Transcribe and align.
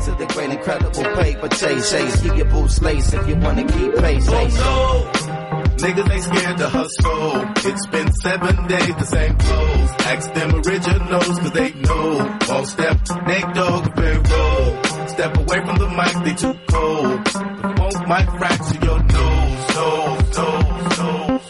To 0.00 0.10
the 0.12 0.26
great 0.26 0.50
incredible 0.50 1.04
paper 1.22 1.48
chase. 1.48 1.90
Chase, 1.90 2.20
keep 2.22 2.36
your 2.36 2.46
boots 2.46 2.80
laced 2.82 3.14
if 3.14 3.28
you 3.28 3.36
wanna 3.36 3.64
keep 3.64 3.94
pace. 3.96 4.28
Pace. 4.28 4.58
no. 4.58 5.10
Niggas 5.76 6.10
ain't 6.10 6.24
scared 6.24 6.58
to 6.58 6.68
hustle. 6.68 7.70
It's 7.70 7.86
been 7.86 8.12
seven 8.22 8.66
days, 8.66 8.94
the 8.96 9.04
same 9.04 9.36
clothes. 9.36 9.90
Ask 10.12 10.32
them 10.32 10.54
originals, 10.54 11.38
cause 11.38 11.52
they 11.52 11.72
know. 11.74 12.38
Won't 12.48 12.66
step, 12.66 12.98
Nate 13.26 13.54
dog, 13.54 13.94
very 13.94 14.18
roll. 14.18 14.84
Step 15.08 15.36
away 15.36 15.60
from 15.66 15.76
the 15.76 15.88
mic, 15.88 16.24
they 16.24 16.34
too 16.34 16.58
cold. 16.68 17.24
The 17.26 17.74
funk 17.76 18.08
might 18.08 18.28
fracture 18.38 18.84
your 18.84 19.02
nose, 19.02 19.74
nose, 19.76 20.36
nose, 20.38 20.98
nose. 20.98 21.42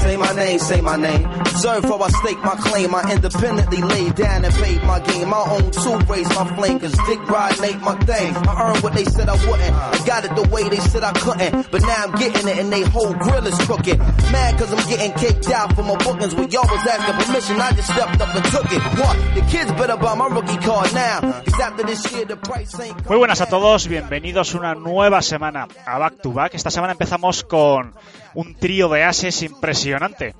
Say 0.00 0.16
my 0.16 0.32
name, 0.32 0.58
say 0.58 0.80
my 0.80 0.96
name. 0.96 1.45
Serve 1.56 1.84
for 1.86 2.02
I 2.02 2.08
stake 2.08 2.38
my 2.44 2.54
claim. 2.56 2.94
I 2.94 3.12
independently 3.12 3.80
laid 3.80 4.14
down 4.14 4.44
and 4.44 4.54
paid 4.54 4.82
my 4.82 5.00
game. 5.00 5.30
My 5.30 5.44
own 5.48 5.70
two 5.70 5.96
raise 6.04 6.28
my 6.28 6.44
flame. 6.54 6.78
Cause 6.78 6.92
dick 7.06 7.20
ride 7.28 7.58
ain't 7.64 7.82
my 7.82 7.96
thing. 8.04 8.36
I 8.36 8.68
earned 8.68 8.82
what 8.82 8.92
they 8.92 9.04
said 9.04 9.28
I 9.28 9.36
wouldn't. 9.48 9.72
I 9.72 10.06
got 10.06 10.24
it 10.26 10.36
the 10.36 10.46
way 10.52 10.68
they 10.68 10.76
said 10.76 11.02
I 11.02 11.12
couldn't. 11.12 11.70
But 11.70 11.80
now 11.82 12.04
I'm 12.04 12.12
getting 12.12 12.46
it 12.46 12.58
and 12.58 12.70
they 12.70 12.82
whole 12.82 13.14
grill 13.14 13.46
is 13.46 13.58
crooked. 13.64 13.98
Mad 13.98 14.58
cause 14.58 14.70
I'm 14.72 14.86
getting 14.88 15.12
kicked 15.12 15.48
out 15.50 15.74
for 15.74 15.82
my 15.82 15.96
bookings. 15.96 16.34
When 16.34 16.50
y'all 16.50 16.68
was 16.68 16.86
asking 16.86 17.24
permission, 17.24 17.60
I 17.60 17.72
just 17.72 17.88
stepped 17.88 18.20
up 18.20 18.34
and 18.36 18.44
took 18.52 18.66
it. 18.70 18.82
What? 19.00 19.16
The 19.34 19.40
kids 19.50 19.72
better 19.72 19.96
buy 19.96 20.14
my 20.14 20.28
rookie 20.28 20.58
card 20.58 20.92
now. 20.92 21.20
Cause 21.20 21.60
after 21.60 21.84
this 21.84 22.12
year 22.12 22.26
the 22.26 22.36
price 22.36 22.78
ain't 22.78 23.08
Muy 23.08 23.18
buenas 23.18 23.40
a 23.40 23.46
todos, 23.46 23.88
bienvenidos 23.88 24.54
una 24.54 24.74
nueva 24.74 25.22
semana 25.22 25.68
a 25.86 25.98
Back 25.98 26.20
to 26.22 26.32
Back. 26.32 26.54
Esta 26.54 26.70
semana 26.70 26.92
empezamos 26.92 27.44
con 27.44 27.94
un 28.34 28.54
trío 28.54 28.88
de 28.88 29.04
ases 29.04 29.42
impresionante. 29.42 30.34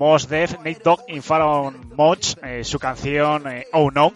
Mos 0.00 0.30
Def, 0.30 0.56
Nate 0.64 0.80
Dogg 0.82 1.02
y 1.08 1.20
Fallon 1.20 1.92
Moch, 1.94 2.34
eh, 2.42 2.64
su 2.64 2.78
canción 2.78 3.46
eh, 3.46 3.66
Oh 3.74 3.90
No, 3.90 4.14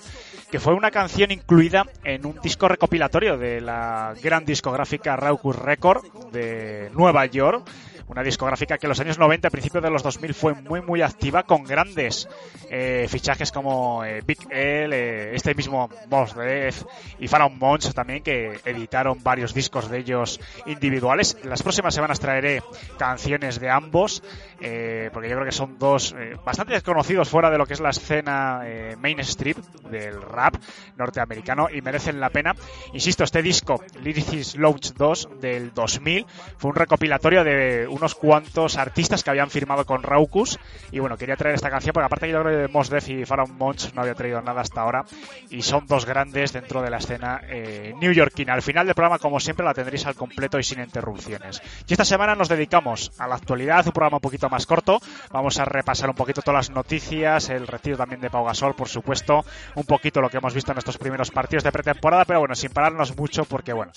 que 0.51 0.59
fue 0.59 0.73
una 0.73 0.91
canción 0.91 1.31
incluida 1.31 1.85
en 2.03 2.25
un 2.25 2.41
disco 2.41 2.69
recopilatorio 2.69 3.37
de 3.37 3.61
la 3.61 4.15
gran 4.23 4.47
discográfica 4.47 5.15
Raucus 5.15 5.55
Record 5.55 6.03
de 6.33 6.91
Nueva 6.95 7.27
York. 7.27 7.71
Una 8.07 8.23
discográfica 8.23 8.79
que 8.79 8.87
en 8.87 8.91
los 8.91 9.01
años 9.01 9.19
90, 9.19 9.49
a 9.49 9.51
principios 9.51 9.83
de 9.83 9.91
los 9.91 10.03
2000, 10.03 10.35
fue 10.35 10.55
muy, 10.55 10.83
muy 10.83 11.03
activa 11.03 11.43
con 11.43 11.65
grandes 11.65 12.29
eh, 12.71 13.07
fichajes 13.09 13.51
como 13.51 14.05
eh, 14.05 14.23
Big 14.27 14.39
L, 14.51 14.95
eh, 14.97 15.35
este 15.35 15.55
mismo 15.55 15.89
Mos 16.11 16.35
Def 16.35 16.85
y 17.19 17.29
Pharaoh 17.29 17.51
Monch 17.51 17.93
también, 17.93 18.23
que 18.23 18.61
editaron 18.65 19.23
varios 19.23 19.55
discos 19.55 19.89
de 19.91 19.99
ellos 19.99 20.41
individuales. 20.67 21.37
Las 21.45 21.63
próximas 21.63 21.95
semanas 21.95 22.21
traeré 22.21 22.63
canciones 22.99 23.61
de 23.61 23.71
ambos, 23.71 24.23
eh, 24.61 25.11
porque 25.13 25.29
yo 25.29 25.37
creo 25.37 25.47
que 25.47 25.53
son 25.53 25.79
dos 25.79 26.15
eh, 26.19 26.37
bastante 26.45 26.75
desconocidos 26.75 27.29
fuera 27.29 27.51
de 27.51 27.59
lo 27.59 27.67
que 27.67 27.75
es 27.75 27.81
la 27.81 27.91
escena 27.91 28.63
eh, 28.65 28.97
mainstream 28.99 29.57
del 29.91 30.21
rap 30.23 30.57
norteamericano 30.97 31.69
y 31.71 31.81
merecen 31.83 32.21
la 32.21 32.31
pena. 32.31 32.55
Insisto, 32.93 33.25
este 33.25 33.43
disco, 33.43 33.83
Lyricist 34.03 34.57
Launch 34.57 34.93
2 34.95 35.29
del 35.41 35.73
2000, 35.73 36.27
fue 36.57 36.71
un 36.71 36.77
recopilatorio 36.77 37.45
de 37.45 37.87
unos 37.95 38.15
cuantos 38.15 38.77
artistas 38.77 39.23
que 39.23 39.31
habían 39.31 39.51
firmado 39.51 39.85
con 39.87 40.03
Raucus. 40.03 40.59
Y 40.91 40.99
bueno, 40.99 41.17
quería 41.17 41.37
traer 41.37 41.55
esta 41.55 41.71
canción 41.71 41.93
porque 41.93 42.07
aparte 42.07 42.29
yo 42.29 42.43
creo 42.43 42.67
que 42.67 42.73
Mos 42.73 42.91
Def 42.91 43.09
y 43.09 43.25
Pharaoh 43.25 43.47
Monch 43.47 43.93
no 43.95 44.03
había 44.03 44.15
traído 44.15 44.43
nada 44.43 44.61
hasta 44.61 44.81
ahora 44.81 45.05
y 45.51 45.63
son 45.63 45.87
dos 45.87 46.07
grandes 46.07 46.53
dentro 46.53 46.83
de 46.83 46.91
la 46.91 46.99
escena 46.99 47.41
eh, 47.49 47.95
newyorkina. 48.01 48.55
Al 48.55 48.63
final 48.63 48.87
del 48.87 48.95
programa, 48.95 49.19
como 49.19 49.41
siempre, 49.41 49.65
la 49.65 49.75
tendréis 49.75 50.07
al 50.07 50.15
completo 50.15 50.59
y 50.59 50.65
sin 50.65 50.81
interrupciones. 50.81 51.63
Y 51.87 51.93
esta 51.93 52.05
semana 52.05 52.35
nos 52.35 52.49
dedicamos 52.49 53.13
a 53.19 53.29
la 53.29 53.37
actualidad, 53.37 53.87
un 53.87 53.93
programa 53.93 54.17
un 54.17 54.23
poquito 54.23 54.49
más 54.49 54.67
corto. 54.67 55.01
Vamos 55.31 55.59
a 55.59 55.65
repasar 55.65 56.09
un 56.09 56.17
poquito 56.17 56.43
todas 56.43 56.69
las 56.69 56.71
noticias, 56.71 57.49
el 57.51 57.67
retiro 57.67 57.97
también 57.97 58.21
de 58.21 58.31
Pau 58.31 58.45
Gasol, 58.45 58.75
por 58.75 58.89
supuesto, 58.89 59.45
un 59.75 59.85
poquito 59.85 60.21
lo 60.21 60.29
que 60.29 60.39
hemos 60.39 60.55
visto 60.55 60.73
en 60.73 60.79
estos 60.79 60.99
primeros 60.99 61.31
partidos 61.31 61.65
de 61.65 61.73
pretemporada, 61.73 62.25
pero 62.25 62.41
bueno, 62.41 62.55
sin 62.55 62.71
pararnos 62.71 63.17
mucho 63.17 63.45
porque 63.45 63.73
bueno, 63.73 63.93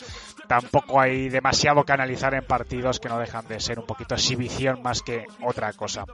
tampoco 0.48 1.00
hay 1.00 1.30
demasiado 1.30 1.84
que 1.84 1.94
analizar 1.94 2.34
en 2.34 2.46
partidos 2.46 3.00
que 3.00 3.10
no 3.10 3.18
dejan 3.20 3.48
de 3.48 3.60
ser 3.60 3.80
un 3.80 3.86
poquito 3.88 4.16
exhibición 4.16 4.82
más 4.84 5.02
que 5.02 5.26
otra 5.42 5.74
cosa. 5.74 6.06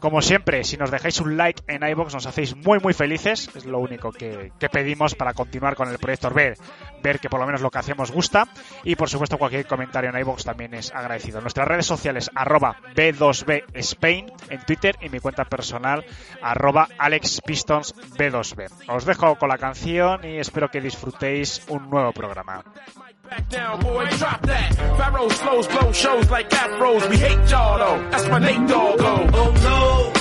Como 0.00 0.22
siempre, 0.22 0.64
si 0.64 0.78
nos 0.78 0.90
dejáis 0.90 1.20
un 1.20 1.36
like 1.36 1.62
en 1.66 1.86
iBox 1.86 2.14
nos 2.14 2.26
hacéis 2.26 2.56
muy 2.56 2.78
muy 2.78 2.94
felices, 2.94 3.50
es 3.54 3.66
lo 3.66 3.78
único 3.80 4.12
que, 4.12 4.50
que 4.58 4.70
pedimos 4.70 5.14
para 5.14 5.34
continuar 5.34 5.76
con 5.76 5.90
el 5.90 5.98
proyecto 5.98 6.30
ver, 6.30 6.56
ver 7.02 7.20
que 7.20 7.28
por 7.28 7.38
lo 7.38 7.44
menos 7.44 7.60
lo 7.60 7.70
que 7.70 7.80
hacemos 7.80 8.10
gusta 8.10 8.48
y 8.82 8.96
por 8.96 9.10
supuesto 9.10 9.36
cualquier 9.36 9.66
comentario 9.66 10.08
en 10.08 10.18
iBox 10.18 10.44
también 10.44 10.72
es 10.72 10.90
agradecido. 10.90 11.42
Nuestras 11.42 11.68
redes 11.68 11.84
sociales 11.84 12.30
arroba 12.34 12.76
B2B 12.94 13.64
Spain 13.74 14.32
en 14.48 14.60
Twitter 14.62 14.96
y 15.02 15.10
mi 15.10 15.20
cuenta 15.20 15.44
personal 15.44 16.02
arroba 16.40 16.88
Alex 16.96 17.42
Pistons 17.42 17.94
B2B. 18.16 18.70
Os 18.88 19.04
dejo 19.04 19.36
con 19.36 19.50
la 19.50 19.58
canción 19.58 20.24
y 20.24 20.38
espero 20.38 20.70
que 20.70 20.80
disfrutéis 20.80 21.62
un 21.68 21.90
nuevo 21.90 22.12
programa. 22.12 22.64
Back 23.30 23.48
down, 23.48 23.80
boy, 23.80 24.06
drop 24.18 24.42
that. 24.42 24.74
Pharaoh 24.74 25.28
slows, 25.28 25.66
blow 25.68 25.92
shows 25.92 26.28
like 26.30 26.50
afros. 26.50 27.08
We 27.10 27.16
hate 27.16 27.48
y'all 27.48 27.78
though. 27.78 28.10
That's 28.10 28.28
my 28.28 28.40
Nate 28.40 28.68
Dogg. 28.68 29.00
Oh 29.00 29.50
no. 29.68 30.12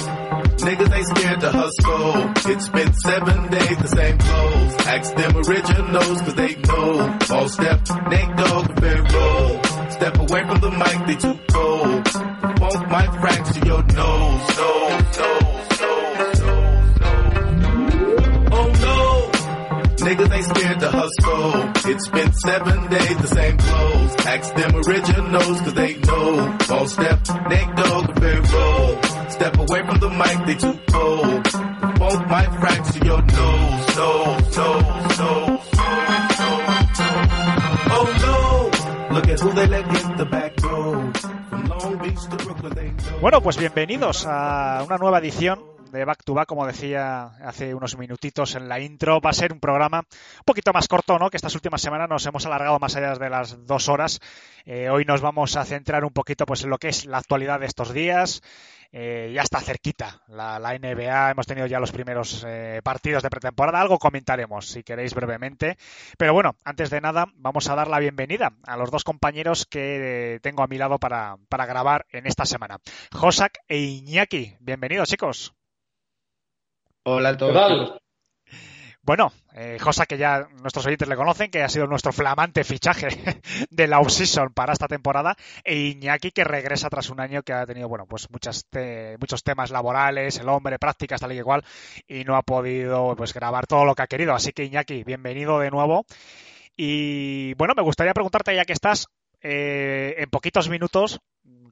Niggas 0.57 0.95
ain't 0.95 1.07
scared 1.17 1.39
to 1.39 1.49
hustle. 1.49 2.51
It's 2.51 2.69
been 2.69 2.93
seven 2.93 3.49
days, 3.49 3.77
the 3.79 3.87
same 3.87 4.17
clothes. 4.19 4.75
Ask 4.85 5.15
them 5.15 5.37
originals, 5.37 6.21
cause 6.21 6.35
they 6.35 6.55
know. 6.55 7.17
All 7.31 7.49
step, 7.49 7.79
Nate 8.11 8.35
Dogg, 8.37 8.79
very 8.79 9.01
roll. 9.01 9.63
Step 9.89 10.19
away 10.19 10.41
from 10.45 10.59
the 10.59 10.69
mic, 10.69 11.07
they 11.07 11.15
too 11.15 11.39
cold. 11.49 12.07
Funk 12.59 12.89
might 12.91 13.11
fracture 13.21 13.65
your 13.65 13.83
nose, 13.85 14.57
nose, 14.59 15.17
nose. 15.17 15.59
Oh 18.51 18.69
no. 18.85 19.31
Niggas 20.05 20.31
ain't 20.31 20.45
scared 20.45 20.79
to 20.81 20.91
hustle. 20.91 21.58
It's 21.91 22.07
been 22.07 22.31
seven 22.33 22.87
days, 22.87 23.17
the 23.17 23.27
same 23.27 23.57
clothes. 23.57 24.15
Ask 24.27 24.53
them 24.53 24.75
originals, 24.75 25.61
cause 25.61 25.73
they 25.73 25.95
know. 25.97 26.57
All 26.69 26.87
step, 26.87 27.19
Nate 27.49 27.75
Dogg, 27.75 28.19
very 28.19 28.41
roll. 28.41 29.01
Step 29.29 29.57
away 29.57 29.81
from 29.87 29.99
the 29.99 30.09
mic, 30.21 30.45
they 30.45 30.55
too 30.55 30.79
cold. 30.91 31.47
Funk 31.97 32.27
might 32.29 32.51
fracture 32.61 33.05
your 33.05 33.21
nose, 33.23 33.95
nose, 33.97 34.57
nose, 34.57 35.17
nose. 35.17 35.69
Oh 37.97 38.07
no! 38.25 39.15
Look 39.15 39.27
at 39.27 39.39
who 39.39 39.51
they 39.53 39.67
let 39.67 40.17
the 40.17 40.25
back. 40.25 40.59
From 40.59 41.65
Long 41.69 41.97
Beach 41.97 42.21
to 42.29 42.37
Brooklyn, 42.37 42.73
they 42.75 42.89
know. 42.91 43.19
Bueno, 43.19 43.41
pues 43.41 43.57
bienvenidos 43.57 44.27
a 44.27 44.83
una 44.85 44.97
nueva 44.97 45.17
edición 45.17 45.78
de 45.91 46.05
Back 46.05 46.23
to 46.23 46.33
Back, 46.33 46.47
como 46.47 46.65
decía 46.65 47.25
hace 47.43 47.73
unos 47.73 47.97
minutitos 47.97 48.55
en 48.55 48.69
la 48.69 48.79
intro. 48.79 49.21
Va 49.21 49.31
a 49.31 49.33
ser 49.33 49.53
un 49.53 49.59
programa 49.59 49.99
un 49.99 50.45
poquito 50.45 50.71
más 50.73 50.87
corto, 50.87 51.17
¿no? 51.19 51.29
Que 51.29 51.37
estas 51.37 51.55
últimas 51.55 51.81
semanas 51.81 52.09
nos 52.09 52.25
hemos 52.25 52.45
alargado 52.45 52.79
más 52.79 52.95
allá 52.95 53.15
de 53.15 53.29
las 53.29 53.65
dos 53.65 53.89
horas. 53.89 54.19
Eh, 54.65 54.89
hoy 54.89 55.05
nos 55.05 55.21
vamos 55.21 55.55
a 55.55 55.65
centrar 55.65 56.03
un 56.03 56.11
poquito 56.11 56.45
pues, 56.45 56.63
en 56.63 56.69
lo 56.69 56.77
que 56.77 56.89
es 56.89 57.05
la 57.05 57.17
actualidad 57.17 57.59
de 57.59 57.65
estos 57.65 57.93
días. 57.93 58.41
Eh, 58.91 59.31
ya 59.35 59.43
está 59.43 59.59
cerquita 59.59 60.23
la, 60.27 60.57
NBA, 60.59 61.29
hemos 61.29 61.45
tenido 61.45 61.67
ya 61.67 61.79
los 61.79 61.91
primeros 61.91 62.43
eh, 62.47 62.81
partidos 62.83 63.21
de 63.21 63.29
pretemporada, 63.29 63.79
algo 63.79 63.99
comentaremos 63.99 64.67
si 64.67 64.81
queréis 64.81 65.13
brevemente. 65.13 65.77
Pero 66.17 66.33
bueno, 66.33 66.55
antes 66.63 66.89
de 66.89 66.99
nada, 66.99 67.27
vamos 67.35 67.69
a 67.69 67.75
dar 67.75 67.87
la 67.87 67.99
bienvenida 67.99 68.53
a 68.65 68.77
los 68.77 68.89
dos 68.89 69.03
compañeros 69.03 69.67
que 69.67 70.39
tengo 70.41 70.63
a 70.63 70.67
mi 70.67 70.79
lado 70.79 70.97
para, 70.97 71.37
para 71.49 71.67
grabar 71.67 72.07
en 72.11 72.25
esta 72.25 72.45
semana. 72.45 72.79
Josak 73.13 73.59
e 73.67 73.77
Iñaki, 73.77 74.55
bienvenidos 74.59 75.09
chicos. 75.09 75.58
Hola 77.11 77.29
a 77.29 77.37
todos. 77.37 77.99
Bueno, 79.01 79.31
eh, 79.55 79.77
Josa, 79.81 80.05
que 80.05 80.19
ya 80.19 80.47
nuestros 80.61 80.85
oyentes 80.85 81.07
le 81.07 81.15
conocen, 81.15 81.49
que 81.49 81.63
ha 81.63 81.69
sido 81.69 81.87
nuestro 81.87 82.11
flamante 82.11 82.63
fichaje 82.63 83.07
de 83.71 83.87
la 83.87 83.99
off-season 83.99 84.53
para 84.53 84.73
esta 84.73 84.87
temporada, 84.87 85.35
e 85.63 85.75
Iñaki, 85.75 86.29
que 86.29 86.43
regresa 86.43 86.87
tras 86.87 87.09
un 87.09 87.19
año 87.19 87.41
que 87.41 87.53
ha 87.53 87.65
tenido, 87.65 87.89
bueno, 87.89 88.05
pues 88.05 88.29
muchas 88.29 88.67
te 88.69 89.17
muchos 89.19 89.41
temas 89.41 89.71
laborales, 89.71 90.37
el 90.37 90.49
hombre, 90.49 90.77
prácticas, 90.77 91.19
tal 91.19 91.31
y 91.31 91.37
igual, 91.37 91.63
y 92.07 92.23
no 92.25 92.35
ha 92.35 92.43
podido, 92.43 93.15
pues, 93.15 93.33
grabar 93.33 93.65
todo 93.65 93.85
lo 93.85 93.95
que 93.95 94.03
ha 94.03 94.07
querido. 94.07 94.35
Así 94.35 94.51
que, 94.51 94.65
Iñaki, 94.65 95.03
bienvenido 95.03 95.57
de 95.57 95.71
nuevo. 95.71 96.05
Y, 96.77 97.55
bueno, 97.55 97.73
me 97.75 97.81
gustaría 97.81 98.13
preguntarte, 98.13 98.55
ya 98.55 98.65
que 98.65 98.73
estás, 98.73 99.07
eh, 99.41 100.13
en 100.19 100.29
poquitos 100.29 100.69
minutos, 100.69 101.19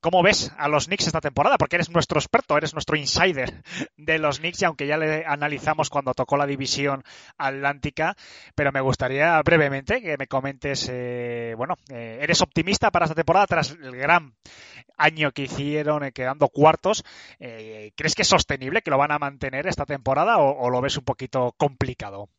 ¿cómo 0.01 0.23
ves 0.23 0.51
a 0.57 0.67
los 0.67 0.85
Knicks 0.85 1.07
esta 1.07 1.21
temporada? 1.21 1.57
Porque 1.57 1.75
eres 1.75 1.89
nuestro 1.89 2.19
experto, 2.19 2.57
eres 2.57 2.73
nuestro 2.73 2.95
insider 2.95 3.63
de 3.97 4.19
los 4.19 4.39
Knicks 4.39 4.61
y 4.61 4.65
aunque 4.65 4.87
ya 4.87 4.97
le 4.97 5.25
analizamos 5.25 5.89
cuando 5.89 6.13
tocó 6.13 6.37
la 6.37 6.45
división 6.45 7.03
atlántica, 7.37 8.15
pero 8.55 8.71
me 8.71 8.81
gustaría 8.81 9.41
brevemente 9.41 10.01
que 10.01 10.17
me 10.17 10.27
comentes, 10.27 10.89
eh, 10.91 11.53
bueno, 11.57 11.75
eh, 11.89 12.19
¿eres 12.21 12.41
optimista 12.41 12.91
para 12.91 13.05
esta 13.05 13.15
temporada 13.15 13.47
tras 13.47 13.71
el 13.71 13.95
gran 13.95 14.35
año 14.97 15.31
que 15.31 15.43
hicieron 15.43 16.03
eh, 16.03 16.11
quedando 16.11 16.49
cuartos? 16.49 17.03
¿Crees 17.39 18.15
que 18.15 18.21
es 18.21 18.27
sostenible, 18.27 18.81
que 18.81 18.91
lo 18.91 18.97
van 18.97 19.11
a 19.11 19.19
mantener 19.19 19.67
esta 19.67 19.85
temporada 19.85 20.37
o 20.37 20.69
lo 20.69 20.81
ves 20.81 20.97
un 20.97 21.05
poquito 21.05 21.53
complicado? 21.57 22.29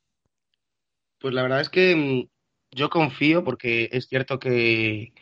Pues 1.20 1.34
la 1.34 1.42
verdad 1.42 1.60
es 1.60 1.68
que 1.68 1.96
mm, 1.96 2.28
yo 2.70 2.90
confío 2.90 3.44
porque 3.44 3.88
es 3.92 4.08
cierto 4.08 4.38
que 4.38 5.12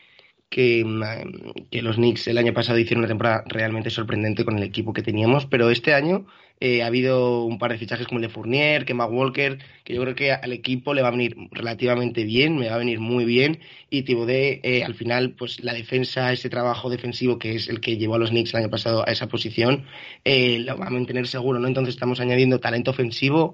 Mm, 0.51 1.69
que, 1.71 1.83
los 1.83 1.97
Knicks 1.97 2.29
el 2.29 2.39
año 2.39 2.55
pasado 2.55 2.79
hicieron 2.79 3.01
una 3.01 3.09
temporada 3.09 3.45
realmente 3.47 3.91
sorprendente 3.91 4.45
con 4.45 4.57
el 4.57 4.63
equipo 4.63 4.93
que 4.93 5.03
teníamos, 5.03 5.47
pero 5.47 5.71
este 5.71 5.93
año 5.93 6.27
eh, 6.61 6.83
ha 6.83 6.87
habido 6.87 7.45
un 7.45 7.59
par 7.59 7.73
de 7.73 7.79
fichajes 7.79 8.07
como 8.07 8.19
el 8.21 8.27
de 8.27 8.29
Fournier, 8.33 8.85
que 8.85 8.95
Walker, 8.95 9.59
que 9.85 9.95
yo 9.95 10.03
creo 10.03 10.15
que 10.15 10.33
al 10.33 10.53
equipo 10.53 10.95
le 10.95 11.03
va 11.03 11.09
a 11.09 11.11
venir 11.11 11.37
relativamente 11.51 12.25
bien, 12.25 12.57
me 12.57 12.69
va 12.69 12.77
a 12.77 12.79
venir 12.79 13.01
muy 13.01 13.25
bien, 13.25 13.61
y 13.91 14.03
Thibodeau, 14.03 14.61
eh, 14.63 14.85
al 14.85 14.95
final, 14.95 15.35
pues 15.35 15.63
la 15.63 15.75
defensa, 15.75 16.33
ese 16.33 16.49
trabajo 16.49 16.89
defensivo 16.91 17.39
que 17.39 17.57
es 17.57 17.69
el 17.69 17.81
que 17.81 17.97
llevó 17.99 18.15
a 18.15 18.19
los 18.19 18.31
Knicks 18.31 18.55
el 18.55 18.61
año 18.61 18.71
pasado 18.71 19.07
a 19.07 19.13
esa 19.13 19.29
posición, 19.29 19.87
eh, 20.25 20.61
lo 20.61 20.79
va 20.79 20.87
a 20.87 20.91
mantener 20.91 21.27
seguro, 21.27 21.59
¿no? 21.59 21.69
Entonces 21.69 21.95
estamos 21.95 22.21
añadiendo 22.21 22.61
talento 22.61 22.93
ofensivo 22.93 23.53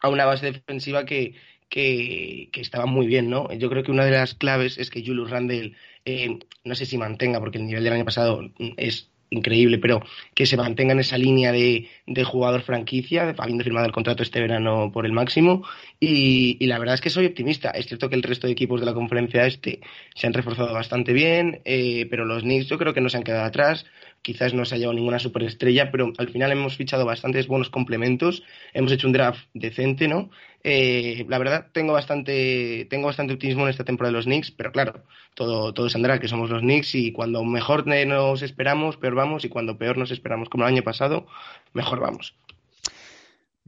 a 0.00 0.08
una 0.08 0.26
base 0.26 0.52
defensiva 0.52 1.04
que, 1.04 1.34
que, 1.68 2.50
estaba 2.54 2.86
muy 2.86 3.06
bien, 3.06 3.30
¿no? 3.30 3.52
Yo 3.52 3.68
creo 3.70 3.82
que 3.82 3.90
una 3.90 4.04
de 4.04 4.12
las 4.12 4.34
claves 4.34 4.78
es 4.78 4.90
que 4.90 5.04
Julius 5.04 5.30
Randle, 5.30 5.74
eh, 6.04 6.38
no 6.64 6.74
sé 6.74 6.86
si 6.86 6.98
mantenga, 6.98 7.40
porque 7.40 7.58
el 7.58 7.66
nivel 7.66 7.84
del 7.84 7.92
año 7.92 8.04
pasado 8.04 8.50
es 8.76 9.10
increíble, 9.30 9.78
pero 9.78 10.02
que 10.34 10.46
se 10.46 10.56
mantenga 10.56 10.92
en 10.92 11.00
esa 11.00 11.18
línea 11.18 11.52
de, 11.52 11.88
de 12.06 12.24
jugador 12.24 12.62
franquicia, 12.62 13.34
habiendo 13.36 13.64
firmado 13.64 13.86
el 13.86 13.92
contrato 13.92 14.22
este 14.22 14.40
verano 14.40 14.90
por 14.92 15.06
el 15.06 15.12
máximo. 15.12 15.64
Y, 16.00 16.66
la 16.66 16.78
verdad 16.78 16.94
es 16.94 17.00
que 17.00 17.10
soy 17.10 17.26
optimista. 17.26 17.70
Es 17.70 17.86
cierto 17.86 18.08
que 18.08 18.16
el 18.16 18.22
resto 18.22 18.46
de 18.46 18.52
equipos 18.52 18.80
de 18.80 18.86
la 18.86 18.94
conferencia 18.94 19.46
este 19.46 19.80
se 20.14 20.26
han 20.26 20.32
reforzado 20.32 20.72
bastante 20.72 21.12
bien, 21.12 21.60
eh, 21.64 22.06
pero 22.10 22.24
los 22.24 22.42
Knicks 22.42 22.68
yo 22.68 22.78
creo 22.78 22.94
que 22.94 23.00
no 23.00 23.08
se 23.08 23.18
han 23.18 23.22
quedado 23.22 23.44
atrás 23.44 23.86
quizás 24.22 24.54
no 24.54 24.64
se 24.64 24.74
ha 24.74 24.78
llevado 24.78 24.94
ninguna 24.94 25.18
superestrella, 25.18 25.90
pero 25.90 26.12
al 26.18 26.28
final 26.28 26.52
hemos 26.52 26.76
fichado 26.76 27.04
bastantes 27.04 27.46
buenos 27.46 27.70
complementos, 27.70 28.42
hemos 28.72 28.92
hecho 28.92 29.06
un 29.06 29.12
draft 29.12 29.46
decente, 29.54 30.08
¿no? 30.08 30.30
Eh, 30.64 31.24
la 31.28 31.38
verdad 31.38 31.68
tengo 31.72 31.92
bastante, 31.92 32.86
tengo 32.90 33.06
bastante 33.06 33.34
optimismo 33.34 33.62
en 33.64 33.70
esta 33.70 33.84
temporada 33.84 34.12
de 34.12 34.18
los 34.18 34.24
Knicks, 34.24 34.50
pero 34.50 34.72
claro, 34.72 35.04
todo, 35.34 35.72
todo 35.72 35.88
se 35.88 35.98
que 36.20 36.28
somos 36.28 36.50
los 36.50 36.62
Knicks 36.62 36.94
y 36.94 37.12
cuando 37.12 37.44
mejor 37.44 37.86
nos 37.86 38.42
esperamos, 38.42 38.96
peor 38.96 39.14
vamos, 39.14 39.44
y 39.44 39.48
cuando 39.48 39.78
peor 39.78 39.96
nos 39.96 40.10
esperamos, 40.10 40.48
como 40.48 40.64
el 40.64 40.74
año 40.74 40.82
pasado, 40.82 41.26
mejor 41.72 42.00
vamos. 42.00 42.34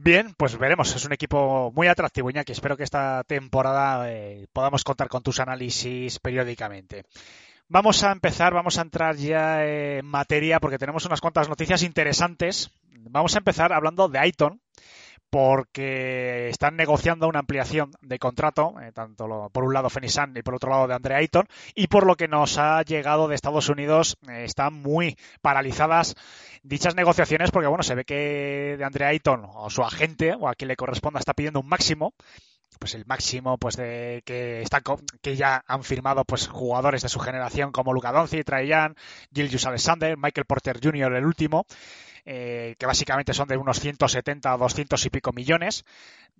Bien, 0.03 0.33
pues 0.35 0.57
veremos. 0.57 0.95
Es 0.95 1.05
un 1.05 1.13
equipo 1.13 1.71
muy 1.75 1.87
atractivo, 1.87 2.31
Iñaki. 2.31 2.51
Espero 2.51 2.75
que 2.75 2.83
esta 2.83 3.23
temporada 3.23 4.11
eh, 4.11 4.47
podamos 4.51 4.83
contar 4.83 5.09
con 5.09 5.21
tus 5.21 5.39
análisis 5.39 6.17
periódicamente. 6.17 7.05
Vamos 7.73 8.03
a 8.03 8.11
empezar, 8.11 8.53
vamos 8.53 8.77
a 8.77 8.81
entrar 8.81 9.15
ya 9.15 9.65
en 9.65 10.05
materia 10.05 10.59
porque 10.59 10.77
tenemos 10.77 11.05
unas 11.05 11.21
cuantas 11.21 11.47
noticias 11.47 11.83
interesantes. 11.83 12.69
Vamos 13.09 13.33
a 13.33 13.37
empezar 13.37 13.71
hablando 13.71 14.09
de 14.09 14.19
Aiton, 14.19 14.59
porque 15.29 16.49
están 16.49 16.75
negociando 16.75 17.29
una 17.29 17.39
ampliación 17.39 17.93
de 18.01 18.19
contrato, 18.19 18.75
eh, 18.81 18.91
tanto 18.91 19.49
por 19.53 19.63
un 19.63 19.73
lado 19.73 19.89
Fenisan 19.89 20.35
y 20.35 20.41
por 20.41 20.55
otro 20.55 20.69
lado 20.69 20.85
de 20.85 20.95
Andre 20.95 21.15
Ayton, 21.15 21.47
y 21.73 21.87
por 21.87 22.05
lo 22.05 22.17
que 22.17 22.27
nos 22.27 22.57
ha 22.57 22.81
llegado 22.81 23.29
de 23.29 23.35
Estados 23.35 23.69
Unidos 23.69 24.17
eh, 24.27 24.43
están 24.43 24.73
muy 24.73 25.15
paralizadas 25.41 26.15
dichas 26.63 26.95
negociaciones 26.95 27.51
porque 27.51 27.69
bueno, 27.69 27.83
se 27.83 27.95
ve 27.95 28.03
que 28.03 28.75
de 28.77 28.83
Andre 28.83 29.05
Ayton 29.05 29.47
o 29.47 29.69
su 29.69 29.81
agente 29.81 30.35
o 30.37 30.49
a 30.49 30.55
quien 30.55 30.67
le 30.67 30.75
corresponda 30.75 31.19
está 31.19 31.33
pidiendo 31.33 31.61
un 31.61 31.69
máximo 31.69 32.13
pues 32.79 32.95
el 32.95 33.05
máximo 33.05 33.57
pues 33.57 33.75
de 33.75 34.21
que 34.25 34.61
está 34.61 34.81
que 35.21 35.35
ya 35.35 35.63
han 35.67 35.83
firmado 35.83 36.25
pues 36.25 36.47
jugadores 36.47 37.01
de 37.01 37.09
su 37.09 37.19
generación 37.19 37.71
como 37.71 37.93
Luka 37.93 38.11
Doncic, 38.11 38.45
Trae 38.45 38.67
Young, 38.67 38.95
Alexander, 39.65 40.17
Michael 40.17 40.45
Porter 40.45 40.79
Jr. 40.81 41.13
el 41.13 41.25
último, 41.25 41.65
eh, 42.25 42.75
que 42.77 42.85
básicamente 42.85 43.33
son 43.33 43.47
de 43.47 43.57
unos 43.57 43.79
170 43.79 44.55
o 44.55 44.57
200 44.57 45.05
y 45.05 45.09
pico 45.09 45.31
millones. 45.33 45.85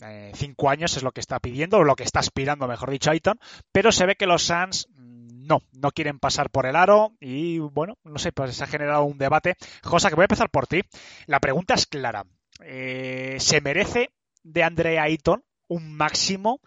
Eh, 0.04 0.31
cinco 0.36 0.69
años 0.69 0.95
es 0.98 1.04
lo 1.04 1.12
que 1.12 1.19
está 1.19 1.39
pidiendo, 1.39 1.78
o 1.78 1.83
lo 1.83 1.95
que 1.95 2.04
está 2.04 2.19
aspirando, 2.19 2.68
mejor 2.68 2.92
dicho, 2.92 3.12
Ayton. 3.12 3.39
Pero 3.72 3.92
se 3.92 4.06
ve 4.06 4.16
que 4.16 4.25
los 4.25 4.44
Suns 4.44 4.88
mm, 4.95 5.45
no, 5.48 5.60
no 5.74 5.92
quieren 5.92 6.19
pasar 6.19 6.50
por 6.50 6.66
el 6.66 6.75
aro 6.75 7.13
y 7.19 7.60
bueno, 7.60 7.98
no 8.04 8.18
sé, 8.18 8.31
pues 8.31 8.56
se 8.56 8.63
ha 8.63 8.68
generado 8.68 9.04
un 9.04 9.18
debate. 9.18 9.56
Josa, 9.84 10.10
que 10.10 10.16
voy 10.16 10.24
a 10.24 10.25
empezar 10.25 10.50
por 10.50 10.68
ti. 10.68 10.81
La 11.25 11.39
pregunta 11.39 11.74
es 11.74 11.88
clara. 11.88 12.25
Eh, 12.63 13.38
¿Se 13.39 13.62
merece 13.62 14.12
de 14.44 14.63
Andrea 14.63 15.04
Ayton 15.04 15.44
un 15.71 15.95
máximo, 15.95 16.59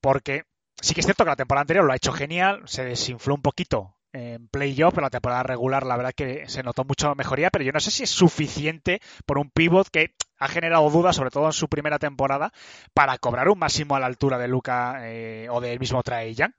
porque 0.00 0.44
sí 0.80 0.94
que 0.94 1.00
es 1.00 1.06
cierto 1.06 1.24
que 1.24 1.30
la 1.30 1.36
temporada 1.36 1.62
anterior 1.62 1.84
lo 1.84 1.92
ha 1.92 1.96
hecho 1.96 2.12
genial, 2.12 2.62
se 2.66 2.84
desinfló 2.84 3.34
un 3.34 3.42
poquito 3.42 3.96
en 4.12 4.48
playoff, 4.48 4.94
pero 4.94 5.06
la 5.06 5.10
temporada 5.10 5.42
regular 5.42 5.86
la 5.86 5.96
verdad 5.96 6.12
que 6.14 6.48
se 6.48 6.62
notó 6.62 6.84
mucho 6.84 7.14
mejoría, 7.14 7.50
pero 7.50 7.64
yo 7.64 7.72
no 7.72 7.80
sé 7.80 7.90
si 7.90 8.04
es 8.04 8.10
suficiente 8.10 9.00
por 9.26 9.38
un 9.38 9.50
pivot 9.50 9.88
que 9.88 10.14
ha 10.38 10.48
generado 10.48 10.88
dudas, 10.90 11.16
sobre 11.16 11.30
todo 11.30 11.46
en 11.46 11.52
su 11.52 11.68
primera 11.68 11.98
temporada, 11.98 12.52
para 12.94 13.18
cobrar 13.18 13.48
un 13.48 13.58
máximo 13.58 13.96
a 13.96 14.00
la 14.00 14.06
altura 14.06 14.38
de 14.38 14.48
Luca 14.48 14.98
eh, 15.02 15.48
o 15.50 15.60
del 15.60 15.80
mismo 15.80 16.02
Trae 16.02 16.34
Young. 16.34 16.52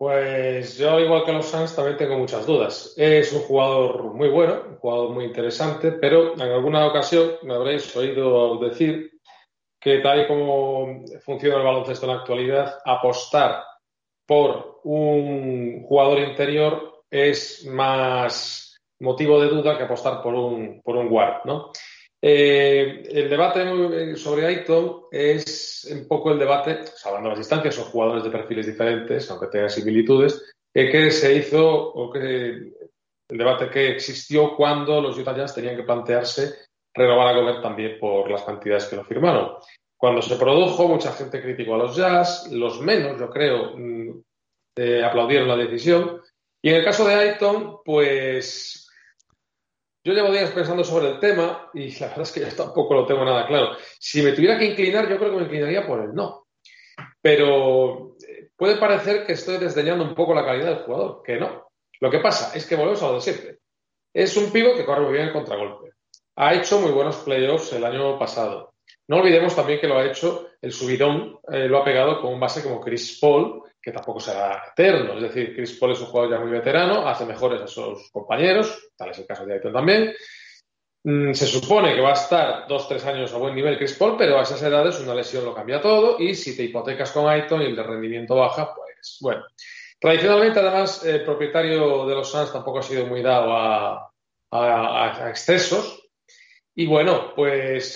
Pues 0.00 0.78
yo, 0.78 0.98
igual 0.98 1.26
que 1.26 1.32
los 1.32 1.44
Suns, 1.44 1.76
también 1.76 1.98
tengo 1.98 2.16
muchas 2.16 2.46
dudas. 2.46 2.94
Es 2.96 3.34
un 3.34 3.42
jugador 3.42 4.14
muy 4.14 4.30
bueno, 4.30 4.62
un 4.66 4.76
jugador 4.76 5.10
muy 5.10 5.26
interesante, 5.26 5.92
pero 5.92 6.32
en 6.32 6.40
alguna 6.40 6.86
ocasión 6.86 7.32
me 7.42 7.52
habréis 7.52 7.94
oído 7.94 8.56
decir 8.60 9.10
que 9.78 9.98
tal 9.98 10.22
y 10.22 10.26
como 10.26 11.04
funciona 11.22 11.58
el 11.58 11.64
baloncesto 11.64 12.06
en 12.06 12.12
la 12.12 12.20
actualidad, 12.20 12.78
apostar 12.82 13.62
por 14.24 14.80
un 14.84 15.82
jugador 15.82 16.20
interior 16.20 17.02
es 17.10 17.66
más 17.66 18.80
motivo 19.00 19.38
de 19.38 19.48
duda 19.48 19.76
que 19.76 19.84
apostar 19.84 20.22
por 20.22 20.32
un, 20.32 20.80
por 20.82 20.96
un 20.96 21.10
guard, 21.10 21.44
¿no? 21.44 21.72
Eh, 22.22 23.02
el 23.10 23.30
debate 23.30 24.14
sobre 24.16 24.46
Aiton 24.46 25.04
es 25.10 25.88
un 25.90 26.06
poco 26.06 26.32
el 26.32 26.38
debate, 26.38 26.86
salvando 26.86 27.30
las 27.30 27.38
distancias, 27.38 27.74
son 27.74 27.86
jugadores 27.86 28.24
de 28.24 28.30
perfiles 28.30 28.66
diferentes, 28.66 29.30
aunque 29.30 29.46
tengan 29.46 29.70
similitudes, 29.70 30.52
que 30.72 31.10
se 31.10 31.34
hizo, 31.34 31.66
o 31.66 32.10
que 32.12 32.20
el 33.30 33.38
debate 33.38 33.70
que 33.70 33.92
existió 33.92 34.54
cuando 34.56 35.00
los 35.00 35.16
Utah 35.16 35.36
Jazz 35.36 35.54
tenían 35.54 35.76
que 35.76 35.84
plantearse 35.84 36.66
renovar 36.94 37.28
a 37.28 37.38
Gobert 37.38 37.62
también 37.62 37.98
por 37.98 38.30
las 38.30 38.42
cantidades 38.42 38.86
que 38.86 38.96
lo 38.96 39.04
firmaron. 39.04 39.52
Cuando 39.96 40.22
se 40.22 40.36
produjo, 40.36 40.88
mucha 40.88 41.12
gente 41.12 41.42
criticó 41.42 41.74
a 41.74 41.78
los 41.78 41.96
Jazz, 41.96 42.50
los 42.50 42.80
menos, 42.80 43.18
yo 43.18 43.30
creo, 43.30 43.76
mm, 43.76 44.22
eh, 44.76 45.04
aplaudieron 45.04 45.48
la 45.48 45.56
decisión. 45.56 46.20
Y 46.62 46.70
en 46.70 46.76
el 46.76 46.84
caso 46.84 47.06
de 47.06 47.14
Aiton, 47.14 47.78
pues 47.84 48.89
yo 50.02 50.12
llevo 50.12 50.30
días 50.32 50.50
pensando 50.50 50.82
sobre 50.82 51.10
el 51.10 51.20
tema 51.20 51.70
y 51.74 51.90
la 51.98 52.08
verdad 52.08 52.22
es 52.22 52.32
que 52.32 52.40
yo 52.40 52.48
tampoco 52.48 52.94
lo 52.94 53.06
tengo 53.06 53.24
nada 53.24 53.46
claro. 53.46 53.76
Si 53.98 54.22
me 54.22 54.32
tuviera 54.32 54.58
que 54.58 54.66
inclinar, 54.66 55.08
yo 55.08 55.18
creo 55.18 55.30
que 55.30 55.36
me 55.36 55.44
inclinaría 55.44 55.86
por 55.86 56.02
el 56.02 56.14
no. 56.14 56.46
Pero 57.20 58.16
eh, 58.26 58.50
puede 58.56 58.76
parecer 58.76 59.26
que 59.26 59.32
estoy 59.32 59.58
desdeñando 59.58 60.04
un 60.04 60.14
poco 60.14 60.34
la 60.34 60.44
calidad 60.44 60.68
del 60.68 60.84
jugador, 60.84 61.22
que 61.22 61.38
no. 61.38 61.70
Lo 62.00 62.10
que 62.10 62.20
pasa 62.20 62.56
es 62.56 62.66
que 62.66 62.76
volvemos 62.76 63.02
a 63.02 63.08
lo 63.08 63.14
de 63.16 63.20
siempre. 63.20 63.58
Es 64.12 64.36
un 64.36 64.50
pivo 64.50 64.74
que 64.74 64.84
corre 64.84 65.02
muy 65.02 65.12
bien 65.12 65.26
el 65.26 65.32
contragolpe. 65.32 65.92
Ha 66.36 66.54
hecho 66.54 66.80
muy 66.80 66.92
buenos 66.92 67.16
playoffs 67.18 67.72
el 67.74 67.84
año 67.84 68.18
pasado. 68.18 68.74
No 69.06 69.18
olvidemos 69.18 69.54
también 69.54 69.80
que 69.80 69.86
lo 69.86 69.98
ha 69.98 70.06
hecho 70.06 70.48
el 70.62 70.72
subidón, 70.72 71.38
eh, 71.52 71.68
lo 71.68 71.78
ha 71.78 71.84
pegado 71.84 72.20
con 72.20 72.32
un 72.32 72.40
base 72.40 72.62
como 72.62 72.80
Chris 72.80 73.18
Paul, 73.20 73.62
que 73.82 73.92
tampoco 73.92 74.20
será 74.20 74.62
eterno. 74.72 75.14
Es 75.14 75.22
decir, 75.22 75.54
Chris 75.54 75.78
Paul 75.78 75.92
es 75.92 76.00
un 76.00 76.06
jugador 76.06 76.32
ya 76.32 76.40
muy 76.40 76.50
veterano, 76.50 77.08
hace 77.08 77.24
mejores 77.24 77.62
a 77.62 77.66
sus 77.66 78.10
compañeros, 78.10 78.90
tal 78.96 79.10
es 79.10 79.18
el 79.18 79.26
caso 79.26 79.46
de 79.46 79.54
Aiton 79.54 79.72
también. 79.72 80.14
Mm, 81.02 81.32
se 81.32 81.46
supone 81.46 81.94
que 81.94 82.00
va 82.02 82.10
a 82.10 82.14
estar 82.14 82.68
dos, 82.68 82.86
tres 82.86 83.04
años 83.06 83.32
a 83.32 83.38
buen 83.38 83.54
nivel 83.54 83.78
Chris 83.78 83.94
Paul, 83.94 84.16
pero 84.18 84.38
a 84.38 84.42
esas 84.42 84.62
edades 84.62 85.00
una 85.00 85.14
lesión 85.14 85.44
lo 85.44 85.54
cambia 85.54 85.80
todo 85.80 86.18
y 86.18 86.34
si 86.34 86.54
te 86.56 86.64
hipotecas 86.64 87.10
con 87.12 87.26
Aiton 87.26 87.62
y 87.62 87.66
el 87.66 87.76
de 87.76 87.82
rendimiento 87.82 88.36
baja, 88.36 88.74
pues 88.74 89.18
bueno. 89.20 89.44
Tradicionalmente, 89.98 90.60
además, 90.60 91.04
el 91.04 91.24
propietario 91.24 92.06
de 92.06 92.14
los 92.14 92.30
Suns 92.30 92.50
tampoco 92.50 92.78
ha 92.78 92.82
sido 92.82 93.04
muy 93.06 93.20
dado 93.20 93.52
a, 93.54 94.10
a, 94.50 95.28
excesos. 95.28 96.08
Y 96.74 96.86
bueno, 96.86 97.34
pues 97.34 97.94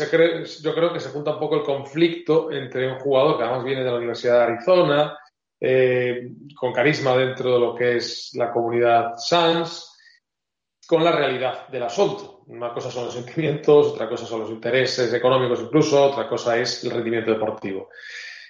yo 0.62 0.74
creo 0.74 0.92
que 0.92 1.00
se 1.00 1.08
junta 1.08 1.32
un 1.32 1.38
poco 1.38 1.56
el 1.56 1.62
conflicto 1.62 2.52
entre 2.52 2.92
un 2.92 2.98
jugador 2.98 3.38
que 3.38 3.44
además 3.44 3.64
viene 3.64 3.84
de 3.84 3.90
la 3.90 3.96
Universidad 3.96 4.38
de 4.38 4.52
Arizona, 4.52 5.18
eh, 5.60 6.30
con 6.54 6.72
carisma 6.72 7.16
dentro 7.16 7.54
de 7.54 7.60
lo 7.60 7.74
que 7.74 7.96
es 7.96 8.30
la 8.34 8.50
comunidad 8.52 9.14
SANS, 9.16 9.94
con 10.86 11.02
la 11.02 11.12
realidad 11.12 11.68
del 11.68 11.84
asunto. 11.84 12.42
Una 12.46 12.72
cosa 12.72 12.90
son 12.90 13.06
los 13.06 13.14
sentimientos, 13.14 13.88
otra 13.88 14.08
cosa 14.08 14.26
son 14.26 14.40
los 14.40 14.50
intereses 14.50 15.12
económicos 15.12 15.60
incluso, 15.60 16.10
otra 16.10 16.28
cosa 16.28 16.58
es 16.58 16.84
el 16.84 16.90
rendimiento 16.90 17.30
deportivo. 17.30 17.88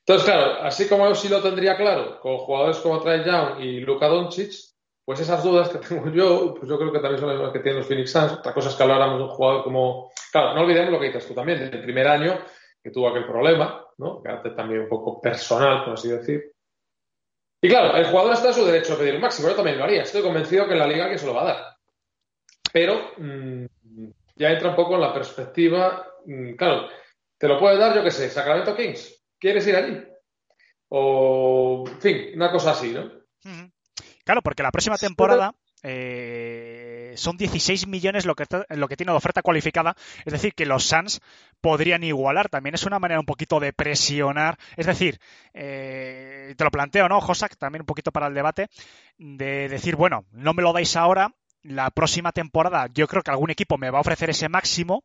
Entonces, 0.00 0.26
claro, 0.26 0.62
así 0.62 0.86
como 0.86 1.08
yo 1.08 1.14
sí 1.14 1.28
lo 1.28 1.40
tendría 1.40 1.76
claro, 1.76 2.20
con 2.20 2.36
jugadores 2.38 2.78
como 2.78 3.00
Trae 3.00 3.24
Young 3.24 3.60
y 3.60 3.80
Luka 3.80 4.08
Doncic, 4.08 4.52
pues 5.04 5.20
esas 5.20 5.42
dudas 5.44 5.68
que 5.68 5.78
tengo 5.88 6.10
yo, 6.10 6.54
pues 6.54 6.68
yo 6.68 6.78
creo 6.78 6.92
que 6.92 6.98
también 6.98 7.20
son 7.20 7.42
las 7.42 7.52
que 7.52 7.60
tienen 7.60 7.78
los 7.78 7.86
Phoenix 7.86 8.10
Suns. 8.10 8.32
Otra 8.32 8.52
cosa 8.52 8.70
es 8.70 8.74
que 8.74 8.82
habláramos 8.82 9.18
de 9.18 9.24
un 9.24 9.30
jugador 9.30 9.64
como... 9.64 10.10
Claro, 10.32 10.54
no 10.54 10.62
olvidemos 10.62 10.92
lo 10.92 11.00
que 11.00 11.06
dices 11.06 11.26
tú 11.26 11.34
también, 11.34 11.60
desde 11.60 11.76
el 11.76 11.82
primer 11.82 12.08
año 12.08 12.38
que 12.82 12.90
tuvo 12.90 13.08
aquel 13.08 13.24
problema, 13.24 13.86
¿no? 13.98 14.22
Que 14.22 14.50
también 14.50 14.82
un 14.82 14.88
poco 14.88 15.20
personal, 15.20 15.84
por 15.84 15.94
así 15.94 16.08
decir. 16.08 16.53
Y 17.64 17.68
claro, 17.70 17.96
el 17.96 18.04
jugador 18.04 18.34
está 18.34 18.48
en 18.48 18.54
su 18.54 18.66
derecho 18.66 18.92
a 18.92 18.98
pedir 18.98 19.14
el 19.14 19.22
máximo, 19.22 19.48
yo 19.48 19.54
también 19.54 19.78
lo 19.78 19.84
haría. 19.84 20.02
Estoy 20.02 20.20
convencido 20.20 20.66
que 20.66 20.74
en 20.74 20.80
la 20.80 20.86
liga 20.86 21.08
que 21.08 21.16
se 21.16 21.24
lo 21.24 21.32
va 21.32 21.40
a 21.40 21.46
dar. 21.46 21.76
Pero 22.70 23.12
mmm, 23.16 23.64
ya 24.36 24.50
entra 24.50 24.68
un 24.68 24.76
poco 24.76 24.96
en 24.96 25.00
la 25.00 25.14
perspectiva, 25.14 26.06
mmm, 26.26 26.56
claro, 26.56 26.90
te 27.38 27.48
lo 27.48 27.58
puede 27.58 27.78
dar, 27.78 27.94
yo 27.94 28.04
qué 28.04 28.10
sé, 28.10 28.28
Sacramento 28.28 28.76
Kings. 28.76 29.18
¿Quieres 29.38 29.66
ir 29.66 29.76
allí? 29.76 29.98
O, 30.88 31.86
en 31.88 32.00
fin, 32.02 32.32
una 32.34 32.52
cosa 32.52 32.72
así, 32.72 32.92
¿no? 32.92 33.10
Claro, 34.26 34.42
porque 34.42 34.62
la 34.62 34.70
próxima 34.70 34.98
temporada 34.98 35.54
eh, 35.82 36.83
son 37.16 37.36
16 37.36 37.86
millones 37.86 38.26
lo 38.26 38.34
que, 38.34 38.46
tiene 38.46 39.12
de 39.12 39.16
oferta 39.16 39.42
cualificada. 39.42 39.96
Es 40.24 40.32
decir, 40.32 40.54
que 40.54 40.66
los 40.66 40.84
Suns 40.84 41.20
podrían 41.60 42.04
igualar. 42.04 42.48
También 42.48 42.74
es 42.74 42.84
una 42.84 42.98
manera 42.98 43.20
un 43.20 43.26
poquito 43.26 43.60
de 43.60 43.72
presionar. 43.72 44.58
Es 44.76 44.86
decir, 44.86 45.18
eh, 45.52 46.54
te 46.56 46.64
lo 46.64 46.70
planteo, 46.70 47.08
¿no, 47.08 47.20
Josak? 47.20 47.56
También 47.56 47.82
un 47.82 47.86
poquito 47.86 48.12
para 48.12 48.26
el 48.26 48.34
debate. 48.34 48.68
De 49.18 49.68
decir, 49.68 49.96
bueno, 49.96 50.24
no 50.32 50.54
me 50.54 50.62
lo 50.62 50.72
dais 50.72 50.96
ahora. 50.96 51.32
La 51.62 51.90
próxima 51.90 52.32
temporada 52.32 52.88
yo 52.92 53.06
creo 53.08 53.22
que 53.22 53.30
algún 53.30 53.50
equipo 53.50 53.78
me 53.78 53.90
va 53.90 53.98
a 53.98 54.02
ofrecer 54.02 54.30
ese 54.30 54.48
máximo. 54.48 55.04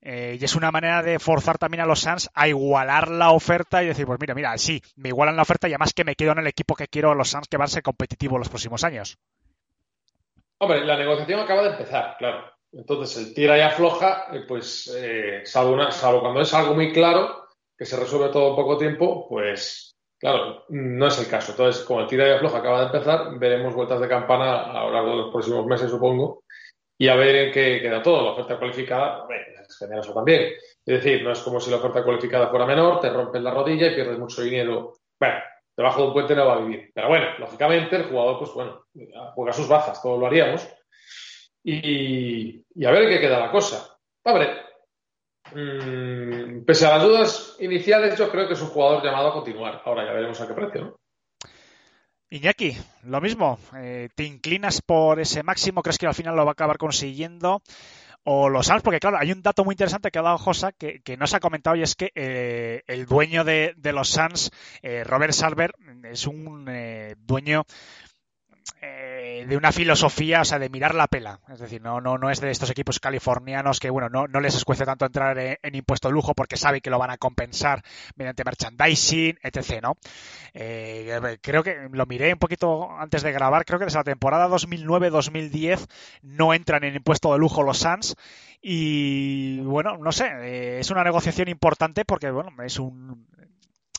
Eh, 0.00 0.38
y 0.40 0.44
es 0.44 0.54
una 0.54 0.70
manera 0.70 1.02
de 1.02 1.18
forzar 1.18 1.58
también 1.58 1.80
a 1.80 1.86
los 1.86 2.00
Suns 2.00 2.30
a 2.32 2.46
igualar 2.46 3.08
la 3.08 3.30
oferta 3.30 3.82
y 3.82 3.88
decir, 3.88 4.06
pues 4.06 4.18
mira, 4.20 4.34
mira, 4.34 4.56
sí, 4.56 4.80
me 4.94 5.08
igualan 5.08 5.34
la 5.34 5.42
oferta 5.42 5.68
y 5.68 5.72
además 5.72 5.92
que 5.92 6.04
me 6.04 6.14
quedo 6.14 6.32
en 6.32 6.38
el 6.38 6.46
equipo 6.46 6.76
que 6.76 6.86
quiero 6.86 7.14
los 7.14 7.30
Suns 7.30 7.48
que 7.48 7.56
van 7.56 7.64
a 7.64 7.68
ser 7.68 7.82
competitivos 7.82 8.38
los 8.38 8.48
próximos 8.48 8.84
años. 8.84 9.18
Hombre, 10.60 10.84
la 10.84 10.96
negociación 10.96 11.40
acaba 11.40 11.62
de 11.62 11.70
empezar, 11.70 12.16
claro. 12.18 12.52
Entonces, 12.72 13.16
el 13.26 13.34
tira 13.34 13.56
y 13.56 13.60
afloja, 13.60 14.26
eh, 14.32 14.44
pues, 14.46 14.92
eh, 14.94 15.42
salvo, 15.44 15.72
una, 15.72 15.90
salvo 15.90 16.20
cuando 16.20 16.40
es 16.40 16.52
algo 16.52 16.74
muy 16.74 16.92
claro, 16.92 17.46
que 17.76 17.86
se 17.86 17.96
resuelve 17.96 18.30
todo 18.30 18.50
en 18.50 18.56
poco 18.56 18.76
tiempo, 18.76 19.26
pues, 19.28 19.96
claro, 20.18 20.64
no 20.68 21.06
es 21.06 21.18
el 21.18 21.28
caso. 21.28 21.52
Entonces, 21.52 21.84
como 21.84 22.00
el 22.00 22.08
tira 22.08 22.28
y 22.28 22.32
afloja 22.32 22.58
acaba 22.58 22.80
de 22.80 22.86
empezar, 22.86 23.38
veremos 23.38 23.74
vueltas 23.74 24.00
de 24.00 24.08
campana 24.08 24.64
a 24.64 24.84
lo 24.84 24.92
largo 24.92 25.10
de 25.10 25.16
los 25.16 25.30
próximos 25.30 25.64
meses, 25.66 25.90
supongo, 25.90 26.42
y 26.98 27.08
a 27.08 27.14
ver 27.14 27.36
en 27.36 27.52
qué 27.52 27.80
queda 27.80 28.02
todo. 28.02 28.24
La 28.24 28.32
oferta 28.32 28.58
cualificada, 28.58 29.24
bueno, 29.26 29.44
es 29.66 29.78
generoso 29.78 30.12
también. 30.12 30.54
Es 30.84 31.02
decir, 31.02 31.22
no 31.22 31.30
es 31.32 31.38
como 31.40 31.60
si 31.60 31.70
la 31.70 31.76
oferta 31.76 32.02
cualificada 32.02 32.48
fuera 32.48 32.66
menor, 32.66 33.00
te 33.00 33.10
rompes 33.10 33.40
la 33.42 33.52
rodilla 33.54 33.86
y 33.86 33.94
pierdes 33.94 34.18
mucho 34.18 34.42
dinero. 34.42 34.94
Bueno, 35.20 35.36
debajo 35.78 36.02
de 36.02 36.06
un 36.08 36.12
puente 36.12 36.34
no 36.34 36.44
va 36.44 36.54
a 36.54 36.60
vivir. 36.60 36.90
Pero 36.92 37.06
bueno, 37.06 37.26
lógicamente 37.38 37.94
el 37.94 38.06
jugador, 38.06 38.40
pues 38.40 38.52
bueno, 38.52 38.84
juega 39.34 39.52
sus 39.52 39.68
bazas, 39.68 40.02
todos 40.02 40.18
lo 40.18 40.26
haríamos. 40.26 40.68
Y, 41.62 42.64
y 42.74 42.84
a 42.84 42.90
ver 42.90 43.08
qué 43.08 43.20
queda 43.20 43.38
la 43.38 43.52
cosa. 43.52 43.96
Hombre, 44.24 44.48
mmm, 45.54 46.64
pese 46.64 46.84
a 46.84 46.98
las 46.98 47.02
dudas 47.04 47.56
iniciales, 47.60 48.18
yo 48.18 48.28
creo 48.28 48.48
que 48.48 48.54
es 48.54 48.60
un 48.60 48.70
jugador 48.70 49.04
llamado 49.04 49.28
a 49.28 49.32
continuar. 49.32 49.80
Ahora 49.84 50.04
ya 50.04 50.12
veremos 50.12 50.40
a 50.40 50.48
qué 50.48 50.54
precio, 50.54 50.80
¿no? 50.80 51.00
Iñaki, 52.30 52.76
lo 53.04 53.20
mismo. 53.20 53.58
Eh, 53.76 54.08
¿Te 54.16 54.24
inclinas 54.24 54.82
por 54.82 55.20
ese 55.20 55.44
máximo? 55.44 55.82
¿Crees 55.82 55.96
que 55.96 56.08
al 56.08 56.14
final 56.14 56.34
lo 56.34 56.44
va 56.44 56.50
a 56.50 56.52
acabar 56.52 56.76
consiguiendo? 56.76 57.62
O 58.30 58.50
los 58.50 58.66
Suns, 58.66 58.82
porque 58.82 59.00
claro, 59.00 59.16
hay 59.18 59.32
un 59.32 59.40
dato 59.40 59.64
muy 59.64 59.72
interesante 59.72 60.10
que 60.10 60.18
ha 60.18 60.22
dado 60.22 60.36
Josa 60.36 60.72
que, 60.72 61.16
no 61.18 61.26
se 61.26 61.36
ha 61.36 61.40
comentado 61.40 61.76
y 61.76 61.82
es 61.82 61.94
que 61.94 62.12
eh, 62.14 62.82
el 62.86 63.06
dueño 63.06 63.42
de, 63.42 63.72
de 63.78 63.92
los 63.94 64.10
Suns, 64.10 64.50
eh, 64.82 65.02
Robert 65.02 65.32
Sarver, 65.32 65.74
es 66.04 66.26
un 66.26 66.66
eh, 66.68 67.16
dueño 67.20 67.64
eh, 68.80 69.44
de 69.48 69.56
una 69.56 69.72
filosofía, 69.72 70.40
o 70.40 70.44
sea, 70.44 70.58
de 70.58 70.68
mirar 70.68 70.94
la 70.94 71.06
pela. 71.06 71.40
Es 71.52 71.60
decir, 71.60 71.80
no, 71.82 72.00
no, 72.00 72.18
no 72.18 72.30
es 72.30 72.40
de 72.40 72.50
estos 72.50 72.70
equipos 72.70 73.00
californianos 73.00 73.80
que, 73.80 73.90
bueno, 73.90 74.08
no, 74.08 74.26
no 74.26 74.40
les 74.40 74.54
escuece 74.54 74.84
tanto 74.84 75.06
entrar 75.06 75.38
en, 75.38 75.56
en, 75.62 75.74
impuesto 75.74 76.08
de 76.08 76.14
lujo 76.14 76.34
porque 76.34 76.56
sabe 76.56 76.80
que 76.80 76.90
lo 76.90 76.98
van 76.98 77.10
a 77.10 77.18
compensar 77.18 77.82
mediante 78.16 78.44
merchandising, 78.44 79.38
etc., 79.42 79.82
¿no? 79.82 79.96
Eh, 80.54 81.38
creo 81.40 81.62
que 81.62 81.88
lo 81.90 82.06
miré 82.06 82.32
un 82.32 82.38
poquito 82.38 82.90
antes 82.98 83.22
de 83.22 83.32
grabar, 83.32 83.64
creo 83.64 83.78
que 83.78 83.84
desde 83.84 83.98
la 83.98 84.04
temporada 84.04 84.48
2009-2010 84.48 85.86
no 86.22 86.54
entran 86.54 86.84
en 86.84 86.96
impuesto 86.96 87.32
de 87.32 87.38
lujo 87.38 87.62
los 87.62 87.78
Suns 87.78 88.16
y, 88.60 89.60
bueno, 89.60 89.98
no 89.98 90.10
sé, 90.10 90.26
eh, 90.26 90.78
es 90.80 90.90
una 90.90 91.04
negociación 91.04 91.48
importante 91.48 92.04
porque, 92.04 92.30
bueno, 92.30 92.50
es 92.62 92.78
un 92.78 93.26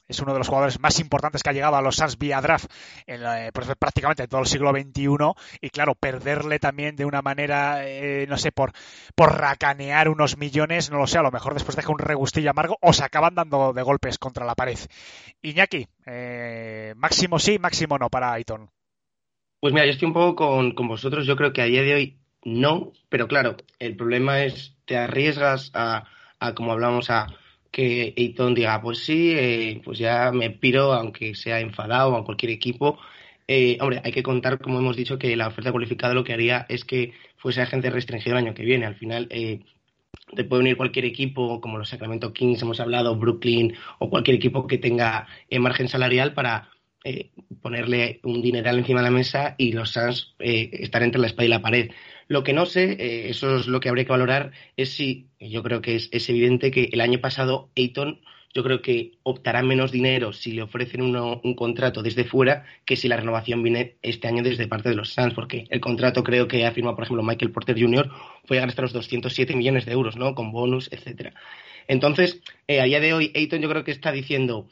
es 0.09 0.19
uno 0.19 0.33
de 0.33 0.39
los 0.39 0.47
jugadores 0.47 0.79
más 0.79 0.99
importantes 0.99 1.43
que 1.43 1.51
ha 1.51 1.53
llegado 1.53 1.75
a 1.75 1.81
los 1.81 1.95
Suns 1.95 2.17
vía 2.17 2.41
draft 2.41 2.69
en 3.05 3.21
eh, 3.23 3.51
pues, 3.53 3.67
prácticamente 3.77 4.27
todo 4.27 4.41
el 4.41 4.47
siglo 4.47 4.71
XXI 4.71 5.07
y 5.61 5.69
claro, 5.69 5.95
perderle 5.95 6.59
también 6.59 6.95
de 6.95 7.05
una 7.05 7.21
manera, 7.21 7.87
eh, 7.87 8.25
no 8.27 8.37
sé, 8.37 8.51
por, 8.51 8.73
por 9.15 9.37
racanear 9.37 10.09
unos 10.09 10.37
millones, 10.37 10.89
no 10.89 10.97
lo 10.97 11.07
sé, 11.07 11.19
a 11.19 11.23
lo 11.23 11.31
mejor 11.31 11.53
después 11.53 11.75
deja 11.75 11.91
un 11.91 11.99
regustillo 11.99 12.49
amargo 12.49 12.77
o 12.81 12.91
se 12.91 13.03
acaban 13.03 13.35
dando 13.35 13.71
de 13.71 13.83
golpes 13.83 14.17
contra 14.17 14.45
la 14.45 14.55
pared. 14.55 14.79
Iñaki, 15.43 15.87
eh, 16.07 16.93
máximo 16.97 17.37
sí, 17.37 17.59
máximo 17.59 17.97
no 17.97 18.09
para 18.09 18.33
Aiton. 18.33 18.69
Pues 19.59 19.73
mira, 19.73 19.85
yo 19.85 19.91
estoy 19.91 20.07
un 20.07 20.13
poco 20.13 20.35
con, 20.35 20.71
con 20.71 20.87
vosotros, 20.87 21.27
yo 21.27 21.35
creo 21.35 21.53
que 21.53 21.61
a 21.61 21.65
día 21.65 21.83
de 21.83 21.93
hoy 21.93 22.19
no, 22.43 22.93
pero 23.09 23.27
claro, 23.27 23.57
el 23.77 23.95
problema 23.95 24.43
es 24.43 24.75
te 24.85 24.97
arriesgas 24.97 25.71
a, 25.73 26.05
a 26.39 26.55
como 26.55 26.71
hablamos, 26.71 27.09
a 27.09 27.27
que 27.71 28.13
Eiton 28.17 28.53
diga, 28.55 28.81
pues 28.81 28.99
sí, 28.99 29.33
eh, 29.35 29.81
pues 29.83 29.99
ya 29.99 30.31
me 30.31 30.49
piro, 30.51 30.93
aunque 30.93 31.35
sea 31.35 31.59
enfadado 31.59 32.15
a 32.15 32.25
cualquier 32.25 32.51
equipo. 32.51 32.99
Eh, 33.47 33.77
hombre, 33.81 34.01
hay 34.03 34.11
que 34.11 34.23
contar, 34.23 34.59
como 34.59 34.79
hemos 34.79 34.95
dicho, 34.95 35.17
que 35.19 35.35
la 35.35 35.47
oferta 35.47 35.71
cualificada 35.71 36.13
lo 36.13 36.23
que 36.23 36.33
haría 36.33 36.65
es 36.69 36.85
que 36.85 37.13
fuese 37.37 37.61
agente 37.61 37.89
restringido 37.89 38.37
el 38.37 38.45
año 38.45 38.53
que 38.53 38.63
viene. 38.63 38.85
Al 38.85 38.95
final, 38.95 39.27
eh, 39.31 39.61
te 40.35 40.43
puede 40.43 40.61
unir 40.61 40.77
cualquier 40.77 41.05
equipo, 41.05 41.61
como 41.61 41.77
los 41.77 41.89
Sacramento 41.89 42.33
Kings, 42.33 42.61
hemos 42.61 42.79
hablado, 42.79 43.15
Brooklyn, 43.15 43.75
o 43.99 44.09
cualquier 44.09 44.37
equipo 44.37 44.67
que 44.67 44.77
tenga 44.77 45.27
margen 45.59 45.87
salarial 45.87 46.33
para 46.33 46.69
eh, 47.05 47.31
ponerle 47.61 48.19
un 48.23 48.41
dineral 48.41 48.77
encima 48.77 48.99
de 48.99 49.05
la 49.05 49.11
mesa 49.11 49.55
y 49.57 49.71
los 49.71 49.91
Suns 49.91 50.35
eh, 50.39 50.69
estar 50.73 51.01
entre 51.01 51.21
la 51.21 51.27
espada 51.27 51.45
y 51.45 51.49
la 51.49 51.61
pared. 51.61 51.91
Lo 52.27 52.43
que 52.43 52.51
no 52.51 52.65
sé, 52.65 52.91
eh, 52.91 53.29
eso 53.29 53.55
es 53.55 53.67
lo 53.67 53.79
que 53.79 53.87
habría 53.87 54.03
que 54.03 54.11
valorar, 54.11 54.51
es 54.75 54.91
si, 54.91 55.27
yo 55.39 55.63
creo 55.63 55.81
que 55.81 55.95
es, 55.95 56.09
es 56.11 56.29
evidente 56.29 56.71
que 56.71 56.89
el 56.91 56.99
año 56.99 57.19
pasado 57.19 57.69
Ayton, 57.77 58.19
yo 58.53 58.63
creo 58.63 58.81
que 58.81 59.11
optará 59.23 59.63
menos 59.63 59.91
dinero 59.93 60.33
si 60.33 60.51
le 60.51 60.61
ofrecen 60.61 61.01
uno, 61.01 61.39
un 61.43 61.53
contrato 61.53 62.03
desde 62.03 62.25
fuera 62.25 62.65
que 62.83 62.97
si 62.97 63.07
la 63.07 63.15
renovación 63.15 63.63
viene 63.63 63.95
este 64.01 64.27
año 64.27 64.43
desde 64.43 64.67
parte 64.67 64.89
de 64.89 64.95
los 64.95 65.13
Suns, 65.13 65.33
porque 65.33 65.67
el 65.69 65.79
contrato 65.79 66.21
creo 66.21 66.49
que 66.49 66.65
ha 66.65 66.71
firmado, 66.71 66.95
por 66.97 67.05
ejemplo, 67.05 67.23
Michael 67.23 67.51
Porter 67.51 67.79
Jr. 67.79 68.11
fue 68.43 68.57
llegar 68.57 68.69
hasta 68.69 68.81
los 68.81 68.91
207 68.91 69.55
millones 69.55 69.85
de 69.85 69.93
euros, 69.93 70.17
¿no? 70.17 70.35
Con 70.35 70.51
bonus, 70.51 70.91
etcétera. 70.91 71.33
Entonces, 71.87 72.41
a 72.67 72.83
día 72.83 72.99
de 72.99 73.13
hoy, 73.13 73.31
Ayton 73.35 73.61
yo 73.61 73.69
creo 73.69 73.83
que 73.83 73.91
está 73.91 74.11
diciendo, 74.11 74.67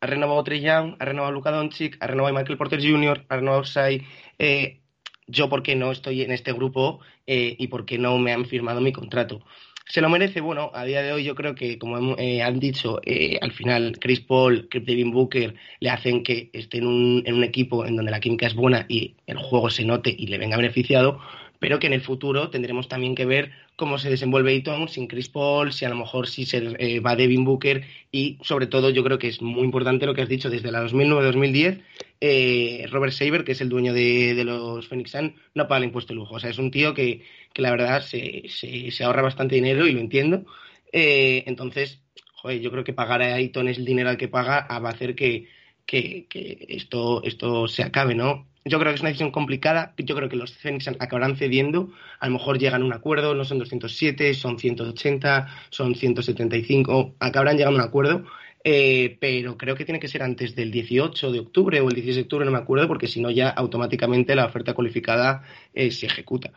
ha 0.00 0.06
renovado 0.06 0.44
Young, 0.44 0.96
ha 0.98 1.04
renovado 1.04 1.32
Luka 1.32 1.50
Doncic, 1.50 1.96
ha 2.00 2.06
renovado 2.06 2.34
Michael 2.34 2.58
Porter 2.58 2.80
Jr., 2.80 3.24
ha 3.28 3.36
renovado 3.36 3.64
Sai, 3.64 4.02
eh, 4.38 4.80
yo 5.26 5.48
por 5.48 5.62
qué 5.62 5.74
no 5.74 5.90
estoy 5.92 6.22
en 6.22 6.32
este 6.32 6.52
grupo 6.52 7.00
eh, 7.26 7.56
y 7.58 7.66
por 7.68 7.84
qué 7.84 7.98
no 7.98 8.18
me 8.18 8.32
han 8.32 8.46
firmado 8.46 8.80
mi 8.80 8.92
contrato. 8.92 9.42
¿Se 9.88 10.00
lo 10.00 10.08
merece? 10.08 10.40
Bueno, 10.40 10.72
a 10.74 10.84
día 10.84 11.00
de 11.00 11.12
hoy 11.12 11.22
yo 11.22 11.36
creo 11.36 11.54
que, 11.54 11.78
como 11.78 12.16
eh, 12.18 12.42
han 12.42 12.58
dicho, 12.58 13.00
eh, 13.04 13.38
al 13.40 13.52
final 13.52 13.96
Chris 14.00 14.20
Paul, 14.20 14.68
Devin 14.68 15.12
Booker 15.12 15.54
le 15.78 15.90
hacen 15.90 16.24
que 16.24 16.50
esté 16.52 16.78
en 16.78 16.88
un, 16.88 17.22
en 17.24 17.36
un 17.36 17.44
equipo 17.44 17.86
en 17.86 17.94
donde 17.94 18.10
la 18.10 18.18
química 18.18 18.48
es 18.48 18.54
buena 18.56 18.84
y 18.88 19.14
el 19.26 19.36
juego 19.38 19.70
se 19.70 19.84
note 19.84 20.12
y 20.16 20.26
le 20.26 20.38
venga 20.38 20.56
beneficiado, 20.56 21.20
pero 21.58 21.78
que 21.78 21.86
en 21.86 21.92
el 21.92 22.00
futuro 22.00 22.50
tendremos 22.50 22.88
también 22.88 23.14
que 23.14 23.24
ver 23.24 23.52
cómo 23.76 23.98
se 23.98 24.10
desenvuelve 24.10 24.54
Eaton 24.54 24.88
sin 24.88 25.06
Chris 25.06 25.28
Paul, 25.28 25.72
si 25.72 25.84
a 25.84 25.88
lo 25.88 25.96
mejor 25.96 26.28
si 26.28 26.46
se 26.46 26.58
eh, 26.78 27.00
va 27.00 27.16
Devin 27.16 27.44
Booker 27.44 27.84
y 28.12 28.38
sobre 28.42 28.66
todo 28.66 28.90
yo 28.90 29.04
creo 29.04 29.18
que 29.18 29.28
es 29.28 29.42
muy 29.42 29.64
importante 29.64 30.06
lo 30.06 30.14
que 30.14 30.22
has 30.22 30.28
dicho 30.28 30.50
desde 30.50 30.70
la 30.70 30.84
2009-2010 30.84 31.82
eh, 32.20 32.86
Robert 32.90 33.12
Saber, 33.12 33.44
que 33.44 33.52
es 33.52 33.60
el 33.60 33.68
dueño 33.68 33.92
de, 33.92 34.34
de, 34.34 34.44
los 34.44 34.88
Phoenix 34.88 35.10
Sun, 35.10 35.34
no 35.54 35.68
paga 35.68 35.78
el 35.78 35.84
impuesto 35.84 36.12
de 36.12 36.16
lujo. 36.16 36.36
O 36.36 36.40
sea, 36.40 36.50
es 36.50 36.58
un 36.58 36.70
tío 36.70 36.94
que, 36.94 37.22
que 37.52 37.62
la 37.62 37.70
verdad 37.70 38.02
se, 38.02 38.44
se, 38.48 38.90
se, 38.90 39.04
ahorra 39.04 39.22
bastante 39.22 39.54
dinero 39.54 39.86
y 39.86 39.92
lo 39.92 40.00
entiendo. 40.00 40.44
Eh, 40.92 41.44
entonces, 41.46 42.00
joder, 42.34 42.60
yo 42.60 42.70
creo 42.70 42.84
que 42.84 42.92
pagar 42.94 43.22
a 43.22 43.34
Ayton 43.34 43.68
es 43.68 43.78
el 43.78 43.84
dinero 43.84 44.08
al 44.08 44.16
que 44.16 44.28
paga 44.28 44.66
va 44.70 44.88
a 44.88 44.92
hacer 44.92 45.14
que, 45.14 45.48
que, 45.84 46.26
que 46.28 46.66
esto, 46.70 47.22
esto 47.24 47.68
se 47.68 47.82
acabe, 47.82 48.14
¿no? 48.14 48.46
Yo 48.66 48.80
creo 48.80 48.90
que 48.90 48.96
es 48.96 49.00
una 49.00 49.10
decisión 49.10 49.30
complicada. 49.30 49.94
Yo 49.96 50.16
creo 50.16 50.28
que 50.28 50.34
los 50.34 50.52
Phoenix 50.52 50.88
acabarán 50.88 51.36
cediendo. 51.36 51.90
A 52.18 52.26
lo 52.26 52.32
mejor 52.32 52.58
llegan 52.58 52.82
a 52.82 52.84
un 52.84 52.92
acuerdo. 52.92 53.32
No 53.34 53.44
son 53.44 53.60
207, 53.60 54.34
son 54.34 54.58
180, 54.58 55.46
son 55.70 55.94
175. 55.94 57.14
Acabarán 57.20 57.56
llegando 57.56 57.78
a 57.78 57.82
un 57.82 57.88
acuerdo. 57.88 58.24
Eh, 58.64 59.18
pero 59.20 59.56
creo 59.56 59.76
que 59.76 59.84
tiene 59.84 60.00
que 60.00 60.08
ser 60.08 60.24
antes 60.24 60.56
del 60.56 60.72
18 60.72 61.30
de 61.30 61.38
octubre 61.38 61.80
o 61.80 61.88
el 61.88 61.94
16 61.94 62.16
de 62.16 62.22
octubre, 62.22 62.44
no 62.44 62.50
me 62.50 62.58
acuerdo, 62.58 62.88
porque 62.88 63.06
si 63.06 63.20
no 63.20 63.30
ya 63.30 63.48
automáticamente 63.50 64.34
la 64.34 64.46
oferta 64.46 64.74
cualificada 64.74 65.44
eh, 65.72 65.92
se 65.92 66.06
ejecuta. 66.06 66.50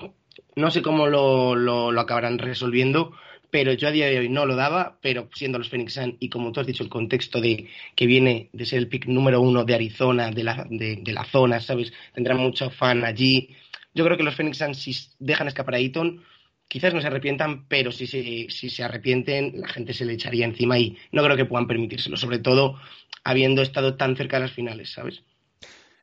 No 0.56 0.72
sé 0.72 0.82
cómo 0.82 1.06
lo, 1.06 1.56
lo, 1.56 1.92
lo, 1.92 2.02
acabarán 2.02 2.40
resolviendo, 2.40 3.14
pero 3.52 3.74
yo 3.74 3.88
a 3.88 3.92
día 3.92 4.08
de 4.08 4.20
hoy 4.20 4.30
no 4.30 4.46
lo 4.46 4.56
daba, 4.56 4.98
pero 5.02 5.30
siendo 5.34 5.58
los 5.58 5.70
Phoenix 5.70 5.94
Suns 5.94 6.16
y 6.20 6.30
como 6.30 6.52
tú 6.52 6.60
has 6.60 6.68
dicho, 6.68 6.84
el 6.84 6.90
contexto 6.90 7.42
de 7.42 7.68
que 7.96 8.06
viene 8.06 8.50
de 8.54 8.66
ser 8.66 8.80
el 8.80 8.88
pick 8.88 9.08
número 9.08 9.42
uno 9.42 9.66
de 9.66 9.76
Arizona, 9.76 10.32
de 10.32 10.44
la, 10.44 10.66
de, 10.70 11.02
la 11.06 11.26
zona, 11.26 11.60
¿sabes? 11.60 11.92
Tendrán 12.14 12.38
mucho 12.38 12.70
fan 12.70 13.04
allí. 13.04 13.50
Yo 13.94 14.06
creo 14.06 14.18
que 14.18 14.24
los 14.24 14.36
Phoenix 14.36 14.58
Suns, 14.58 14.78
si 14.78 14.96
dejan 15.20 15.48
escapar 15.48 15.76
a 15.76 15.80
Eaton, 15.80 16.24
quizás 16.68 16.94
no 16.94 17.02
se 17.02 17.08
arrepientan, 17.08 17.68
pero 17.68 17.92
si 17.92 18.08
se, 18.08 18.48
si 18.50 18.70
se 18.70 18.84
arrepienten, 18.84 19.62
la 19.62 19.68
gente 19.68 19.94
se 19.94 20.06
le 20.06 20.14
echaría 20.14 20.46
encima 20.46 20.78
y 20.78 20.98
no 21.12 21.24
creo 21.24 21.36
que 21.36 21.46
puedan 21.46 21.68
permitírselo, 21.68 22.18
sobre 22.18 22.40
todo 22.40 22.80
habiendo 23.24 23.62
estado 23.62 23.96
tan 23.96 24.16
cerca 24.16 24.38
de 24.38 24.44
las 24.44 24.54
finales, 24.54 24.92
¿sabes? 24.92 25.24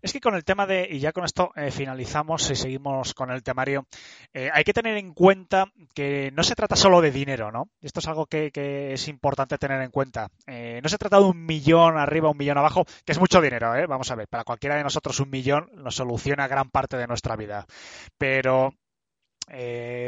Es 0.02 0.12
que 0.12 0.20
con 0.20 0.34
el 0.34 0.44
tema 0.44 0.66
de, 0.66 0.86
y 0.90 0.98
ya 0.98 1.12
con 1.12 1.24
esto 1.24 1.52
eh, 1.56 1.70
finalizamos 1.70 2.50
y 2.50 2.56
seguimos 2.56 3.14
con 3.14 3.30
el 3.30 3.42
temario, 3.42 3.86
eh, 4.32 4.50
hay 4.52 4.62
que 4.62 4.72
tener 4.72 4.96
en 4.96 5.14
cuenta 5.14 5.72
que 5.94 6.30
no 6.32 6.42
se 6.42 6.54
trata 6.54 6.76
solo 6.76 7.00
de 7.00 7.10
dinero, 7.10 7.50
¿no? 7.50 7.70
Esto 7.80 8.00
es 8.00 8.08
algo 8.08 8.26
que, 8.26 8.50
es 8.92 9.08
importante 9.08 9.58
tener 9.58 9.80
en 9.82 9.90
cuenta. 9.90 10.28
Eh, 10.46 10.80
no 10.82 10.88
se 10.88 10.98
trata 10.98 11.18
de 11.18 11.24
un 11.24 11.44
millón 11.44 11.98
arriba, 11.98 12.30
un 12.30 12.36
millón 12.36 12.58
abajo, 12.58 12.84
que 13.04 13.12
es 13.12 13.18
mucho 13.18 13.40
dinero, 13.40 13.74
¿eh? 13.74 13.86
Vamos 13.86 14.10
a 14.10 14.14
ver, 14.14 14.28
para 14.28 14.44
cualquiera 14.44 14.76
de 14.76 14.84
nosotros 14.84 15.18
un 15.20 15.30
millón 15.30 15.70
nos 15.74 15.96
soluciona 15.96 16.48
gran 16.48 16.70
parte 16.70 16.96
de 16.96 17.06
nuestra 17.06 17.36
vida. 17.36 17.66
Pero 18.18 18.74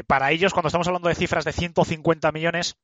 para 0.07 0.33
ellos, 0.33 0.53
cuando 0.53 0.67
estamos 0.67 0.89
hablando 0.89 1.09
de 1.09 1.15
cifras 1.15 1.45
de 1.45 1.53
150 1.53 2.33
millones, 2.33 2.77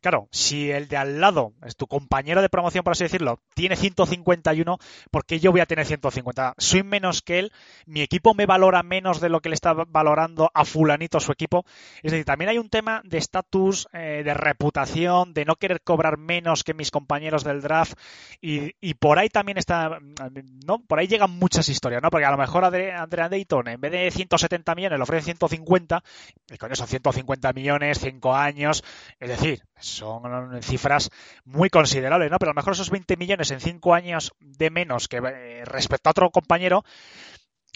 Claro, 0.00 0.28
si 0.30 0.70
el 0.70 0.88
de 0.88 0.96
al 0.96 1.20
lado, 1.20 1.52
es 1.64 1.76
tu 1.76 1.86
compañero 1.86 2.42
de 2.42 2.48
promoción, 2.48 2.84
por 2.84 2.92
así 2.92 3.04
decirlo, 3.04 3.40
tiene 3.54 3.76
151, 3.76 4.78
¿por 5.10 5.24
qué 5.24 5.40
yo 5.40 5.52
voy 5.52 5.60
a 5.60 5.66
tener 5.66 5.86
150? 5.86 6.54
Soy 6.58 6.82
menos 6.82 7.22
que 7.22 7.38
él, 7.38 7.52
mi 7.86 8.02
equipo 8.02 8.34
me 8.34 8.46
valora 8.46 8.82
menos 8.82 9.20
de 9.20 9.28
lo 9.28 9.40
que 9.40 9.48
le 9.48 9.54
está 9.54 9.72
valorando 9.72 10.50
a 10.54 10.64
fulanito 10.64 11.20
su 11.20 11.32
equipo. 11.32 11.64
Es 12.02 12.12
decir, 12.12 12.24
también 12.24 12.50
hay 12.50 12.58
un 12.58 12.68
tema 12.68 13.02
de 13.04 13.18
estatus, 13.18 13.88
eh, 13.92 14.22
de 14.24 14.34
reputación, 14.34 15.34
de 15.34 15.44
no 15.44 15.56
querer 15.56 15.80
cobrar 15.82 16.18
menos 16.18 16.64
que 16.64 16.74
mis 16.74 16.90
compañeros 16.90 17.44
del 17.44 17.60
draft 17.60 17.98
y, 18.40 18.94
por 18.94 19.18
ahí 19.18 19.28
también 19.28 19.58
está, 19.58 19.98
¿no? 20.64 20.80
Por 20.80 20.98
ahí 20.98 21.06
llegan 21.06 21.30
muchas 21.30 21.68
historias, 21.68 22.02
¿no? 22.02 22.10
Porque 22.10 22.24
a 22.24 22.30
lo 22.30 22.36
mejor 22.36 22.64
Andrea 22.64 23.28
Dayton, 23.28 23.68
en 23.68 23.80
vez 23.80 23.92
de 23.92 24.10
170 24.10 24.74
millones, 24.74 24.98
le 24.98 25.02
ofrece 25.02 25.24
150, 25.26 26.02
y 26.50 26.58
con 26.58 26.72
eso 26.72 26.86
150 26.86 27.52
millones, 27.52 27.98
5 28.00 28.34
años, 28.34 28.84
es 29.20 29.28
decir, 29.28 29.62
son 29.88 30.62
cifras 30.62 31.10
muy 31.44 31.70
considerables, 31.70 32.30
¿no? 32.30 32.38
Pero 32.38 32.50
a 32.50 32.54
lo 32.54 32.58
mejor 32.58 32.74
esos 32.74 32.90
20 32.90 33.16
millones 33.16 33.50
en 33.50 33.60
5 33.60 33.94
años 33.94 34.32
de 34.40 34.70
menos 34.70 35.08
que 35.08 35.18
eh, 35.18 35.64
respecto 35.64 36.08
a 36.08 36.12
otro 36.12 36.30
compañero, 36.30 36.84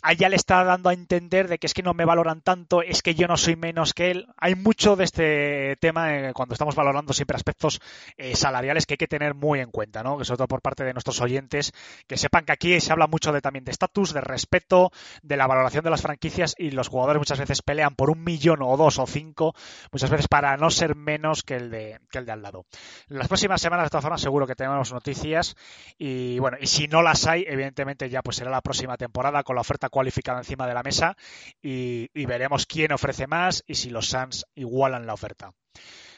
allá 0.03 0.29
le 0.29 0.37
está 0.37 0.65
dando 0.65 0.89
a 0.89 0.93
entender 0.93 1.49
de 1.49 1.59
que 1.59 1.67
es 1.67 1.75
que 1.75 1.83
no 1.83 1.95
me 1.95 2.05
valoran 2.05 2.41
tanto, 2.41 2.83
es 2.83 3.03
que 3.03 3.15
yo 3.15 3.29
no 3.29 3.37
soy 3.37 3.57
menos 3.57 3.95
que 3.95 4.11
él. 4.11 4.27
Hay 4.37 4.57
mucho 4.57 4.97
de 4.97 5.05
este 5.05 5.77
tema 5.77 6.15
eh, 6.15 6.33
cuando 6.35 6.55
estamos 6.55 6.75
valorando 6.75 7.13
siempre 7.13 7.37
aspectos 7.37 7.81
eh, 8.17 8.35
salariales 8.35 8.85
que 8.85 8.95
hay 8.95 8.99
que 8.99 9.07
tener 9.07 9.35
muy 9.35 9.61
en 9.61 9.71
cuenta, 9.71 10.03
¿no? 10.03 10.19
Que 10.19 10.25
sobre 10.25 10.39
todo 10.39 10.49
por 10.49 10.61
parte 10.61 10.85
de 10.85 10.93
nuestros 10.93 11.21
oyentes, 11.21 11.73
que 12.09 12.17
sepan 12.17 12.45
que 12.45 12.53
aquí 12.53 12.81
se 12.81 12.93
habla 12.93 13.07
mucho 13.07 13.33
de 13.33 13.41
también 13.41 13.65
de 13.65 13.71
estatus, 13.71 14.13
de 14.13 14.21
respeto, 14.21 14.91
de 15.23 15.37
la 15.37 15.47
valoración 15.47 15.85
de 15.85 15.91
las 15.91 16.03
franquicias 16.03 16.55
y 16.59 16.73
los 16.73 16.89
jugadores 16.89 17.21
muchas 17.21 17.39
veces 17.39 17.63
pelean 17.63 17.95
por 17.95 18.11
un 18.11 18.25
millón 18.25 18.61
o 18.63 18.77
dos 18.77 18.99
o 18.99 19.07
cinco, 19.07 19.55
muchas 19.93 20.11
veces 20.11 20.27
para 20.27 20.57
no 20.57 20.71
ser 20.71 20.97
menos 20.97 21.45
que 21.45 21.55
el 21.55 21.71
de, 21.71 22.01
que 22.11 22.19
el 22.19 22.27
de 22.27 22.33
al 22.33 22.43
lado. 22.43 22.67
Las 23.07 23.29
próximas 23.29 23.61
semanas, 23.61 23.87
de 23.87 23.91
todas 23.91 24.03
formas, 24.03 24.21
seguro 24.21 24.49
que 24.49 24.57
tenemos 24.57 24.93
noticias 24.93 25.57
y 25.97 26.41
bueno, 26.41 26.57
y 26.61 26.67
si 26.67 26.89
no 26.89 27.03
las 27.03 27.27
hay, 27.29 27.45
evidentemente 27.47 28.11
ya 28.11 28.23
pues 28.23 28.37
será 28.37 28.51
la 28.51 28.63
próxima 28.63 28.97
temporada 28.97 29.45
con 29.45 29.55
la 29.55 29.61
oferta 29.61 29.89
cualificada 29.93 30.39
encima 30.39 30.67
de 30.67 30.75
la 30.75 30.83
mesa 30.83 31.17
y, 31.61 32.11
y 32.15 32.27
veremos 32.27 32.67
quién 32.67 32.93
ofrece 32.93 33.27
más 33.27 33.63
y 33.67 33.75
si 33.75 33.91
los 33.91 34.09
Suns 34.09 34.47
igualan 34.55 35.07
la 35.07 35.13
oferta. 35.15 35.53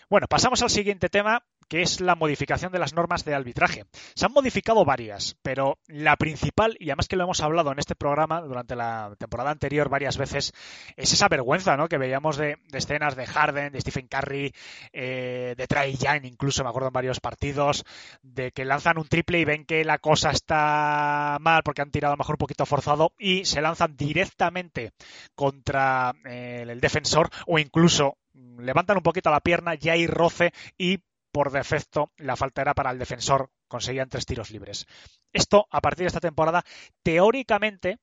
Bueno, 0.09 0.29
pasamos 0.29 0.63
al 0.63 0.71
siguiente 0.71 1.09
tema, 1.09 1.45
que 1.69 1.83
es 1.83 2.01
la 2.01 2.15
modificación 2.15 2.73
de 2.73 2.79
las 2.79 2.95
normas 2.95 3.25
de 3.25 3.35
arbitraje. 3.35 3.85
Se 4.15 4.27
han 4.27 4.33
modificado 4.33 4.85
varias, 4.85 5.37
pero 5.43 5.79
la 5.87 6.17
principal, 6.17 6.77
y 6.79 6.91
además 6.91 7.09
que 7.09 7.17
lo 7.17 7.25
hemos 7.25 7.41
hablado 7.41 7.73
en 7.73 7.79
este 7.79 7.95
programa 7.95 8.41
durante 8.41 8.77
la 8.77 9.15
temporada 9.19 9.51
anterior 9.51 9.89
varias 9.89 10.17
veces, 10.17 10.53
es 10.97 11.13
esa 11.13 11.29
vergüenza 11.29 11.77
¿no? 11.77 11.89
que 11.89 11.99
veíamos 11.99 12.37
de, 12.37 12.59
escenas 12.73 13.17
de 13.17 13.27
Harden, 13.27 13.73
de 13.73 13.81
Stephen 13.81 14.09
Curry, 14.09 14.53
eh, 14.93 15.55
de 15.57 15.67
Trae 15.67 15.95
Young, 15.95 16.25
incluso 16.25 16.63
me 16.63 16.71
acuerdo 16.71 16.89
en 16.89 16.95
varios 16.95 17.21
partidos, 17.21 17.85
de 18.23 18.53
que 18.53 18.65
lanzan 18.65 18.99
un 18.99 19.09
triple 19.09 19.41
y 19.41 19.45
ven 19.45 19.65
que 19.65 19.85
la 19.85 19.99
cosa 19.99 20.31
está 20.31 21.39
mal 21.41 21.63
porque 21.63 21.83
han 21.83 21.91
tirado 21.91 22.13
a 22.13 22.17
lo 22.17 22.19
mejor 22.19 22.35
un 22.35 22.39
poquito 22.39 22.67
forzado 22.67 23.13
y 23.19 23.45
se 23.45 23.61
lanzan 23.61 23.97
directamente 23.97 24.93
contra 25.35 26.15
eh, 26.25 26.65
el 26.69 26.81
defensor 26.81 27.31
o 27.47 27.59
incluso 27.59 28.19
levantan 28.59 28.97
un 28.97 29.03
poquito 29.03 29.31
la 29.31 29.41
pierna, 29.41 29.75
ya 29.75 29.93
hay 29.93 30.07
roce 30.07 30.53
y 30.77 30.99
por 31.35 31.51
defecto 31.51 32.13
la 32.17 32.37
falta 32.37 32.63
era 32.63 32.75
para 32.75 32.93
el 32.93 32.99
defensor, 33.01 33.51
conseguían 33.67 34.09
tres 34.09 34.25
tiros 34.25 34.53
libres. 34.53 34.87
Esto, 35.33 35.67
a 35.69 35.81
partir 35.81 36.05
de 36.05 36.07
esta 36.07 36.21
temporada, 36.21 36.65
teóricamente 37.03 37.99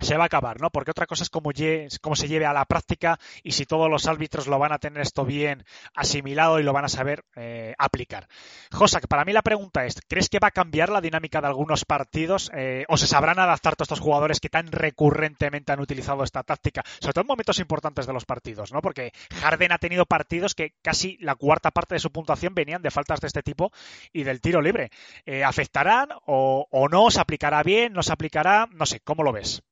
se 0.00 0.16
va 0.16 0.24
a 0.24 0.26
acabar, 0.26 0.60
¿no? 0.60 0.70
Porque 0.70 0.90
otra 0.90 1.06
cosa 1.06 1.22
es 1.22 1.30
cómo, 1.30 1.50
se 1.52 2.28
lleve 2.28 2.46
a 2.46 2.52
la 2.52 2.64
práctica 2.64 3.18
y 3.42 3.52
si 3.52 3.66
todos 3.66 3.90
los 3.90 4.06
árbitros 4.06 4.46
lo 4.46 4.58
van 4.58 4.72
a 4.72 4.78
tener 4.78 5.02
esto 5.02 5.24
bien 5.24 5.64
asimilado 5.94 6.58
y 6.58 6.62
lo 6.62 6.72
van 6.72 6.84
a 6.84 6.88
saber 6.88 7.24
eh, 7.36 7.74
aplicar. 7.78 8.28
Josa, 8.72 9.00
que 9.00 9.08
para 9.08 9.24
mí 9.24 9.32
la 9.32 9.42
pregunta 9.42 9.84
es, 9.84 10.00
¿crees 10.08 10.28
que 10.28 10.38
va 10.38 10.48
a 10.48 10.52
cambiar 10.52 10.88
la 10.88 11.00
dinámica 11.00 11.40
de 11.40 11.46
algunos 11.46 11.84
partidos 11.84 12.50
eh, 12.54 12.84
o 12.88 12.96
se 12.96 13.06
sabrán 13.06 13.38
adaptar 13.38 13.76
todos 13.76 13.86
estos 13.86 14.00
jugadores 14.00 14.40
que 14.40 14.48
tan 14.48 14.68
recurrentemente 14.68 15.72
han 15.72 15.80
utilizado 15.80 16.24
esta 16.24 16.42
táctica, 16.42 16.82
sobre 17.00 17.12
todo 17.12 17.22
en 17.22 17.28
momentos 17.28 17.58
importantes 17.58 18.06
de 18.06 18.12
los 18.12 18.24
partidos, 18.24 18.72
¿no? 18.72 18.80
Porque 18.80 19.12
Harden 19.40 19.72
ha 19.72 19.78
tenido 19.78 20.06
partidos 20.06 20.54
que 20.54 20.74
casi 20.82 21.16
la 21.20 21.34
cuarta 21.34 21.70
parte 21.70 21.94
de 21.94 22.00
su 22.00 22.10
puntuación 22.10 22.54
venían 22.54 22.82
de 22.82 22.90
faltas 22.90 23.20
de 23.20 23.26
este 23.26 23.42
tipo 23.42 23.72
y 24.12 24.22
del 24.22 24.40
tiro 24.40 24.60
libre. 24.60 24.90
Eh, 25.26 25.44
¿Afectarán 25.44 26.08
o, 26.26 26.66
o 26.70 26.88
no? 26.88 27.10
¿Se 27.10 27.20
aplicará 27.20 27.62
bien? 27.62 27.92
¿No 27.92 28.02
se 28.02 28.12
aplicará? 28.12 28.68
No 28.72 28.86
sé, 28.86 29.00
¿cómo 29.00 29.22
lo 29.22 29.32
ves? 29.32 29.62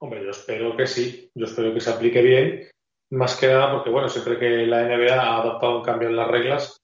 Hombre, 0.00 0.22
yo 0.24 0.30
espero 0.30 0.76
que 0.76 0.86
sí, 0.86 1.30
yo 1.34 1.46
espero 1.46 1.74
que 1.74 1.80
se 1.80 1.90
aplique 1.90 2.22
bien, 2.22 2.68
más 3.10 3.36
que 3.36 3.48
nada 3.48 3.72
porque, 3.72 3.90
bueno, 3.90 4.08
siempre 4.08 4.38
que 4.38 4.66
la 4.66 4.82
NBA 4.82 5.14
ha 5.14 5.38
adoptado 5.38 5.78
un 5.78 5.84
cambio 5.84 6.08
en 6.08 6.16
las 6.16 6.28
reglas, 6.28 6.80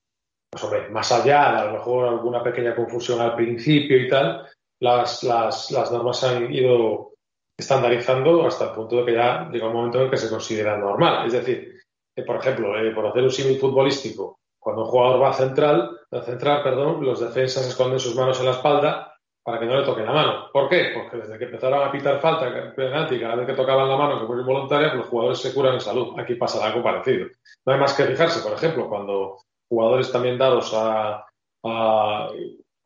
pues 0.51 0.65
hombre, 0.65 0.89
más 0.91 1.13
allá 1.13 1.53
de 1.53 1.59
a 1.59 1.65
lo 1.67 1.73
mejor 1.75 2.09
alguna 2.09 2.43
pequeña 2.43 2.75
confusión 2.75 3.21
al 3.21 3.37
principio 3.37 3.99
y 3.99 4.09
tal, 4.09 4.47
las, 4.81 5.23
las, 5.23 5.71
las 5.71 5.93
normas 5.93 6.25
han 6.25 6.53
ido 6.53 7.15
estandarizando 7.57 8.47
hasta 8.47 8.67
el 8.67 8.75
punto 8.75 8.97
de 8.97 9.05
que 9.05 9.15
ya 9.15 9.49
llega 9.51 9.69
un 9.69 9.75
momento 9.75 9.99
en 9.99 10.05
el 10.05 10.11
que 10.11 10.17
se 10.17 10.29
considera 10.29 10.77
normal. 10.77 11.27
Es 11.27 11.35
decir, 11.35 11.81
que, 12.15 12.23
por 12.23 12.37
ejemplo, 12.37 12.77
eh, 12.77 12.93
por 12.93 13.07
hacer 13.07 13.23
un 13.23 13.31
símil 13.31 13.59
futbolístico, 13.59 14.41
cuando 14.59 14.83
un 14.83 14.89
jugador 14.89 15.23
va 15.23 15.33
central, 15.33 16.01
central, 16.25 16.63
perdón, 16.63 17.05
los 17.05 17.21
defensas 17.21 17.67
esconden 17.67 18.01
sus 18.01 18.17
manos 18.17 18.41
en 18.41 18.47
la 18.47 18.53
espalda 18.53 19.14
para 19.45 19.61
que 19.61 19.67
no 19.67 19.79
le 19.79 19.85
toquen 19.85 20.07
la 20.07 20.13
mano. 20.13 20.49
¿Por 20.51 20.71
qué? 20.71 20.91
Porque 20.95 21.19
desde 21.19 21.39
que 21.39 21.45
empezaron 21.45 21.87
a 21.87 21.93
pitar 21.93 22.19
falta, 22.19 22.73
penalti, 22.75 23.21
cada 23.21 23.37
vez 23.37 23.47
que 23.47 23.53
tocaban 23.53 23.89
la 23.89 23.97
mano, 23.97 24.19
que 24.19 24.27
fue 24.27 24.41
involuntaria, 24.41 24.89
pues 24.89 25.01
los 25.01 25.09
jugadores 25.09 25.39
se 25.39 25.53
curan 25.53 25.75
en 25.75 25.81
salud. 25.81 26.19
Aquí 26.19 26.35
pasa 26.37 26.65
algo 26.65 26.83
parecido. 26.83 27.29
No 27.67 27.75
hay 27.75 27.79
más 27.79 27.93
que 27.93 28.05
fijarse, 28.05 28.43
por 28.43 28.57
ejemplo, 28.57 28.89
cuando 28.89 29.37
jugadores 29.69 30.11
también 30.11 30.39
dados 30.39 30.73
a, 30.75 31.27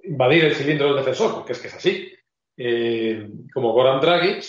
invadir 0.02 0.44
el 0.46 0.54
cilindro 0.54 0.88
del 0.88 0.96
defensor, 0.96 1.34
porque 1.34 1.52
es 1.52 1.60
que 1.60 1.68
es 1.68 1.74
así, 1.74 2.12
eh, 2.56 3.28
como 3.52 3.72
Goran 3.72 4.00
Dragic, 4.00 4.44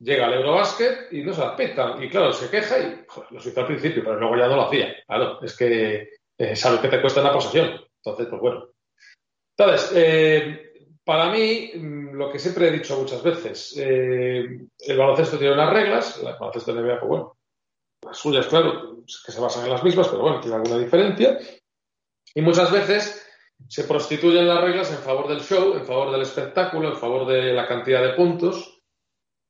llega 0.00 0.26
al 0.26 0.34
Eurobásquet 0.34 1.12
y 1.12 1.22
no 1.22 1.32
se 1.32 1.40
la. 1.40 1.56
Y 2.00 2.08
claro, 2.08 2.32
se 2.32 2.50
queja 2.50 2.78
y 2.78 3.04
lo 3.30 3.38
hizo 3.38 3.60
al 3.60 3.66
principio, 3.66 4.02
pero 4.04 4.18
luego 4.18 4.36
ya 4.36 4.48
no 4.48 4.56
lo 4.56 4.62
hacía. 4.62 4.96
Claro, 5.06 5.40
es 5.42 5.56
que 5.56 6.10
eh, 6.38 6.56
sabes 6.56 6.80
que 6.80 6.88
te 6.88 7.00
cuesta 7.00 7.22
la 7.22 7.32
posesión. 7.32 7.80
Entonces, 7.96 8.26
pues 8.28 8.40
bueno. 8.40 8.68
Entonces, 9.56 9.92
eh, 9.94 10.71
para 11.04 11.30
mí, 11.30 11.72
mm, 11.74 12.14
lo 12.14 12.30
que 12.30 12.38
siempre 12.38 12.68
he 12.68 12.72
dicho 12.72 12.98
muchas 12.98 13.22
veces, 13.22 13.74
eh, 13.76 14.60
el 14.78 14.96
baloncesto 14.96 15.38
tiene 15.38 15.54
unas 15.54 15.72
reglas, 15.72 16.18
el 16.18 16.24
baloncesto 16.24 16.72
NBA, 16.72 17.00
pues 17.00 17.08
bueno, 17.08 17.36
las 18.02 18.16
suyas, 18.16 18.46
claro, 18.46 18.98
que 19.04 19.32
se 19.32 19.40
basan 19.40 19.64
en 19.64 19.70
las 19.70 19.82
mismas, 19.82 20.08
pero 20.08 20.22
bueno, 20.22 20.40
tiene 20.40 20.56
alguna 20.56 20.78
diferencia. 20.78 21.38
Y 22.34 22.40
muchas 22.40 22.70
veces 22.70 23.26
se 23.68 23.84
prostituyen 23.84 24.46
las 24.46 24.60
reglas 24.60 24.90
en 24.90 24.98
favor 24.98 25.28
del 25.28 25.40
show, 25.40 25.74
en 25.74 25.84
favor 25.84 26.10
del 26.10 26.22
espectáculo, 26.22 26.88
en 26.88 26.96
favor 26.96 27.26
de 27.26 27.52
la 27.52 27.66
cantidad 27.66 28.02
de 28.02 28.14
puntos. 28.14 28.80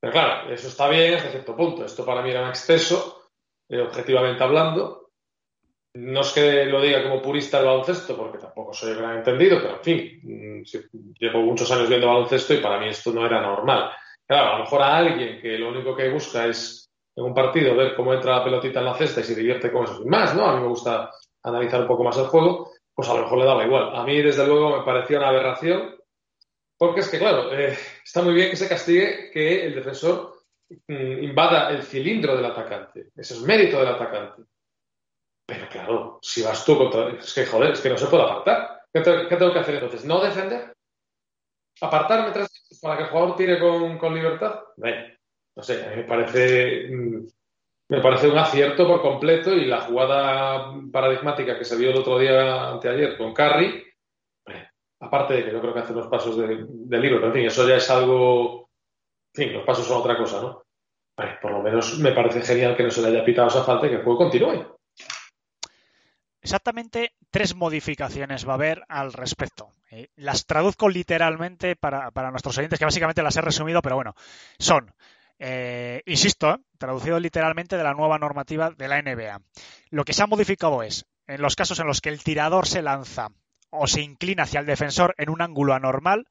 Pero 0.00 0.12
claro, 0.12 0.52
eso 0.52 0.68
está 0.68 0.88
bien 0.88 1.14
hasta 1.14 1.30
cierto 1.30 1.56
punto. 1.56 1.84
Esto 1.84 2.04
para 2.04 2.22
mí 2.22 2.30
era 2.30 2.42
un 2.42 2.48
exceso, 2.48 3.30
eh, 3.68 3.80
objetivamente 3.80 4.42
hablando, 4.42 5.01
no 5.94 6.20
es 6.22 6.32
que 6.32 6.64
lo 6.64 6.80
diga 6.80 7.02
como 7.02 7.20
purista 7.20 7.58
del 7.58 7.66
baloncesto, 7.66 8.16
porque 8.16 8.38
tampoco 8.38 8.72
soy 8.72 8.94
gran 8.94 9.18
entendido, 9.18 9.58
pero 9.60 9.76
en 9.76 9.82
fin, 9.82 11.14
llevo 11.18 11.42
muchos 11.42 11.70
años 11.70 11.88
viendo 11.88 12.06
baloncesto 12.06 12.54
y 12.54 12.58
para 12.58 12.78
mí 12.80 12.88
esto 12.88 13.12
no 13.12 13.26
era 13.26 13.42
normal. 13.42 13.90
Claro, 14.26 14.48
a 14.48 14.58
lo 14.58 14.64
mejor 14.64 14.82
a 14.82 14.96
alguien 14.96 15.40
que 15.40 15.58
lo 15.58 15.68
único 15.68 15.94
que 15.94 16.08
busca 16.08 16.46
es 16.46 16.90
en 17.14 17.24
un 17.24 17.34
partido 17.34 17.76
ver 17.76 17.94
cómo 17.94 18.14
entra 18.14 18.38
la 18.38 18.44
pelotita 18.44 18.78
en 18.78 18.86
la 18.86 18.94
cesta 18.94 19.20
y 19.20 19.24
se 19.24 19.34
divierte 19.34 19.70
con 19.70 19.84
eso 19.84 19.98
sin 19.98 20.08
más, 20.08 20.34
¿no? 20.34 20.46
A 20.46 20.54
mí 20.56 20.62
me 20.62 20.68
gusta 20.68 21.10
analizar 21.42 21.82
un 21.82 21.88
poco 21.88 22.04
más 22.04 22.16
el 22.16 22.26
juego, 22.26 22.70
pues 22.94 23.08
a 23.10 23.14
lo 23.14 23.22
mejor 23.22 23.38
le 23.38 23.44
daba 23.44 23.64
igual. 23.64 23.94
A 23.94 24.04
mí, 24.04 24.22
desde 24.22 24.46
luego, 24.46 24.78
me 24.78 24.84
parecía 24.84 25.18
una 25.18 25.28
aberración, 25.28 25.94
porque 26.78 27.00
es 27.00 27.10
que, 27.10 27.18
claro, 27.18 27.52
eh, 27.52 27.76
está 28.02 28.22
muy 28.22 28.32
bien 28.32 28.48
que 28.48 28.56
se 28.56 28.68
castigue 28.68 29.30
que 29.30 29.66
el 29.66 29.74
defensor 29.74 30.32
mm, 30.88 31.22
invada 31.22 31.70
el 31.70 31.82
cilindro 31.82 32.34
del 32.34 32.46
atacante. 32.46 33.10
Eso 33.14 33.34
es 33.34 33.42
mérito 33.42 33.78
del 33.78 33.88
atacante 33.88 34.44
Pero 35.46 35.68
claro, 35.68 36.18
si 36.22 36.42
vas 36.42 36.64
tú 36.64 36.76
contra. 36.78 37.08
Es 37.18 37.34
que 37.34 37.46
joder, 37.46 37.72
es 37.72 37.80
que 37.80 37.90
no 37.90 37.98
se 37.98 38.06
puede 38.06 38.22
apartar. 38.24 38.80
¿Qué, 38.92 39.00
te- 39.00 39.28
qué 39.28 39.36
tengo 39.36 39.52
que 39.52 39.58
hacer 39.58 39.74
entonces? 39.74 40.04
¿No 40.04 40.20
defender? 40.20 40.72
¿Apartarme 41.80 42.30
tras- 42.32 42.78
para 42.80 42.96
que 42.96 43.02
el 43.04 43.08
jugador 43.10 43.36
tire 43.36 43.58
con, 43.58 43.98
con 43.98 44.14
libertad? 44.14 44.60
Bueno, 44.76 45.14
no 45.56 45.62
sé, 45.62 45.84
a 45.84 45.90
mí 45.90 45.96
me 45.96 46.04
parece. 46.04 46.88
mm, 46.90 47.26
Me 47.90 48.00
parece 48.00 48.28
un 48.28 48.38
acierto 48.38 48.86
por 48.86 49.02
completo 49.02 49.52
y 49.52 49.66
la 49.66 49.82
jugada 49.82 50.72
paradigmática 50.92 51.58
que 51.58 51.64
se 51.64 51.76
vio 51.76 51.90
el 51.90 51.98
otro 51.98 52.18
día, 52.18 52.70
anteayer, 52.70 53.18
con 53.18 53.34
Carry, 53.34 53.84
aparte 55.00 55.34
de 55.34 55.44
que 55.44 55.52
yo 55.52 55.60
creo 55.60 55.74
que 55.74 55.80
hace 55.80 55.92
unos 55.92 56.06
pasos 56.06 56.36
de, 56.38 56.98
libro, 56.98 57.16
pero 57.16 57.26
en 57.28 57.32
fin, 57.34 57.44
eso 57.46 57.68
ya 57.68 57.76
es 57.76 57.90
algo. 57.90 58.70
En 59.34 59.44
fin, 59.44 59.52
los 59.52 59.64
pasos 59.64 59.86
son 59.86 59.98
otra 60.00 60.16
cosa, 60.16 60.40
¿no? 60.40 60.62
Por 61.40 61.50
lo 61.50 61.62
menos 61.62 61.98
me 61.98 62.12
parece 62.12 62.40
genial 62.42 62.76
que 62.76 62.84
no 62.84 62.90
se 62.90 63.02
le 63.02 63.08
haya 63.08 63.24
pitado 63.24 63.48
esa 63.48 63.64
falta 63.64 63.86
y 63.86 63.90
que 63.90 63.96
el 63.96 64.02
juego 64.04 64.18
continúe. 64.18 64.76
Exactamente 66.42 67.12
tres 67.30 67.54
modificaciones 67.54 68.46
va 68.46 68.52
a 68.52 68.54
haber 68.54 68.82
al 68.88 69.12
respecto. 69.12 69.70
Eh, 69.90 70.08
las 70.16 70.44
traduzco 70.44 70.88
literalmente 70.88 71.76
para, 71.76 72.10
para 72.10 72.30
nuestros 72.32 72.58
oyentes, 72.58 72.78
que 72.78 72.84
básicamente 72.84 73.22
las 73.22 73.36
he 73.36 73.40
resumido, 73.40 73.80
pero 73.80 73.94
bueno, 73.94 74.14
son, 74.58 74.92
eh, 75.38 76.02
insisto, 76.04 76.54
eh, 76.54 76.58
traducido 76.78 77.20
literalmente 77.20 77.76
de 77.76 77.84
la 77.84 77.94
nueva 77.94 78.18
normativa 78.18 78.70
de 78.70 78.88
la 78.88 79.00
NBA. 79.00 79.40
Lo 79.90 80.04
que 80.04 80.12
se 80.12 80.22
ha 80.24 80.26
modificado 80.26 80.82
es, 80.82 81.06
en 81.28 81.40
los 81.42 81.54
casos 81.54 81.78
en 81.78 81.86
los 81.86 82.00
que 82.00 82.08
el 82.08 82.24
tirador 82.24 82.66
se 82.66 82.82
lanza 82.82 83.28
o 83.70 83.86
se 83.86 84.02
inclina 84.02 84.42
hacia 84.42 84.60
el 84.60 84.66
defensor 84.66 85.14
en 85.18 85.30
un 85.30 85.42
ángulo 85.42 85.74
anormal, 85.74 86.26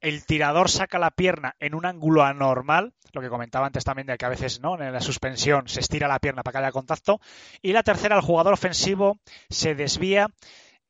el 0.00 0.24
tirador 0.24 0.70
saca 0.70 0.98
la 0.98 1.10
pierna 1.10 1.56
en 1.58 1.74
un 1.74 1.86
ángulo 1.86 2.24
anormal, 2.24 2.94
lo 3.12 3.20
que 3.20 3.28
comentaba 3.28 3.66
antes 3.66 3.84
también 3.84 4.06
de 4.06 4.16
que 4.16 4.26
a 4.26 4.30
veces 4.30 4.60
no 4.60 4.80
en 4.80 4.92
la 4.92 5.00
suspensión 5.00 5.68
se 5.68 5.80
estira 5.80 6.08
la 6.08 6.18
pierna 6.18 6.42
para 6.42 6.52
que 6.52 6.64
haya 6.64 6.72
contacto, 6.72 7.20
y 7.62 7.72
la 7.72 7.82
tercera, 7.82 8.16
el 8.16 8.22
jugador 8.22 8.52
ofensivo 8.52 9.18
se 9.48 9.74
desvía 9.74 10.28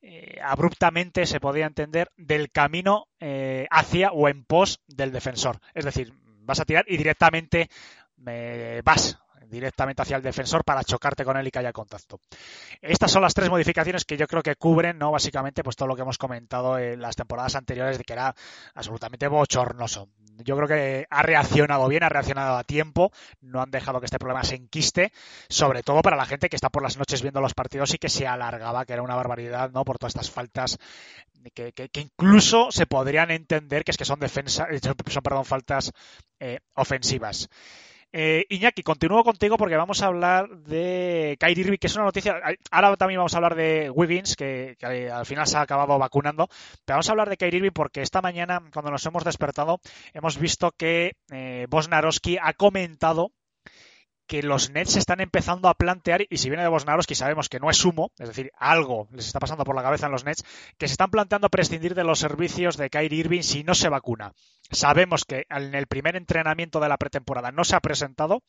eh, 0.03 0.39
abruptamente, 0.43 1.27
se 1.27 1.41
podría 1.41 1.67
entender, 1.67 2.13
del 2.17 2.51
camino 2.51 3.09
eh, 3.19 3.67
hacia 3.71 4.13
o 4.13 4.29
en 4.29 4.45
pos 4.45 4.81
del 4.87 5.13
defensor. 5.13 5.59
Es 5.75 5.85
decir, 5.85 6.13
vas 6.43 6.61
a 6.61 6.65
tirar 6.65 6.85
y 6.87 6.97
directamente 6.97 7.69
eh, 8.27 8.83
vas 8.85 9.19
directamente 9.49 10.03
hacia 10.03 10.17
el 10.17 10.23
defensor 10.23 10.65
para 10.65 10.85
chocarte 10.85 11.25
con 11.25 11.37
él 11.37 11.47
y 11.47 11.51
que 11.51 11.59
haya 11.59 11.73
contacto. 11.73 12.21
Estas 12.81 13.11
son 13.11 13.23
las 13.23 13.35
tres 13.35 13.51
modificaciones 13.51 14.05
que 14.05 14.17
yo 14.17 14.27
creo 14.27 14.43
que 14.43 14.57
cubren, 14.57 14.99
¿no? 14.99 15.11
Básicamente, 15.11 15.63
pues 15.63 15.77
todo 15.77 15.89
lo 15.89 15.97
que 15.97 16.03
hemos 16.03 16.19
comentado 16.19 16.79
en 16.79 17.01
las 17.01 17.17
temporadas 17.17 17.55
anteriores 17.57 17.99
de 17.99 18.05
que 18.05 18.13
era 18.13 18.35
absolutamente 18.75 19.29
bochornoso. 19.29 20.09
Yo 20.39 20.55
creo 20.57 20.69
que 20.69 21.07
ha 21.09 21.23
reaccionado 21.23 21.89
bien, 21.89 22.03
ha 22.03 22.11
reaccionado 22.11 22.57
a 22.59 22.65
tiempo, 22.65 23.11
no 23.41 23.63
han 23.63 23.71
dejado 23.71 24.01
que 24.01 24.07
este 24.07 24.19
problema 24.19 24.45
se 24.45 24.57
enquiste, 24.57 25.13
sobre 25.49 25.83
todo 25.83 26.03
para 26.03 26.17
la 26.17 26.27
gente 26.27 26.51
que 26.51 26.57
está 26.57 26.69
por 26.69 26.83
las 26.83 26.99
noches 26.99 27.23
viendo 27.23 27.41
los 27.41 27.55
partidos 27.55 27.95
y 27.95 27.99
que 27.99 28.11
se 28.11 28.27
alargaba, 28.27 28.85
que 28.85 28.93
era 28.93 29.03
una 29.03 29.15
barbaridad, 29.15 29.71
¿no? 29.71 29.85
Por 29.85 29.99
todas 29.99 30.15
estas 30.15 30.31
faltas 30.31 30.79
que, 31.55 31.73
que, 31.73 31.89
que 31.89 32.01
incluso 32.01 32.71
se 32.71 32.87
podrían 32.87 33.31
entender 33.31 33.85
que 33.85 33.93
es 33.93 33.97
que 33.97 34.05
son 34.05 34.21
defensa, 34.21 34.67
eh, 34.71 34.81
son, 34.81 35.23
perdón, 35.23 35.45
faltas 35.45 35.93
eh, 36.41 36.61
ofensivas. 36.75 37.49
Eh, 38.19 38.47
Iñaki, 38.49 38.83
continúo 38.83 39.23
contigo 39.23 39.59
porque 39.59 39.77
vamos 39.77 40.01
a 40.01 40.07
hablar 40.07 40.49
de 40.49 41.37
Kyrie 41.39 41.65
Irving, 41.65 41.77
que 41.77 41.87
es 41.87 41.97
una 41.97 42.07
noticia. 42.07 42.41
Ahora 42.71 42.97
también 42.97 43.19
vamos 43.19 43.35
a 43.35 43.37
hablar 43.37 43.55
de 43.55 43.91
Wiggins, 43.91 44.37
que, 44.37 44.75
que, 44.79 45.11
al 45.11 45.27
final 45.27 45.47
se 45.47 45.59
ha 45.59 45.61
acabado 45.61 45.99
vacunando. 45.99 46.49
Pero 46.87 46.97
vamos 46.97 47.11
a 47.11 47.13
hablar 47.13 47.29
de 47.29 47.37
Kyrie 47.37 47.59
Irving 47.59 47.73
porque 47.75 48.01
esta 48.01 48.23
mañana, 48.23 48.63
cuando 48.73 48.91
nos 48.91 49.05
hemos 49.05 49.23
despertado, 49.23 49.81
hemos 50.15 50.39
visto 50.39 50.73
que 50.73 51.13
eh, 51.31 51.67
Bosnarowski 51.69 52.39
ha 52.41 52.55
comentado 52.55 53.33
que 54.27 54.43
los 54.43 54.71
Nets 54.71 54.97
están 54.97 55.21
empezando 55.21 55.69
a 55.69 55.75
plantear, 55.75 56.27
y 56.29 56.39
si 56.39 56.49
viene 56.49 56.63
de 56.63 56.69
Bosnarowski 56.69 57.15
sabemos 57.15 57.49
que 57.49 57.61
no 57.61 57.71
es 57.71 57.85
humo, 57.85 58.11
es 58.19 58.29
decir, 58.29 58.51
algo 58.57 59.09
les 59.13 59.27
está 59.27 59.39
pasando 59.39 59.65
por 59.65 59.77
la 59.77 59.83
cabeza 59.83 60.07
en 60.07 60.13
los 60.13 60.25
Nets, 60.25 60.45
que 60.79 60.89
se 60.89 60.93
están 60.93 61.11
planteando 61.11 61.49
prescindir 61.49 61.95
de 61.95 62.05
los 62.05 62.19
servicios 62.19 62.77
de 62.77 62.91
Kyrie 62.91 63.21
Irving 63.21 63.43
si 63.43 63.65
no 63.65 63.75
se 63.75 63.89
vacuna. 63.89 64.33
Sabemos 64.71 65.25
que 65.25 65.47
en 65.49 65.75
el 65.75 65.87
primer 65.87 66.17
entrenamiento 66.17 66.81
de 66.81 66.89
la 66.89 66.97
pretemporada 66.97 67.53
no 67.53 67.65
se 67.65 67.77
ha 67.77 67.81
presentado 67.81 68.43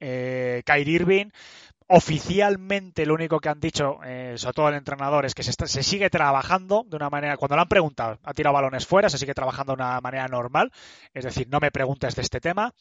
eh, 0.00 0.62
Kyrie 0.64 0.94
Irving. 0.94 1.26
Oficialmente 1.92 3.04
lo 3.04 3.14
único 3.14 3.40
que 3.40 3.48
han 3.48 3.58
dicho, 3.58 3.98
eh, 4.04 4.34
sobre 4.36 4.54
todo 4.54 4.68
el 4.68 4.76
entrenador, 4.76 5.26
es 5.26 5.34
que 5.34 5.42
se, 5.42 5.52
se, 5.52 5.82
sigue 5.82 6.08
trabajando 6.08 6.84
de 6.86 6.94
una 6.94 7.10
manera, 7.10 7.36
cuando 7.36 7.56
lo 7.56 7.62
han 7.62 7.68
preguntado, 7.68 8.16
ha 8.22 8.32
tirado 8.32 8.54
balones 8.54 8.86
fuera, 8.86 9.10
se 9.10 9.18
sigue 9.18 9.34
trabajando 9.34 9.72
de 9.74 9.82
una 9.82 10.00
manera 10.00 10.28
normal, 10.28 10.70
es 11.14 11.24
decir, 11.24 11.48
no 11.50 11.58
me 11.58 11.72
preguntes 11.72 12.14
de 12.14 12.22
este 12.22 12.40
tema, 12.40 12.72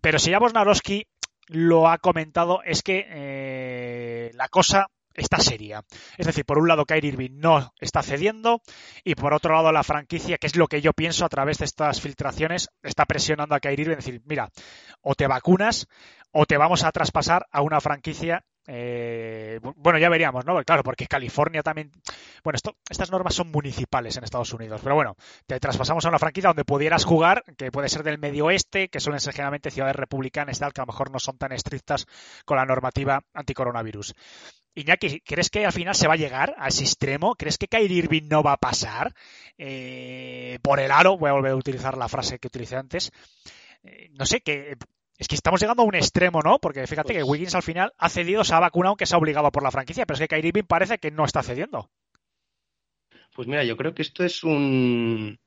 pero 0.00 0.18
si 0.18 0.30
ya 0.30 0.38
Bosnarowski 0.38 1.06
lo 1.48 1.88
ha 1.88 1.98
comentado 1.98 2.62
es 2.64 2.82
que 2.82 3.06
eh, 3.08 4.30
la 4.34 4.48
cosa 4.48 4.88
está 5.14 5.38
seria. 5.38 5.84
Es 6.18 6.26
decir, 6.26 6.44
por 6.44 6.58
un 6.58 6.68
lado 6.68 6.84
Kyrie 6.84 7.12
Irving 7.12 7.38
no 7.38 7.72
está 7.80 8.02
cediendo 8.02 8.60
y 9.04 9.14
por 9.14 9.32
otro 9.32 9.54
lado 9.54 9.72
la 9.72 9.84
franquicia, 9.84 10.38
que 10.38 10.46
es 10.46 10.56
lo 10.56 10.66
que 10.66 10.80
yo 10.80 10.92
pienso 10.92 11.24
a 11.24 11.28
través 11.28 11.58
de 11.58 11.64
estas 11.64 12.00
filtraciones, 12.00 12.68
está 12.82 13.04
presionando 13.06 13.54
a 13.54 13.60
Kyrie 13.60 13.82
Irving, 13.82 13.96
decir, 13.96 14.22
mira, 14.24 14.50
o 15.00 15.14
te 15.14 15.26
vacunas 15.26 15.86
o 16.32 16.46
te 16.46 16.56
vamos 16.56 16.82
a 16.82 16.92
traspasar 16.92 17.46
a 17.52 17.62
una 17.62 17.80
franquicia 17.80 18.44
eh, 18.66 19.60
bueno, 19.76 19.98
ya 19.98 20.08
veríamos, 20.08 20.44
¿no? 20.46 20.62
Claro, 20.64 20.82
porque 20.82 21.06
California 21.06 21.62
también. 21.62 21.90
Bueno, 22.42 22.58
estas 22.88 23.10
normas 23.10 23.34
son 23.34 23.50
municipales 23.50 24.16
en 24.16 24.24
Estados 24.24 24.52
Unidos, 24.52 24.80
pero 24.82 24.94
bueno, 24.94 25.16
te 25.46 25.60
traspasamos 25.60 26.04
a 26.04 26.08
una 26.08 26.18
franquicia 26.18 26.48
donde 26.48 26.64
pudieras 26.64 27.04
jugar, 27.04 27.44
que 27.56 27.70
puede 27.70 27.88
ser 27.88 28.02
del 28.02 28.18
medio 28.18 28.46
oeste, 28.46 28.88
que 28.88 29.00
suelen 29.00 29.20
ser 29.20 29.34
generalmente 29.34 29.70
ciudades 29.70 29.96
republicanas, 29.96 30.58
tal, 30.58 30.72
que 30.72 30.80
a 30.80 30.84
lo 30.84 30.92
mejor 30.92 31.10
no 31.10 31.18
son 31.18 31.36
tan 31.36 31.52
estrictas 31.52 32.06
con 32.44 32.56
la 32.56 32.64
normativa 32.64 33.22
anticoronavirus. 33.34 34.14
Iñaki, 34.76 35.20
¿crees 35.20 35.50
que 35.50 35.64
al 35.64 35.72
final 35.72 35.94
se 35.94 36.08
va 36.08 36.14
a 36.14 36.16
llegar 36.16 36.54
a 36.58 36.68
ese 36.68 36.82
extremo? 36.82 37.36
¿Crees 37.36 37.58
que 37.58 37.68
Kyrie 37.68 37.98
Irving 37.98 38.28
no 38.28 38.42
va 38.42 38.54
a 38.54 38.56
pasar 38.56 39.14
eh, 39.56 40.58
por 40.62 40.80
el 40.80 40.90
aro? 40.90 41.16
Voy 41.16 41.30
a 41.30 41.34
volver 41.34 41.52
a 41.52 41.56
utilizar 41.56 41.96
la 41.96 42.08
frase 42.08 42.38
que 42.40 42.48
utilicé 42.48 42.76
antes. 42.76 43.12
Eh, 43.84 44.08
no 44.18 44.26
sé, 44.26 44.40
que 44.40 44.76
es 45.18 45.28
que 45.28 45.34
estamos 45.34 45.60
llegando 45.60 45.82
a 45.82 45.86
un 45.86 45.94
extremo, 45.94 46.40
¿no? 46.42 46.58
Porque 46.58 46.86
fíjate 46.86 47.14
pues... 47.14 47.18
que 47.18 47.22
Wiggins 47.22 47.54
al 47.54 47.62
final 47.62 47.92
ha 47.98 48.08
cedido, 48.08 48.44
se 48.44 48.54
ha 48.54 48.60
vacunado, 48.60 48.90
aunque 48.90 49.06
se 49.06 49.14
ha 49.14 49.18
obligado 49.18 49.50
por 49.52 49.62
la 49.62 49.70
franquicia, 49.70 50.06
pero 50.06 50.14
es 50.14 50.20
que 50.20 50.28
Kyrie 50.28 50.48
Irving 50.48 50.64
parece 50.64 50.98
que 50.98 51.10
no 51.10 51.24
está 51.24 51.42
cediendo. 51.42 51.90
Pues 53.34 53.48
mira, 53.48 53.64
yo 53.64 53.76
creo 53.76 53.94
que 53.94 54.02
esto 54.02 54.24
es 54.24 54.44
un, 54.44 55.38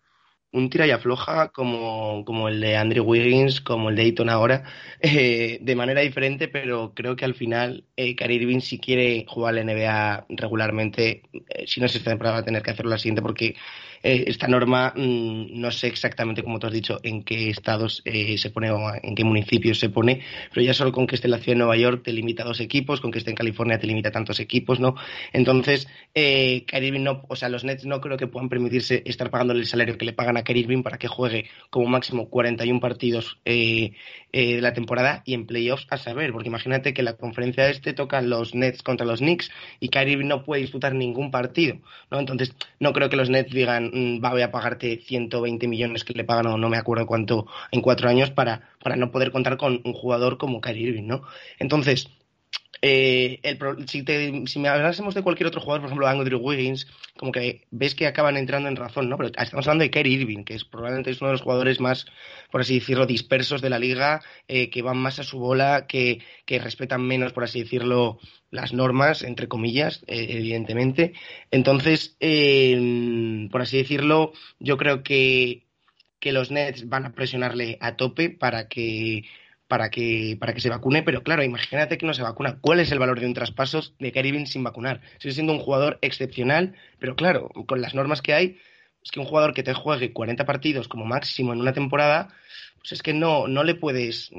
un 0.57 0.69
tira 0.69 0.87
y 0.87 0.91
afloja 0.91 1.49
como, 1.49 2.23
como 2.25 2.49
el 2.49 2.59
de 2.59 2.75
Andrew 2.75 3.05
Wiggins, 3.05 3.61
como 3.61 3.89
el 3.89 3.95
de 3.95 4.03
Ayton 4.03 4.29
ahora, 4.29 4.63
eh, 5.01 5.59
de 5.61 5.75
manera 5.75 6.01
diferente, 6.01 6.47
pero 6.47 6.93
creo 6.93 7.15
que 7.15 7.25
al 7.25 7.35
final 7.35 7.85
eh, 7.95 8.15
Kyrie 8.15 8.41
Irving 8.41 8.59
si 8.59 8.79
quiere 8.79 9.25
jugar 9.27 9.55
la 9.55 9.63
NBA 9.63 10.25
regularmente, 10.29 11.23
eh, 11.49 11.67
si 11.67 11.79
no 11.79 11.85
es 11.85 11.95
esta 11.95 12.11
temporada 12.11 12.37
va 12.37 12.41
a 12.41 12.45
tener 12.45 12.61
que 12.61 12.71
hacerlo 12.71 12.91
la 12.91 12.97
siguiente 12.97 13.21
porque 13.21 13.55
eh, 14.03 14.25
esta 14.27 14.47
norma 14.47 14.93
mmm, 14.95 15.59
no 15.59 15.71
sé 15.71 15.87
exactamente, 15.87 16.43
como 16.43 16.59
tú 16.59 16.67
has 16.67 16.73
dicho, 16.73 16.99
en 17.03 17.23
qué 17.23 17.49
estados 17.49 18.01
eh, 18.05 18.37
se 18.37 18.49
pone 18.49 18.71
o 18.71 18.79
en 19.01 19.15
qué 19.15 19.23
municipios 19.23 19.79
se 19.79 19.89
pone, 19.89 20.21
pero 20.53 20.65
ya 20.65 20.73
solo 20.73 20.91
con 20.91 21.07
que 21.07 21.15
esté 21.15 21.27
en 21.27 21.31
la 21.31 21.39
ciudad 21.39 21.55
de 21.55 21.59
Nueva 21.59 21.77
York 21.77 22.03
te 22.03 22.13
limita 22.13 22.43
a 22.43 22.45
dos 22.45 22.59
equipos, 22.59 23.01
con 23.01 23.11
que 23.11 23.19
esté 23.19 23.31
en 23.31 23.35
California 23.35 23.79
te 23.79 23.87
limita 23.87 24.09
a 24.09 24.11
tantos 24.11 24.39
equipos, 24.39 24.79
¿no? 24.79 24.95
Entonces, 25.33 25.87
eh, 26.13 26.63
Kyrie 26.67 26.89
Irving 26.89 27.03
no, 27.03 27.23
o 27.27 27.35
sea, 27.35 27.49
los 27.49 27.63
Nets 27.63 27.85
no 27.85 28.01
creo 28.01 28.17
que 28.17 28.27
puedan 28.27 28.49
permitirse 28.49 29.03
estar 29.05 29.29
pagándole 29.29 29.61
el 29.61 29.67
salario 29.67 29.97
que 29.97 30.05
le 30.05 30.13
pagan 30.13 30.37
a 30.37 30.43
Kyrie 30.47 30.63
Irving 30.63 30.83
para 30.83 30.97
que 30.97 31.09
juegue 31.09 31.49
como 31.69 31.87
máximo 31.87 32.29
41 32.29 32.79
partidos 32.79 33.37
eh, 33.43 33.91
eh, 34.31 34.55
de 34.55 34.61
la 34.61 34.73
temporada 34.73 35.21
y 35.25 35.33
en 35.33 35.45
playoffs 35.45 35.87
a 35.89 35.97
saber, 35.97 36.31
porque 36.31 36.47
imagínate 36.47 36.93
que 36.93 37.03
la 37.03 37.17
conferencia 37.17 37.69
este 37.69 37.91
toca 37.91 38.21
los 38.21 38.55
Nets 38.55 38.81
contra 38.81 39.05
los 39.05 39.19
Knicks 39.19 39.51
y 39.81 39.89
Kyrie 39.89 40.13
Irving 40.13 40.27
no 40.27 40.43
puede 40.43 40.61
disputar 40.61 40.95
ningún 40.95 41.31
partido, 41.31 41.77
¿no? 42.09 42.19
Entonces, 42.19 42.55
no 42.79 42.93
creo 42.93 43.09
que 43.09 43.17
los 43.17 43.29
Nets 43.29 43.53
digan, 43.53 43.91
mmm, 43.93 44.23
va, 44.23 44.31
voy 44.31 44.41
a 44.41 44.51
pagarte 44.51 45.01
120 45.05 45.67
millones 45.67 46.05
que 46.05 46.13
le 46.13 46.23
pagan 46.23 46.47
o 46.47 46.57
no 46.57 46.69
me 46.69 46.77
acuerdo 46.77 47.05
cuánto 47.05 47.47
en 47.71 47.81
cuatro 47.81 48.07
años 48.07 48.31
para, 48.31 48.69
para 48.81 48.95
no 48.95 49.11
poder 49.11 49.31
contar 49.31 49.57
con 49.57 49.81
un 49.83 49.93
jugador 49.93 50.37
como 50.37 50.61
Kyrie 50.61 50.89
Irving, 50.89 51.07
¿no? 51.07 51.23
Entonces, 51.59 52.09
eh, 52.81 53.39
el, 53.43 53.87
si, 53.87 54.03
te, 54.03 54.45
si, 54.45 54.59
me 54.59 54.69
hablásemos 54.69 55.15
de 55.15 55.23
cualquier 55.23 55.47
otro 55.47 55.61
jugador, 55.61 55.81
por 55.81 55.87
ejemplo, 55.87 56.07
Andrew 56.07 56.39
Wiggins, 56.39 56.87
como 57.17 57.31
que 57.31 57.65
ves 57.71 57.95
que 57.95 58.07
acaban 58.07 58.37
entrando 58.37 58.69
en 58.69 58.75
razón, 58.75 59.09
¿no? 59.09 59.17
Pero 59.17 59.29
estamos 59.29 59.67
hablando 59.67 59.83
de 59.83 59.91
Kyrie 59.91 60.13
Irving, 60.21 60.43
que 60.43 60.53
es 60.53 60.63
probablemente 60.63 61.11
es 61.11 61.21
uno 61.21 61.29
de 61.29 61.33
los 61.33 61.41
jugadores 61.41 61.79
más, 61.79 62.05
por 62.51 62.61
así 62.61 62.75
decirlo, 62.75 63.05
dispersos 63.05 63.61
de 63.61 63.69
la 63.69 63.79
liga, 63.79 64.21
eh, 64.47 64.69
que 64.69 64.81
van 64.81 64.97
más 64.97 65.19
a 65.19 65.23
su 65.23 65.39
bola, 65.39 65.87
que, 65.87 66.21
que, 66.45 66.59
respetan 66.59 67.01
menos, 67.01 67.33
por 67.33 67.43
así 67.43 67.63
decirlo, 67.63 68.19
las 68.51 68.73
normas, 68.73 69.23
entre 69.23 69.47
comillas, 69.47 70.03
eh, 70.07 70.27
evidentemente. 70.29 71.13
Entonces, 71.51 72.15
eh, 72.19 73.47
por 73.51 73.61
así 73.61 73.77
decirlo, 73.77 74.33
yo 74.59 74.77
creo 74.77 75.03
que, 75.03 75.65
que 76.19 76.31
los 76.31 76.51
Nets 76.51 76.87
van 76.87 77.05
a 77.05 77.13
presionarle 77.13 77.77
a 77.81 77.95
tope 77.95 78.29
para 78.29 78.67
que 78.67 79.23
para 79.67 79.89
que, 79.89 80.37
para 80.39 80.53
que 80.53 80.61
se 80.61 80.69
vacune, 80.69 81.03
pero 81.03 81.23
claro, 81.23 81.43
imagínate 81.43 81.97
que 81.97 82.05
no 82.05 82.13
se 82.13 82.23
vacuna. 82.23 82.57
¿Cuál 82.61 82.79
es 82.79 82.91
el 82.91 82.99
valor 82.99 83.19
de 83.19 83.25
un 83.25 83.33
traspaso 83.33 83.81
de 83.99 84.11
Kyrie 84.11 84.29
Irving 84.29 84.45
sin 84.45 84.63
vacunar? 84.63 85.01
Sigue 85.19 85.33
siendo 85.33 85.53
un 85.53 85.59
jugador 85.59 85.99
excepcional, 86.01 86.75
pero 86.99 87.15
claro, 87.15 87.49
con 87.67 87.81
las 87.81 87.93
normas 87.93 88.21
que 88.21 88.33
hay, 88.33 88.57
es 89.03 89.11
que 89.11 89.19
un 89.19 89.25
jugador 89.25 89.53
que 89.53 89.63
te 89.63 89.73
juegue 89.73 90.13
40 90.13 90.45
partidos 90.45 90.87
como 90.87 91.05
máximo 91.05 91.53
en 91.53 91.59
una 91.61 91.73
temporada, 91.73 92.29
pues 92.79 92.91
es 92.93 93.01
que 93.01 93.13
no, 93.13 93.47
no 93.47 93.63
le 93.63 93.75
puedes, 93.75 94.31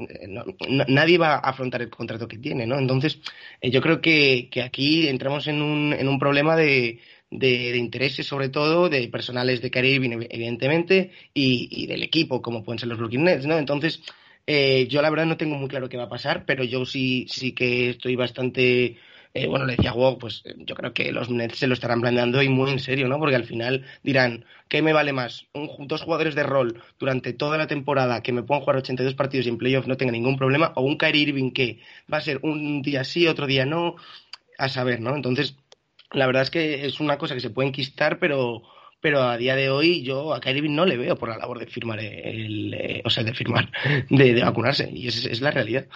nadie 0.68 1.18
va 1.18 1.34
a 1.34 1.38
afrontar 1.38 1.82
el 1.82 1.90
contrato 1.90 2.28
que 2.28 2.38
tiene, 2.38 2.66
¿no? 2.66 2.78
Entonces, 2.78 3.18
eh, 3.60 3.70
yo 3.70 3.80
creo 3.80 4.00
que, 4.00 4.48
que 4.50 4.62
aquí 4.62 5.08
entramos 5.08 5.46
en 5.46 5.62
un, 5.62 5.92
en 5.92 6.08
un 6.08 6.18
problema 6.18 6.56
de, 6.56 7.00
de, 7.30 7.76
intereses, 7.76 8.26
sobre 8.26 8.48
todo, 8.48 8.88
de 8.88 9.08
personales 9.08 9.60
de 9.60 9.70
Kyrie 9.70 9.94
Irving, 9.94 10.10
ev- 10.10 10.26
evidentemente, 10.30 11.10
y, 11.34 11.68
y 11.70 11.86
del 11.86 12.02
equipo, 12.02 12.42
como 12.42 12.62
pueden 12.64 12.78
ser 12.78 12.88
los 12.88 12.98
Brooklyn 12.98 13.24
Nets, 13.24 13.46
¿no? 13.46 13.58
Entonces, 13.58 14.02
eh, 14.50 14.88
yo 14.88 15.02
la 15.02 15.10
verdad 15.10 15.26
no 15.26 15.36
tengo 15.36 15.56
muy 15.56 15.68
claro 15.68 15.90
qué 15.90 15.98
va 15.98 16.04
a 16.04 16.08
pasar, 16.08 16.46
pero 16.46 16.64
yo 16.64 16.86
sí, 16.86 17.26
sí 17.28 17.52
que 17.52 17.90
estoy 17.90 18.16
bastante 18.16 18.96
eh, 19.34 19.46
bueno, 19.46 19.66
le 19.66 19.76
decía 19.76 19.90
a 19.90 19.94
Wog, 19.94 20.18
pues 20.18 20.40
eh, 20.46 20.54
yo 20.58 20.74
creo 20.74 20.94
que 20.94 21.12
los 21.12 21.28
Nets 21.28 21.58
se 21.58 21.66
lo 21.66 21.74
estarán 21.74 22.00
planteando 22.00 22.42
y 22.42 22.48
muy 22.48 22.70
en 22.70 22.78
serio, 22.78 23.08
¿no? 23.08 23.18
Porque 23.18 23.36
al 23.36 23.44
final 23.44 23.84
dirán, 24.02 24.46
¿qué 24.68 24.80
me 24.80 24.94
vale 24.94 25.12
más? 25.12 25.46
Un 25.52 25.86
dos 25.86 26.02
jugadores 26.02 26.34
de 26.34 26.44
rol 26.44 26.82
durante 26.98 27.34
toda 27.34 27.58
la 27.58 27.66
temporada 27.66 28.22
que 28.22 28.32
me 28.32 28.42
puedan 28.42 28.62
jugar 28.62 28.78
82 28.78 29.14
partidos 29.14 29.46
y 29.46 29.50
en 29.50 29.58
playoff 29.58 29.86
no 29.86 29.98
tenga 29.98 30.12
ningún 30.12 30.38
problema, 30.38 30.72
o 30.76 30.82
un 30.82 30.96
Kyrie 30.96 31.22
Irving 31.22 31.50
que 31.50 31.80
va 32.10 32.18
a 32.18 32.22
ser 32.22 32.40
un 32.42 32.80
día 32.80 33.04
sí, 33.04 33.26
otro 33.28 33.46
día 33.46 33.66
no, 33.66 33.96
a 34.56 34.68
saber, 34.70 35.00
¿no? 35.00 35.14
Entonces, 35.14 35.56
la 36.10 36.26
verdad 36.26 36.42
es 36.42 36.50
que 36.50 36.86
es 36.86 37.00
una 37.00 37.18
cosa 37.18 37.34
que 37.34 37.40
se 37.40 37.50
puede 37.50 37.68
enquistar, 37.68 38.18
pero 38.18 38.62
pero 39.00 39.22
a 39.22 39.36
día 39.36 39.54
de 39.54 39.70
hoy 39.70 40.02
yo 40.02 40.34
a 40.34 40.40
Kyrie 40.40 40.68
no 40.68 40.84
le 40.84 40.96
veo 40.96 41.16
por 41.16 41.28
la 41.28 41.38
labor 41.38 41.58
de 41.58 41.66
firmar 41.66 42.00
el, 42.00 42.74
eh, 42.74 43.02
o 43.04 43.10
sea, 43.10 43.22
de 43.24 43.34
firmar, 43.34 43.70
de, 44.10 44.34
de 44.34 44.42
vacunarse, 44.42 44.90
y 44.90 45.08
es, 45.08 45.40
la 45.40 45.50
realidad. 45.50 45.86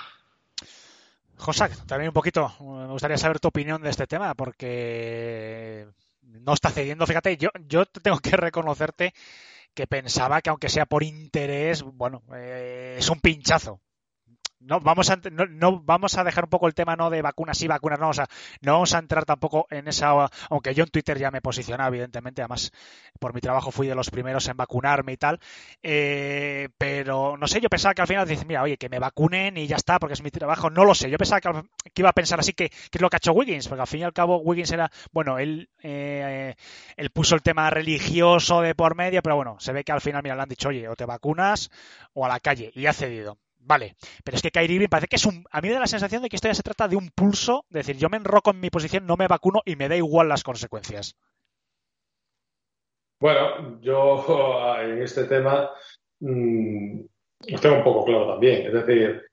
Josak, 1.37 1.87
también 1.87 2.11
un 2.11 2.15
poquito, 2.15 2.55
me 2.61 2.87
gustaría 2.87 3.19
saber 3.19 3.41
tu 3.41 3.49
opinión 3.49 3.83
de 3.83 3.91
este 3.91 4.07
tema, 4.07 4.35
porque 4.35 5.87
no 6.23 6.55
está 6.55 6.71
cediendo. 6.71 7.07
Fíjate, 7.07 7.37
yo, 7.37 7.51
yo 7.67 7.85
tengo 7.87 8.19
que 8.19 8.37
reconocerte 8.37 9.13
que 9.75 9.87
pensaba 9.87 10.41
que 10.41 10.51
aunque 10.51 10.69
sea 10.69 10.87
por 10.87 11.03
interés, 11.03 11.83
bueno, 11.83 12.23
eh, 12.35 12.97
es 12.99 13.09
un 13.09 13.21
pinchazo. 13.21 13.81
No 14.65 14.81
vamos, 14.81 15.11
a, 15.11 15.19
no, 15.33 15.81
vamos 15.81 16.17
a 16.17 16.25
dejar 16.25 16.45
un 16.45 16.51
poco 16.51 16.67
el 16.67 16.75
tema 16.75 16.95
no 16.95 17.11
de 17.11 17.21
vacunas 17.23 17.61
y 17.63 17.67
vacunas 17.69 17.99
no, 17.99 18.11
o 18.11 18.13
sea, 18.13 18.27
no 18.61 18.73
vamos 18.75 18.95
a 18.95 18.99
entrar 18.99 19.25
tampoco 19.25 19.67
en 19.71 19.89
esa, 19.89 20.13
aunque 20.51 20.75
yo 20.75 20.85
en 20.85 20.91
Twitter 20.91 21.19
ya 21.19 21.31
me 21.31 21.41
posicionaba, 21.41 21.89
evidentemente, 21.89 22.43
además 22.43 22.73
por 23.19 23.35
mi 23.35 23.41
trabajo 23.41 23.71
fui 23.71 23.87
de 23.89 23.95
los 23.95 24.11
primeros 24.11 24.49
en 24.49 24.57
vacunarme 24.57 25.13
y 25.13 25.17
tal, 25.17 25.41
eh, 25.83 26.69
pero 26.79 27.37
no 27.37 27.47
sé, 27.47 27.61
yo 27.61 27.69
pensaba 27.69 27.95
que 27.95 28.03
al 28.03 28.09
final 28.09 28.29
dices, 28.29 28.47
mira, 28.47 28.63
oye, 28.63 28.77
que 28.77 28.89
me 28.89 28.99
vacunen 28.99 29.57
y 29.57 29.67
ya 29.67 29.77
está, 29.77 29.99
porque 29.99 30.15
es 30.15 30.23
mi 30.23 30.31
trabajo, 30.31 30.71
no 30.71 30.85
lo 30.85 30.95
sé, 30.95 31.11
yo 31.11 31.19
pensaba 31.19 31.41
que, 31.41 31.51
que 31.93 32.03
iba 32.03 32.11
a 32.11 32.15
pensar 32.15 32.39
así 32.39 32.53
que, 32.53 32.69
que, 32.69 32.99
es 32.99 33.01
lo 33.01 33.11
que 33.11 33.17
ha 33.17 33.19
hecho 33.19 33.33
Wiggins, 33.33 33.69
porque 33.69 33.83
al 33.83 33.89
fin 33.89 34.01
y 34.01 34.05
al 34.05 34.13
cabo 34.13 34.39
Wiggins 34.39 34.71
era, 34.71 34.91
bueno, 35.13 35.39
él, 35.39 35.71
eh, 35.83 36.55
él 36.97 37.11
puso 37.11 37.35
el 37.35 37.43
tema 37.43 37.71
religioso 37.71 38.61
de 38.61 38.75
por 38.75 38.95
medio, 38.95 39.23
pero 39.23 39.37
bueno, 39.37 39.57
se 39.59 39.73
ve 39.73 39.85
que 39.85 39.93
al 39.93 40.01
final, 40.01 40.23
mira, 40.23 40.37
le 40.37 40.43
han 40.43 40.49
dicho, 40.49 40.69
oye, 40.69 40.89
o 40.89 40.97
te 40.97 41.05
vacunas 41.05 41.71
o 42.15 42.25
a 42.25 42.29
la 42.29 42.41
calle, 42.41 42.71
y 42.75 42.87
ha 42.87 42.93
cedido. 42.93 43.39
Vale, 43.65 43.95
pero 44.25 44.37
es 44.37 44.43
que 44.43 44.51
Kyrie 44.51 44.75
Irving 44.75 44.89
parece 44.89 45.07
que 45.07 45.17
es 45.17 45.27
un. 45.27 45.45
A 45.51 45.61
mí 45.61 45.69
me 45.69 45.75
da 45.75 45.81
la 45.81 45.87
sensación 45.87 46.23
de 46.23 46.29
que 46.29 46.37
esto 46.37 46.49
ya 46.49 46.55
se 46.55 46.63
trata 46.63 46.89
de 46.89 46.97
un 46.97 47.11
pulso, 47.11 47.65
de 47.71 47.81
decir, 47.81 47.97
yo 47.97 48.09
me 48.09 48.17
enroco 48.17 48.51
en 48.51 48.61
mi 48.61 48.71
posición, 48.71 49.07
no 49.07 49.17
me 49.17 49.29
vacuno 49.29 49.63
y 49.65 49.77
me 49.77 49.89
da 49.89 49.97
igual 49.97 50.29
las 50.29 50.43
consecuencias. 50.43 51.17
Bueno, 53.21 53.81
yo 53.81 54.77
en 54.81 55.03
este 55.03 55.25
tema 55.25 55.71
mmm, 56.21 57.01
lo 57.49 57.61
tengo 57.61 57.77
un 57.77 57.85
poco 57.85 58.05
claro 58.05 58.27
también. 58.33 58.67
Es 58.67 58.73
decir, 58.73 59.27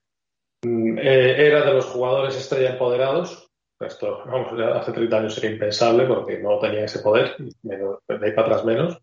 mmm, 0.63 0.97
eh, 0.99 1.47
era 1.47 1.65
de 1.65 1.73
los 1.73 1.85
jugadores 1.85 2.35
estrella 2.35 2.71
empoderados. 2.71 3.47
Esto, 3.79 4.23
vamos, 4.25 4.59
hace 4.59 4.91
30 4.91 5.17
años 5.17 5.35
sería 5.35 5.51
impensable 5.51 6.05
porque 6.05 6.37
no 6.39 6.59
tenía 6.59 6.83
ese 6.83 6.99
poder, 6.99 7.37
de 7.37 8.25
ahí 8.25 8.33
para 8.33 8.47
atrás 8.47 8.65
menos. 8.65 8.99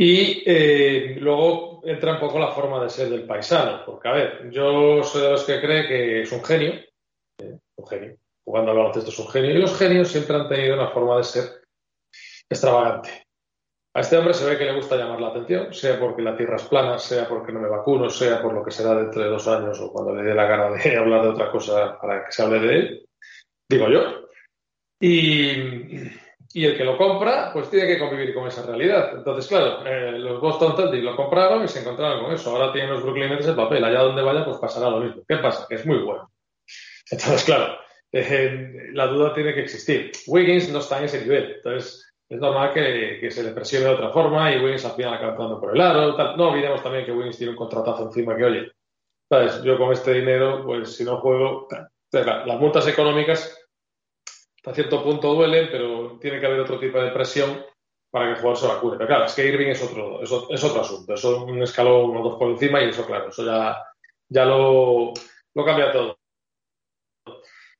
Y 0.00 0.44
eh, 0.46 1.16
luego 1.18 1.80
entra 1.84 2.12
un 2.12 2.20
poco 2.20 2.38
la 2.38 2.52
forma 2.52 2.80
de 2.80 2.88
ser 2.88 3.10
del 3.10 3.26
paisano, 3.26 3.82
porque 3.84 4.08
a 4.08 4.12
ver, 4.12 4.48
yo 4.48 5.02
soy 5.02 5.22
de 5.22 5.30
los 5.32 5.42
que 5.42 5.60
cree 5.60 5.88
que 5.88 6.22
es 6.22 6.30
un 6.30 6.44
genio, 6.44 6.74
eh, 7.42 7.58
un 7.76 7.86
genio, 7.88 8.16
jugando 8.44 8.70
al 8.70 8.76
baloncesto 8.76 9.10
es 9.10 9.18
un 9.18 9.28
genio, 9.28 9.50
y 9.50 9.58
los 9.58 9.76
genios 9.76 10.06
siempre 10.06 10.36
han 10.36 10.48
tenido 10.48 10.76
una 10.76 10.90
forma 10.90 11.16
de 11.16 11.24
ser 11.24 11.44
extravagante. 12.48 13.24
A 13.96 14.00
este 14.00 14.16
hombre 14.16 14.34
se 14.34 14.48
ve 14.48 14.56
que 14.56 14.66
le 14.66 14.76
gusta 14.76 14.94
llamar 14.94 15.20
la 15.20 15.28
atención, 15.30 15.74
sea 15.74 15.98
porque 15.98 16.22
la 16.22 16.36
tierra 16.36 16.54
es 16.54 16.68
plana, 16.68 16.96
sea 17.00 17.28
porque 17.28 17.52
no 17.52 17.58
me 17.58 17.68
vacuno, 17.68 18.08
sea 18.08 18.40
por 18.40 18.54
lo 18.54 18.64
que 18.64 18.70
será 18.70 18.94
dentro 18.94 19.20
de 19.20 19.30
dos 19.30 19.48
años 19.48 19.80
o 19.80 19.92
cuando 19.92 20.14
le 20.14 20.22
dé 20.22 20.32
la 20.32 20.46
gana 20.46 20.70
de 20.70 20.96
hablar 20.96 21.22
de 21.22 21.28
otra 21.30 21.50
cosa 21.50 21.98
para 22.00 22.24
que 22.24 22.30
se 22.30 22.42
hable 22.44 22.60
de 22.60 22.76
él, 22.76 23.08
digo 23.68 23.88
yo. 23.88 24.28
Y, 25.00 26.08
y 26.52 26.64
el 26.64 26.76
que 26.76 26.84
lo 26.84 26.96
compra, 26.96 27.50
pues 27.52 27.68
tiene 27.68 27.86
que 27.86 27.98
convivir 27.98 28.32
con 28.32 28.46
esa 28.46 28.64
realidad. 28.64 29.10
Entonces, 29.14 29.46
claro, 29.46 29.84
eh, 29.86 30.12
los 30.18 30.40
Boston 30.40 30.76
Celtics 30.76 31.04
lo 31.04 31.14
compraron 31.14 31.64
y 31.64 31.68
se 31.68 31.80
encontraron 31.80 32.24
con 32.24 32.32
eso. 32.32 32.50
Ahora 32.50 32.72
tienen 32.72 32.90
los 32.90 33.02
Brooklyn 33.02 33.28
Nets 33.28 33.48
el 33.48 33.56
papel. 33.56 33.84
Allá 33.84 34.00
donde 34.00 34.22
vaya, 34.22 34.44
pues 34.44 34.56
pasará 34.56 34.88
lo 34.88 35.00
mismo. 35.00 35.22
¿Qué 35.28 35.36
pasa? 35.36 35.66
Que 35.68 35.74
es 35.74 35.86
muy 35.86 35.98
bueno. 35.98 36.30
Entonces, 37.10 37.44
claro, 37.44 37.74
eh, 38.12 38.90
la 38.92 39.06
duda 39.08 39.34
tiene 39.34 39.52
que 39.52 39.60
existir. 39.60 40.10
Wiggins 40.26 40.70
no 40.70 40.78
está 40.78 40.98
en 40.98 41.04
ese 41.04 41.20
nivel. 41.20 41.56
Entonces, 41.56 42.14
es 42.28 42.40
normal 42.40 42.72
que, 42.72 43.18
que 43.20 43.30
se 43.30 43.42
le 43.42 43.52
presione 43.52 43.86
de 43.86 43.92
otra 43.92 44.10
forma 44.10 44.50
y 44.52 44.62
Wiggins 44.62 44.86
al 44.86 44.92
final 44.92 45.14
acaba 45.14 45.60
por 45.60 45.74
el 45.74 45.80
aro. 45.80 46.16
No 46.36 46.48
olvidemos 46.48 46.82
también 46.82 47.04
que 47.04 47.12
Wiggins 47.12 47.36
tiene 47.36 47.50
un 47.50 47.58
contratazo 47.58 48.04
encima 48.04 48.36
que, 48.36 48.44
oye, 48.44 48.72
¿sabes? 49.28 49.62
Yo 49.62 49.76
con 49.76 49.92
este 49.92 50.14
dinero, 50.14 50.64
pues 50.64 50.96
si 50.96 51.04
no 51.04 51.18
juego, 51.18 51.68
las 52.12 52.58
multas 52.58 52.88
económicas 52.88 53.67
a 54.68 54.74
cierto 54.74 55.02
punto 55.02 55.34
duelen, 55.34 55.68
pero 55.70 56.18
tiene 56.20 56.38
que 56.38 56.46
haber 56.46 56.60
otro 56.60 56.78
tipo 56.78 57.00
de 57.00 57.10
presión 57.10 57.64
para 58.10 58.26
que 58.26 58.30
el 58.32 58.36
jugador 58.36 58.58
se 58.58 58.66
vacune. 58.66 58.96
Pero 58.96 59.08
claro, 59.08 59.24
es 59.24 59.34
que 59.34 59.46
Irving 59.46 59.68
es 59.68 59.82
otro, 59.82 60.22
es, 60.22 60.64
otro 60.64 60.80
asunto, 60.80 61.14
eso 61.14 61.36
es 61.36 61.42
un 61.42 61.62
escalón 61.62 62.16
o 62.16 62.22
dos 62.22 62.38
por 62.38 62.50
encima 62.50 62.82
y 62.82 62.88
eso, 62.88 63.06
claro, 63.06 63.28
eso 63.28 63.44
ya, 63.44 63.82
ya 64.28 64.44
lo, 64.44 65.12
lo 65.54 65.64
cambia 65.64 65.92
todo. 65.92 66.18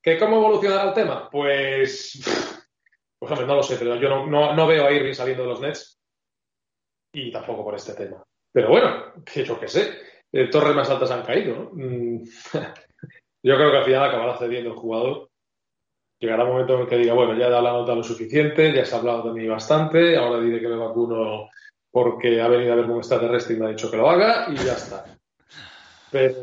¿Que 0.03 0.19
¿Cómo 0.19 0.37
evolucionará 0.37 0.89
el 0.89 0.95
tema? 0.95 1.29
Pues, 1.31 2.23
pues 3.19 3.33
hombre, 3.33 3.47
no 3.47 3.57
lo 3.57 3.63
sé, 3.63 3.77
pero 3.77 3.97
yo 3.97 4.09
no, 4.09 4.55
no, 4.55 4.67
veo 4.67 4.87
a 4.87 4.93
Irving 4.93 5.13
saliendo 5.13 5.43
de 5.43 5.49
los 5.51 5.61
Nets 5.61 5.99
y 7.13 7.31
tampoco 7.31 7.65
por 7.65 7.75
este 7.75 7.95
tema. 7.95 8.23
Pero 8.53 8.69
bueno, 8.71 9.13
que 9.25 9.45
yo 9.45 9.59
qué 9.61 9.69
sé, 9.69 9.99
eh, 10.33 10.49
torres 10.49 10.75
más 10.75 10.89
altas 10.89 11.11
han 11.11 11.23
caído, 11.23 11.71
¿no? 11.75 12.23
yo 13.43 13.57
creo 13.57 13.71
que 13.71 13.77
al 13.77 13.85
final 13.85 14.05
acabará 14.05 14.39
cediendo 14.39 14.71
el 14.71 14.77
jugador 14.77 15.29
llegará 16.19 16.45
un 16.45 16.51
momento 16.51 16.75
en 16.75 16.81
el 16.81 16.89
que 16.89 16.99
diga, 16.99 17.15
bueno, 17.15 17.35
ya 17.37 17.47
he 17.47 17.51
dado 17.51 17.63
la 17.63 17.73
nota 17.73 17.95
lo 17.95 18.03
suficiente, 18.03 18.73
ya 18.73 18.85
se 18.85 18.95
ha 18.95 18.99
hablado 18.99 19.33
de 19.33 19.41
mí 19.41 19.47
bastante, 19.47 20.17
ahora 20.17 20.41
diré 20.41 20.61
que 20.61 20.69
me 20.69 20.77
vacuno 20.77 21.49
porque 21.91 22.41
ha 22.41 22.49
venido 22.49 22.73
a 22.73 22.77
verme 22.77 22.93
un 22.93 22.99
extraterrestre 22.99 23.57
y 23.57 23.59
me 23.59 23.67
ha 23.67 23.71
dicho 23.71 23.91
que 23.91 23.97
lo 23.97 24.11
haga 24.11 24.47
y 24.51 24.57
ya 24.57 24.75
está. 24.75 25.05
Pero, 26.11 26.43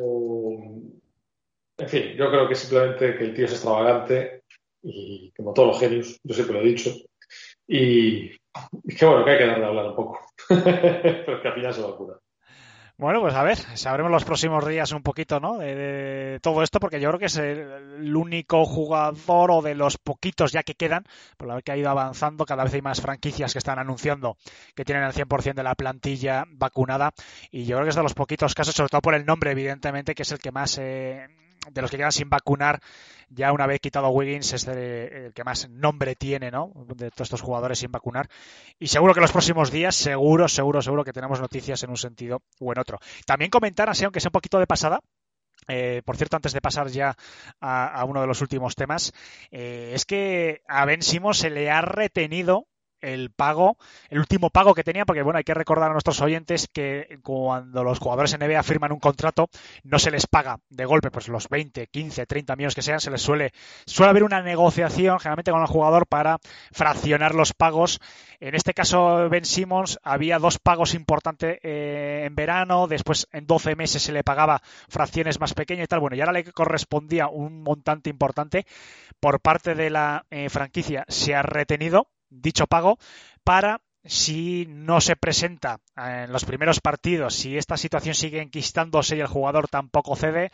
en 1.78 1.90
fin, 1.90 2.14
yo 2.16 2.30
creo 2.30 2.48
que 2.48 2.56
simplemente 2.56 3.18
que 3.18 3.24
el 3.26 3.34
tío 3.34 3.46
es 3.46 3.52
extravagante 3.52 4.44
y 4.82 5.32
como 5.36 5.54
todos 5.54 5.70
los 5.70 5.80
genios, 5.80 6.20
yo 6.24 6.34
siempre 6.34 6.56
lo 6.56 6.62
he 6.62 6.68
dicho, 6.68 6.92
y, 7.68 8.32
y 8.84 8.96
que 8.96 9.06
bueno, 9.06 9.26
que 9.26 9.32
hay 9.32 9.38
que 9.40 9.48
darle 9.48 9.66
a 9.66 9.68
hablar 9.70 9.88
un 9.88 9.96
poco, 9.96 10.20
pero 10.48 11.42
que 11.42 11.48
al 11.48 11.54
final 11.56 11.74
se 11.74 11.82
vacuna. 11.82 12.14
Bueno, 12.98 13.20
pues 13.20 13.36
a 13.36 13.44
ver, 13.44 13.58
sabremos 13.78 14.10
los 14.10 14.24
próximos 14.24 14.66
días 14.66 14.94
un 14.94 15.04
poquito, 15.04 15.42
¿no? 15.42 15.58
De, 15.58 15.76
de, 15.76 16.40
todo 16.40 16.64
esto, 16.64 16.80
porque 16.80 17.02
yo 17.02 17.10
creo 17.10 17.20
que 17.20 17.26
es 17.26 17.36
el 17.36 18.16
único 18.16 18.64
jugador 18.66 19.52
o 19.52 19.62
de 19.62 19.76
los 19.76 19.98
poquitos 19.98 20.54
ya 20.54 20.64
que 20.64 20.76
quedan, 20.76 21.04
por 21.36 21.50
la 21.50 21.62
que 21.62 21.74
ha 21.74 21.78
ido 21.78 21.90
avanzando, 21.90 22.46
cada 22.46 22.64
vez 22.64 22.74
hay 22.74 22.82
más 22.82 23.02
franquicias 23.02 23.52
que 23.52 23.60
están 23.60 23.80
anunciando 23.80 24.38
que 24.76 24.86
tienen 24.86 25.04
el 25.04 25.12
100% 25.12 25.56
de 25.56 25.64
la 25.64 25.76
plantilla 25.76 26.46
vacunada, 26.48 27.12
y 27.52 27.66
yo 27.66 27.76
creo 27.76 27.86
que 27.86 27.90
es 27.90 27.96
de 27.98 28.04
los 28.04 28.14
poquitos 28.14 28.56
casos, 28.56 28.74
sobre 28.74 28.90
todo 28.90 29.02
por 29.02 29.16
el 29.16 29.26
nombre, 29.26 29.52
evidentemente, 29.52 30.16
que 30.16 30.24
es 30.24 30.32
el 30.32 30.40
que 30.40 30.52
más... 30.54 30.78
Eh, 30.78 31.28
de 31.72 31.82
los 31.82 31.92
que 31.92 31.98
quedan 31.98 32.12
sin 32.12 32.30
vacunar, 32.30 32.80
ya 33.30 33.52
una 33.52 33.68
vez 33.68 33.80
quitado 33.80 34.10
Wiggins, 34.10 34.54
es 34.54 34.68
el, 34.68 35.34
que 35.34 35.44
más 35.44 35.70
nombre 35.70 36.16
tiene, 36.16 36.52
¿no? 36.52 36.72
De 36.96 37.10
todos 37.12 37.28
estos 37.28 37.42
jugadores 37.42 37.80
sin 37.80 37.92
vacunar. 37.92 38.28
Y 38.80 38.88
seguro 38.88 39.14
que 39.14 39.22
los 39.22 39.32
próximos 39.32 39.72
días, 39.72 39.96
seguro, 39.96 40.48
seguro, 40.48 40.82
seguro 40.82 41.04
que 41.04 41.14
tenemos 41.14 41.40
noticias 41.40 41.82
en 41.84 41.90
un 41.90 41.98
sentido 41.98 42.42
o 42.60 42.72
en 42.72 42.80
otro. 42.80 43.00
También 43.26 43.52
comentar, 43.52 43.90
así, 43.90 44.04
aunque 44.04 44.20
sea 44.20 44.30
un 44.30 44.34
poquito 44.34 44.60
de 44.60 44.68
pasada, 44.68 45.00
eh, 45.68 46.02
por 46.06 46.18
cierto, 46.18 46.36
antes 46.36 46.54
de 46.54 46.62
pasar 46.62 46.88
ya 46.90 47.16
a, 47.60 47.88
a 47.88 48.06
uno 48.06 48.22
de 48.22 48.28
los 48.28 48.42
últimos 48.42 48.76
temas, 48.76 49.14
eh, 49.52 49.92
es 49.94 50.06
que 50.06 50.62
a 50.68 50.86
Ben 50.86 51.02
Simons 51.02 51.38
se 51.38 51.50
le 51.50 51.72
ha 51.72 51.82
retenido 51.82 52.68
el 53.06 53.32
pago, 53.32 53.78
el 54.10 54.20
último 54.20 54.50
pago 54.50 54.74
que 54.74 54.84
tenía, 54.84 55.06
porque 55.06 55.22
bueno, 55.22 55.38
hay 55.38 55.44
que 55.44 55.54
recordar 55.54 55.90
a 55.90 55.94
nuestros 55.94 56.22
oyentes 56.22 56.68
que 56.72 57.20
cuando 57.24 57.84
los 57.84 58.00
jugadores 58.00 58.38
NBA 58.38 58.64
firman 58.64 58.92
un 58.92 59.00
contrato, 59.00 59.50
no 59.84 60.00
se 60.00 60.12
les 60.12 60.28
paga 60.28 60.60
de 60.70 60.86
golpe, 60.86 61.12
pues 61.12 61.28
los 61.28 61.48
20, 61.50 61.88
15, 61.88 62.26
30 62.26 62.56
millones 62.56 62.76
que 62.76 62.82
sean, 62.82 63.00
se 63.00 63.12
les 63.12 63.22
suele, 63.22 63.52
suele 63.86 64.10
haber 64.10 64.24
una 64.24 64.42
negociación 64.42 65.20
generalmente 65.20 65.52
con 65.52 65.62
el 65.62 65.68
jugador 65.68 66.08
para 66.08 66.40
fraccionar 66.72 67.36
los 67.36 67.54
pagos. 67.54 68.00
En 68.40 68.56
este 68.56 68.74
caso, 68.74 69.30
Ben 69.30 69.46
Simmons, 69.46 70.00
había 70.04 70.40
dos 70.40 70.60
pagos 70.60 70.94
importantes 70.94 71.60
eh, 71.64 72.24
en 72.26 72.36
verano, 72.36 72.88
después 72.88 73.28
en 73.32 73.46
12 73.46 73.76
meses 73.76 74.02
se 74.02 74.12
le 74.12 74.24
pagaba 74.24 74.62
fracciones 74.90 75.40
más 75.40 75.54
pequeñas 75.54 75.86
y 75.86 75.88
tal. 75.88 76.00
Bueno, 76.00 76.16
y 76.16 76.22
ahora 76.22 76.34
le 76.34 76.44
correspondía 76.52 77.28
un 77.28 77.64
montante 77.64 78.10
importante 78.10 78.66
por 79.20 79.40
parte 79.40 79.76
de 79.76 79.90
la 79.90 80.26
eh, 80.30 80.50
franquicia, 80.50 81.06
se 81.08 81.36
ha 81.36 81.42
retenido 81.42 82.08
dicho 82.30 82.68
pago 82.68 82.98
para 83.44 83.82
si 84.04 84.68
no 84.70 85.02
se 85.02 85.16
presenta 85.16 85.80
en 85.98 86.32
los 86.32 86.46
primeros 86.46 86.80
partidos, 86.80 87.34
si 87.34 87.58
esta 87.58 87.76
situación 87.76 88.14
sigue 88.14 88.42
enquistándose 88.42 89.18
y 89.18 89.20
el 89.20 89.28
jugador 89.28 89.68
tampoco 89.68 90.16
cede, 90.16 90.52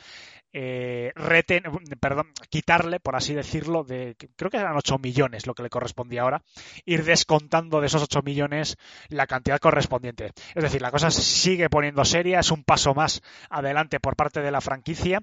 eh, 0.54 1.12
reten, 1.16 1.64
perdón, 2.00 2.28
quitarle, 2.50 3.00
por 3.00 3.16
así 3.16 3.34
decirlo, 3.34 3.84
de 3.84 4.16
creo 4.36 4.52
que 4.52 4.58
eran 4.58 4.76
8 4.76 4.98
millones 5.00 5.48
lo 5.48 5.54
que 5.54 5.64
le 5.64 5.70
correspondía 5.70 6.24
ahora, 6.24 6.44
ir 6.86 7.06
descontando 7.06 7.80
de 7.80 7.88
esos 7.88 8.04
8 8.04 8.22
millones 8.24 8.78
la 9.08 9.28
cantidad 9.28 9.60
correspondiente. 9.60 10.32
Es 10.54 10.64
decir, 10.64 10.82
la 10.82 10.92
cosa 10.92 11.10
sigue 11.12 11.70
poniendo 11.70 12.04
seria, 12.04 12.40
es 12.40 12.52
un 12.52 12.64
paso 12.64 12.94
más 12.94 13.22
adelante 13.50 14.00
por 14.00 14.16
parte 14.16 14.42
de 14.42 14.52
la 14.52 14.62
franquicia 14.62 15.22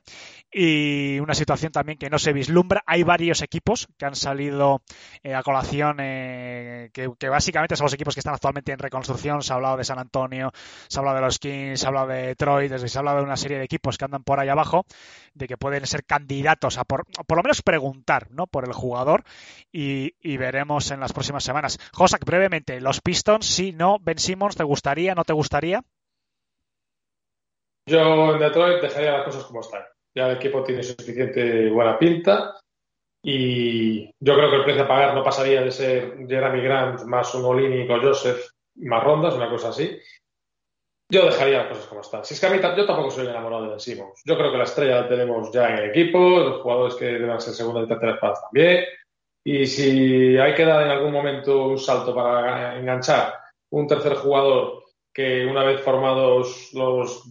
y 0.51 1.19
una 1.21 1.35
situación 1.35 1.73
también 1.73 1.99
que 1.99 2.11
no 2.11 2.19
se 2.19 2.33
vislumbra. 2.33 2.83
Hay 2.87 3.03
varios 3.03 3.43
equipos 3.43 3.89
que 3.99 4.07
han 4.07 4.15
salido 4.15 4.83
eh, 5.23 5.35
a 5.35 5.43
colación, 5.43 5.99
eh, 6.01 6.91
que, 6.93 7.29
básicamente 7.29 7.77
son 7.77 7.85
los 7.85 7.95
equipos 7.95 8.15
que 8.15 8.21
están 8.21 8.35
actualmente 8.35 8.73
en 8.73 8.79
reconstrucción. 8.79 9.43
Se 9.43 9.53
ha 9.53 9.57
hablado 9.57 9.77
de 9.77 9.85
San 9.85 9.99
Antonio, 9.99 10.53
se 10.89 10.99
ha 10.99 11.01
hablado 11.01 11.17
de 11.17 11.23
los 11.23 11.39
Kings, 11.39 11.81
se 11.81 11.87
ha 11.87 11.89
hablado 11.89 12.09
de 12.09 12.29
Detroit, 12.29 12.73
se 12.73 12.99
ha 12.99 13.01
hablado 13.01 13.19
de 13.19 13.25
una 13.25 13.37
serie 13.37 13.59
de 13.59 13.65
equipos 13.65 13.99
que 13.99 14.05
andan 14.07 14.25
por 14.25 14.41
ahí 14.41 14.49
abajo 14.49 14.87
de 15.35 15.47
que 15.47 15.57
pueden 15.57 15.87
ser 15.87 16.05
candidatos 16.05 16.79
a 16.79 16.85
por, 16.85 17.05
por 17.27 17.37
lo 17.37 17.43
menos 17.43 17.63
preguntar 17.63 18.31
¿no? 18.31 18.47
por 18.47 18.67
el 18.67 18.73
jugador 18.73 19.25
y, 19.73 20.15
y 20.21 20.37
veremos 20.37 20.91
en 20.91 21.01
las 21.01 21.13
próximas 21.13 21.45
semanas. 21.45 21.79
Josak, 21.93 22.25
brevemente, 22.25 22.81
los 22.81 23.01
Pistons, 23.01 23.47
sí, 23.47 23.73
no, 23.73 23.99
Ben 24.01 24.19
Simmons, 24.19 24.57
¿te 24.57 24.65
gustaría, 24.65 25.15
no 25.15 25.25
te 25.25 25.33
gustaría? 25.33 25.83
Yo 27.87 28.35
en 28.35 28.39
Detroit 28.39 28.83
dejaría 28.83 29.13
las 29.13 29.25
cosas 29.25 29.45
como 29.45 29.61
están. 29.61 29.83
Ya 30.15 30.29
el 30.29 30.37
equipo 30.37 30.63
tiene 30.63 30.83
suficiente 30.83 31.71
buena 31.71 31.99
pinta 31.99 32.55
y 33.23 34.07
yo 34.21 34.35
creo 34.35 34.51
que 34.51 34.57
el 34.57 34.65
precio 34.65 34.85
a 34.85 34.89
pagar 34.89 35.15
no 35.15 35.25
pasaría 35.25 35.63
de 35.63 35.71
ser 35.71 36.17
Jeremy 36.29 36.63
Grant 36.63 37.03
más 37.05 37.35
un 37.35 37.87
con 37.87 38.03
Joseph 38.03 38.51
más 38.77 39.03
rondas, 39.03 39.35
una 39.35 39.51
cosa 39.51 39.71
así. 39.71 39.99
Yo 41.11 41.25
dejaría 41.25 41.59
las 41.59 41.69
cosas 41.69 41.87
como 41.87 42.01
están. 42.03 42.25
Si 42.25 42.35
es 42.35 42.41
que 42.41 42.47
a 42.47 42.51
mí 42.51 42.59
yo 42.61 42.87
tampoco 42.87 43.11
soy 43.11 43.27
enamorado 43.27 43.63
de 43.63 43.95
Ben. 43.95 44.07
Yo 44.25 44.37
creo 44.37 44.53
que 44.53 44.59
la 44.59 44.65
estrella 44.65 45.01
la 45.03 45.09
tenemos 45.09 45.51
ya 45.51 45.71
en 45.71 45.79
el 45.79 45.91
equipo, 45.91 46.19
los 46.19 46.61
jugadores 46.61 46.95
que 46.97 47.07
deben 47.07 47.41
ser 47.41 47.55
segunda 47.55 47.83
y 47.83 47.89
tercera 47.89 48.13
espadas 48.13 48.43
también. 48.43 48.85
Y 49.43 49.67
si 49.67 50.37
hay 50.37 50.55
que 50.55 50.67
dar 50.67 50.85
en 50.85 50.91
algún 50.91 51.13
momento 51.13 51.67
un 51.67 51.79
salto 51.79 52.15
para 52.15 52.79
enganchar 52.79 53.35
un 53.71 53.87
tercer 53.87 54.15
jugador 54.17 54.85
que 55.13 55.47
una 55.47 55.65
vez 55.65 55.81
formados 55.81 56.71
los, 56.75 57.25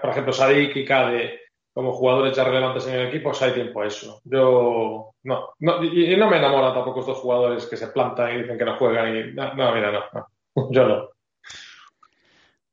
por 0.00 0.10
ejemplo, 0.10 0.32
Sadik 0.32 0.76
y 0.76 0.84
Kade 0.84 1.40
como 1.74 1.92
jugadores 1.92 2.36
ya 2.36 2.44
relevantes 2.44 2.86
en 2.86 2.94
el 2.94 3.08
equipo, 3.08 3.30
pues 3.30 3.42
hay 3.42 3.52
tiempo 3.52 3.80
a 3.80 3.86
eso. 3.86 4.20
Yo 4.24 5.14
no, 5.24 5.54
no 5.58 5.84
y, 5.84 6.16
no 6.16 6.28
me 6.28 6.36
enamoran 6.36 6.74
tampoco 6.74 7.00
estos 7.00 7.18
jugadores 7.18 7.66
que 7.66 7.76
se 7.76 7.88
plantan 7.88 8.34
y 8.34 8.42
dicen 8.42 8.58
que 8.58 8.64
no 8.64 8.76
juegan 8.76 9.16
y 9.16 9.32
no, 9.32 9.72
mira, 9.74 9.90
no, 9.90 10.26
yo 10.70 10.86
no. 10.86 11.11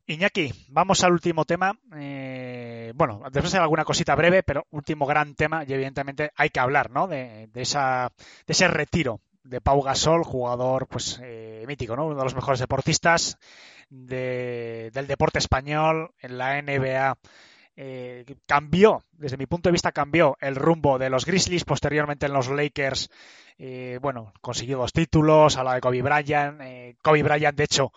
Iñaki, 0.09 0.51
vamos 0.69 1.03
al 1.03 1.11
último 1.11 1.45
tema. 1.45 1.77
Eh, 1.95 2.91
bueno, 2.95 3.21
después 3.31 3.53
hay 3.53 3.59
alguna 3.59 3.85
cosita 3.85 4.15
breve, 4.15 4.41
pero 4.41 4.65
último 4.71 5.05
gran 5.05 5.35
tema 5.35 5.63
y 5.67 5.71
evidentemente 5.71 6.31
hay 6.35 6.49
que 6.49 6.59
hablar, 6.59 6.89
¿no? 6.89 7.07
De, 7.07 7.45
de 7.53 7.61
esa, 7.61 8.11
de 8.47 8.51
ese 8.51 8.67
retiro 8.67 9.21
de 9.43 9.61
Pau 9.61 9.83
Gasol, 9.83 10.23
jugador 10.23 10.87
pues 10.87 11.19
eh, 11.23 11.63
mítico, 11.67 11.95
¿no? 11.95 12.07
Uno 12.07 12.17
de 12.17 12.23
los 12.23 12.33
mejores 12.33 12.59
deportistas 12.59 13.37
de, 13.91 14.89
del 14.95 15.05
deporte 15.05 15.37
español 15.37 16.09
en 16.19 16.39
la 16.39 16.59
NBA. 16.59 17.15
Eh, 17.75 18.25
cambió, 18.47 19.03
desde 19.11 19.37
mi 19.37 19.45
punto 19.45 19.69
de 19.69 19.73
vista, 19.73 19.91
cambió 19.91 20.37
el 20.41 20.55
rumbo 20.55 20.97
de 20.97 21.11
los 21.11 21.25
Grizzlies, 21.25 21.65
posteriormente 21.65 22.25
en 22.25 22.33
los 22.33 22.49
Lakers, 22.49 23.11
eh, 23.61 23.99
bueno, 24.01 24.33
consiguió 24.39 24.77
dos 24.77 24.93
títulos, 24.93 25.57
a 25.57 25.63
la 25.63 25.75
de 25.75 25.81
Kobe 25.81 26.01
Bryant. 26.01 26.61
Eh, 26.61 26.95
Kobe 27.01 27.23
Bryant, 27.23 27.57
de 27.57 27.65
hecho, 27.65 27.91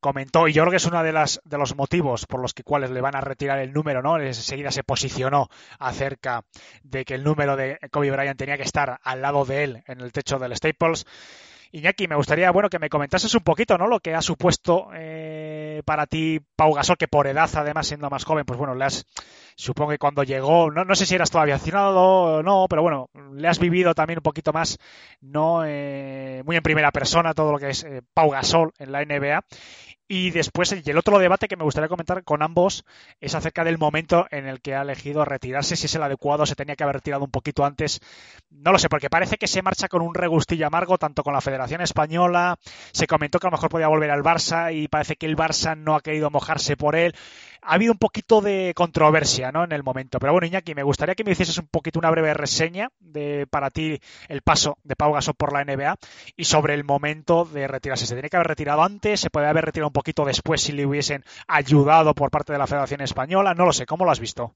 comentó, 0.00 0.48
y 0.48 0.52
yo 0.52 0.62
creo 0.62 0.70
que 0.70 0.76
es 0.76 0.86
uno 0.86 1.02
de, 1.02 1.12
las, 1.12 1.40
de 1.44 1.58
los 1.58 1.76
motivos 1.76 2.26
por 2.26 2.40
los 2.40 2.54
que 2.54 2.62
cuales 2.62 2.90
le 2.90 3.00
van 3.00 3.16
a 3.16 3.20
retirar 3.20 3.58
el 3.58 3.72
número, 3.72 4.02
¿no? 4.02 4.18
Enseguida 4.18 4.70
se 4.70 4.84
posicionó 4.84 5.48
acerca 5.78 6.44
de 6.82 7.04
que 7.04 7.14
el 7.14 7.24
número 7.24 7.56
de 7.56 7.78
Kobe 7.90 8.10
Bryant 8.10 8.38
tenía 8.38 8.56
que 8.56 8.62
estar 8.62 9.00
al 9.02 9.22
lado 9.22 9.44
de 9.44 9.64
él 9.64 9.82
en 9.86 10.00
el 10.00 10.12
techo 10.12 10.38
del 10.38 10.56
Staples. 10.56 11.06
Iñaki, 11.70 12.08
me 12.08 12.16
gustaría, 12.16 12.50
bueno, 12.50 12.70
que 12.70 12.78
me 12.78 12.88
comentases 12.88 13.34
un 13.34 13.42
poquito, 13.42 13.76
¿no? 13.76 13.86
Lo 13.88 14.00
que 14.00 14.14
ha 14.14 14.22
supuesto 14.22 14.88
eh, 14.94 15.82
para 15.84 16.06
ti 16.06 16.40
Pau 16.56 16.72
Gasol, 16.72 16.96
que 16.96 17.08
por 17.08 17.26
edad, 17.26 17.50
además, 17.54 17.86
siendo 17.86 18.08
más 18.08 18.24
joven, 18.24 18.46
pues 18.46 18.58
bueno, 18.58 18.74
le 18.74 18.86
has, 18.86 19.04
supongo 19.54 19.90
que 19.90 19.98
cuando 19.98 20.22
llegó, 20.22 20.70
no, 20.70 20.84
no 20.84 20.94
sé 20.94 21.04
si 21.04 21.14
eras 21.14 21.30
todavía 21.30 21.56
aficionado 21.56 22.38
o 22.38 22.42
no, 22.42 22.66
pero 22.70 22.80
bueno, 22.80 23.10
le 23.34 23.48
has 23.48 23.58
vivido 23.58 23.94
también 23.94 24.18
un 24.18 24.22
poquito 24.22 24.52
más, 24.52 24.78
no 25.20 25.62
eh, 25.66 26.42
muy 26.46 26.56
en 26.56 26.62
primera 26.62 26.90
persona 26.90 27.34
todo 27.34 27.52
lo 27.52 27.58
que 27.58 27.70
es 27.70 27.84
eh, 27.84 28.00
Pau 28.14 28.30
Gasol 28.30 28.72
en 28.78 28.92
la 28.92 29.04
NBA. 29.04 29.44
Y 30.10 30.30
después, 30.30 30.72
y 30.72 30.90
el 30.90 30.96
otro 30.96 31.18
debate 31.18 31.48
que 31.48 31.56
me 31.56 31.64
gustaría 31.64 31.88
comentar 31.88 32.24
con 32.24 32.42
ambos 32.42 32.86
es 33.20 33.34
acerca 33.34 33.62
del 33.62 33.76
momento 33.76 34.26
en 34.30 34.46
el 34.46 34.62
que 34.62 34.74
ha 34.74 34.80
elegido 34.80 35.22
retirarse, 35.26 35.76
si 35.76 35.84
es 35.84 35.94
el 35.94 36.02
adecuado, 36.02 36.46
se 36.46 36.54
tenía 36.54 36.76
que 36.76 36.82
haber 36.82 36.96
retirado 36.96 37.24
un 37.24 37.30
poquito 37.30 37.66
antes. 37.66 38.00
No 38.48 38.72
lo 38.72 38.78
sé, 38.78 38.88
porque 38.88 39.10
parece 39.10 39.36
que 39.36 39.46
se 39.46 39.60
marcha 39.60 39.88
con 39.88 40.00
un 40.00 40.14
regustillo 40.14 40.66
amargo, 40.66 40.96
tanto 40.96 41.22
con 41.22 41.34
la 41.34 41.42
Federación 41.42 41.82
Española, 41.82 42.58
se 42.92 43.06
comentó 43.06 43.38
que 43.38 43.48
a 43.48 43.50
lo 43.50 43.56
mejor 43.58 43.68
podía 43.68 43.88
volver 43.88 44.10
al 44.10 44.22
Barça 44.22 44.74
y 44.74 44.88
parece 44.88 45.16
que 45.16 45.26
el 45.26 45.36
Barça 45.36 45.76
no 45.76 45.94
ha 45.94 46.00
querido 46.00 46.30
mojarse 46.30 46.78
por 46.78 46.96
él 46.96 47.14
ha 47.62 47.74
habido 47.74 47.92
un 47.92 47.98
poquito 47.98 48.40
de 48.40 48.72
controversia 48.74 49.52
¿no? 49.52 49.64
en 49.64 49.72
el 49.72 49.82
momento. 49.82 50.18
Pero 50.18 50.32
bueno, 50.32 50.46
Iñaki, 50.46 50.74
me 50.74 50.82
gustaría 50.82 51.14
que 51.14 51.24
me 51.24 51.32
hicieses 51.32 51.58
un 51.58 51.68
poquito 51.68 51.98
una 51.98 52.10
breve 52.10 52.34
reseña 52.34 52.90
de 52.98 53.46
para 53.50 53.70
ti 53.70 53.98
el 54.28 54.42
paso 54.42 54.78
de 54.84 54.96
Pau 54.96 55.12
Gasol 55.12 55.34
por 55.34 55.52
la 55.52 55.64
NBA 55.64 55.96
y 56.36 56.44
sobre 56.44 56.74
el 56.74 56.84
momento 56.84 57.44
de 57.44 57.66
retirarse. 57.68 58.06
¿Se 58.06 58.14
tiene 58.14 58.28
que 58.28 58.36
haber 58.36 58.48
retirado 58.48 58.82
antes? 58.82 59.20
¿Se 59.20 59.30
puede 59.30 59.46
haber 59.46 59.64
retirado 59.64 59.88
un 59.88 59.92
poquito 59.92 60.24
después 60.24 60.62
si 60.62 60.72
le 60.72 60.86
hubiesen 60.86 61.24
ayudado 61.46 62.14
por 62.14 62.30
parte 62.30 62.52
de 62.52 62.58
la 62.58 62.66
Federación 62.66 63.00
Española? 63.00 63.54
No 63.54 63.64
lo 63.64 63.72
sé, 63.72 63.86
¿cómo 63.86 64.04
lo 64.04 64.10
has 64.10 64.20
visto? 64.20 64.54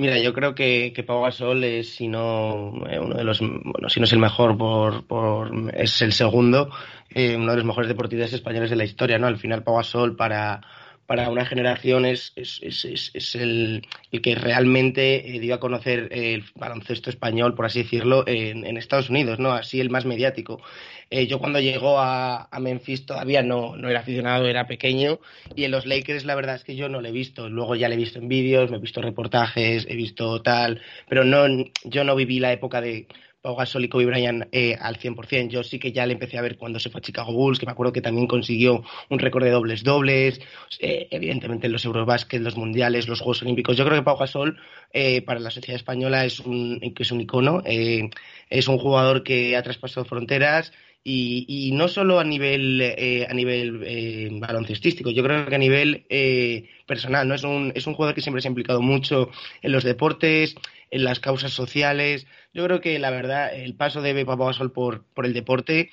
Mira, 0.00 0.18
yo 0.18 0.32
creo 0.32 0.54
que, 0.54 0.94
que 0.94 1.02
Pau 1.02 1.20
Gasol 1.20 1.62
es, 1.62 1.94
si 1.96 2.08
no, 2.08 2.72
eh, 2.88 2.98
uno 2.98 3.16
de 3.16 3.22
los, 3.22 3.40
bueno, 3.40 3.90
si 3.90 4.00
no 4.00 4.04
es 4.04 4.12
el 4.14 4.18
mejor, 4.18 4.56
por, 4.56 5.04
por 5.04 5.50
es 5.74 6.00
el 6.00 6.14
segundo, 6.14 6.70
eh, 7.10 7.36
uno 7.36 7.50
de 7.50 7.56
los 7.58 7.66
mejores 7.66 7.86
deportistas 7.86 8.32
españoles 8.32 8.70
de 8.70 8.76
la 8.76 8.84
historia, 8.84 9.18
¿no? 9.18 9.26
Al 9.26 9.36
final 9.36 9.62
Pau 9.62 9.76
Gasol 9.76 10.16
para, 10.16 10.62
para 11.10 11.28
una 11.28 11.44
generación 11.44 12.04
es, 12.04 12.32
es, 12.36 12.60
es, 12.62 13.10
es 13.12 13.34
el, 13.34 13.82
el, 14.12 14.22
que 14.22 14.36
realmente 14.36 15.34
eh, 15.34 15.40
dio 15.40 15.56
a 15.56 15.58
conocer 15.58 16.06
el 16.12 16.44
baloncesto 16.54 17.10
español, 17.10 17.56
por 17.56 17.66
así 17.66 17.82
decirlo, 17.82 18.22
en, 18.28 18.64
en 18.64 18.76
Estados 18.76 19.10
Unidos, 19.10 19.40
¿no? 19.40 19.50
Así 19.50 19.80
el 19.80 19.90
más 19.90 20.04
mediático. 20.04 20.62
Eh, 21.10 21.26
yo 21.26 21.40
cuando 21.40 21.58
llegó 21.58 21.98
a, 21.98 22.44
a, 22.48 22.60
Memphis 22.60 23.06
todavía 23.06 23.42
no, 23.42 23.74
no 23.74 23.88
era 23.88 23.98
aficionado, 23.98 24.46
era 24.46 24.68
pequeño, 24.68 25.18
y 25.56 25.64
en 25.64 25.72
los 25.72 25.84
Lakers 25.84 26.24
la 26.24 26.36
verdad 26.36 26.54
es 26.54 26.62
que 26.62 26.76
yo 26.76 26.88
no 26.88 27.00
le 27.00 27.08
he 27.08 27.12
visto. 27.12 27.48
Luego 27.48 27.74
ya 27.74 27.88
le 27.88 27.96
he 27.96 27.98
visto 27.98 28.20
en 28.20 28.28
vídeos, 28.28 28.70
me 28.70 28.76
he 28.76 28.80
visto 28.80 29.02
reportajes, 29.02 29.86
he 29.88 29.96
visto 29.96 30.40
tal, 30.42 30.80
pero 31.08 31.24
no, 31.24 31.44
yo 31.82 32.04
no 32.04 32.14
viví 32.14 32.38
la 32.38 32.52
época 32.52 32.80
de 32.80 33.08
Pau 33.42 33.56
Gasol 33.56 33.84
y 33.84 33.88
Kobe 33.88 34.06
Bryant 34.06 34.48
eh, 34.52 34.76
al 34.78 34.98
100%. 34.98 35.48
Yo 35.48 35.62
sí 35.62 35.78
que 35.78 35.92
ya 35.92 36.06
le 36.06 36.12
empecé 36.12 36.38
a 36.38 36.42
ver 36.42 36.56
cuando 36.56 36.78
se 36.78 36.90
fue 36.90 37.00
a 37.00 37.02
Chicago 37.02 37.32
Bulls, 37.32 37.58
que 37.58 37.66
me 37.66 37.72
acuerdo 37.72 37.92
que 37.92 38.00
también 38.02 38.26
consiguió 38.26 38.82
un 39.08 39.18
récord 39.18 39.44
de 39.44 39.50
dobles 39.50 39.82
dobles, 39.82 40.40
eh, 40.78 41.08
evidentemente 41.10 41.66
en 41.66 41.72
los 41.72 41.84
Eurobásquet, 41.84 42.40
los 42.40 42.56
Mundiales, 42.56 43.08
los 43.08 43.20
Juegos 43.20 43.42
Olímpicos. 43.42 43.76
Yo 43.76 43.84
creo 43.84 43.98
que 43.98 44.04
Pau 44.04 44.18
Gasol 44.18 44.58
eh, 44.92 45.22
para 45.22 45.40
la 45.40 45.50
sociedad 45.50 45.76
española 45.76 46.24
es 46.24 46.40
un, 46.40 46.80
es 46.98 47.12
un 47.12 47.20
icono, 47.20 47.62
eh, 47.64 48.10
es 48.48 48.68
un 48.68 48.78
jugador 48.78 49.22
que 49.22 49.56
ha 49.56 49.62
traspasado 49.62 50.04
fronteras, 50.04 50.72
y, 51.02 51.46
y, 51.48 51.72
no 51.72 51.88
solo 51.88 52.20
a 52.20 52.24
nivel 52.24 52.80
eh, 52.82 53.26
a 53.28 53.32
nivel 53.32 53.82
eh, 53.86 54.28
baloncestístico, 54.32 55.10
yo 55.10 55.22
creo 55.22 55.46
que 55.46 55.54
a 55.54 55.58
nivel 55.58 56.04
eh, 56.10 56.68
personal, 56.86 57.26
¿no? 57.26 57.34
Es 57.34 57.42
un, 57.42 57.72
es 57.74 57.86
un 57.86 57.94
jugador 57.94 58.14
que 58.14 58.20
siempre 58.20 58.42
se 58.42 58.48
ha 58.48 58.50
implicado 58.50 58.82
mucho 58.82 59.30
en 59.62 59.72
los 59.72 59.82
deportes, 59.82 60.56
en 60.90 61.04
las 61.04 61.18
causas 61.18 61.52
sociales. 61.52 62.26
Yo 62.52 62.64
creo 62.64 62.80
que 62.80 62.98
la 62.98 63.10
verdad 63.10 63.54
el 63.54 63.74
paso 63.74 64.02
de 64.02 64.14
Pepa 64.14 64.36
Gasol 64.36 64.72
por, 64.72 65.04
por 65.14 65.26
el 65.26 65.34
deporte 65.34 65.90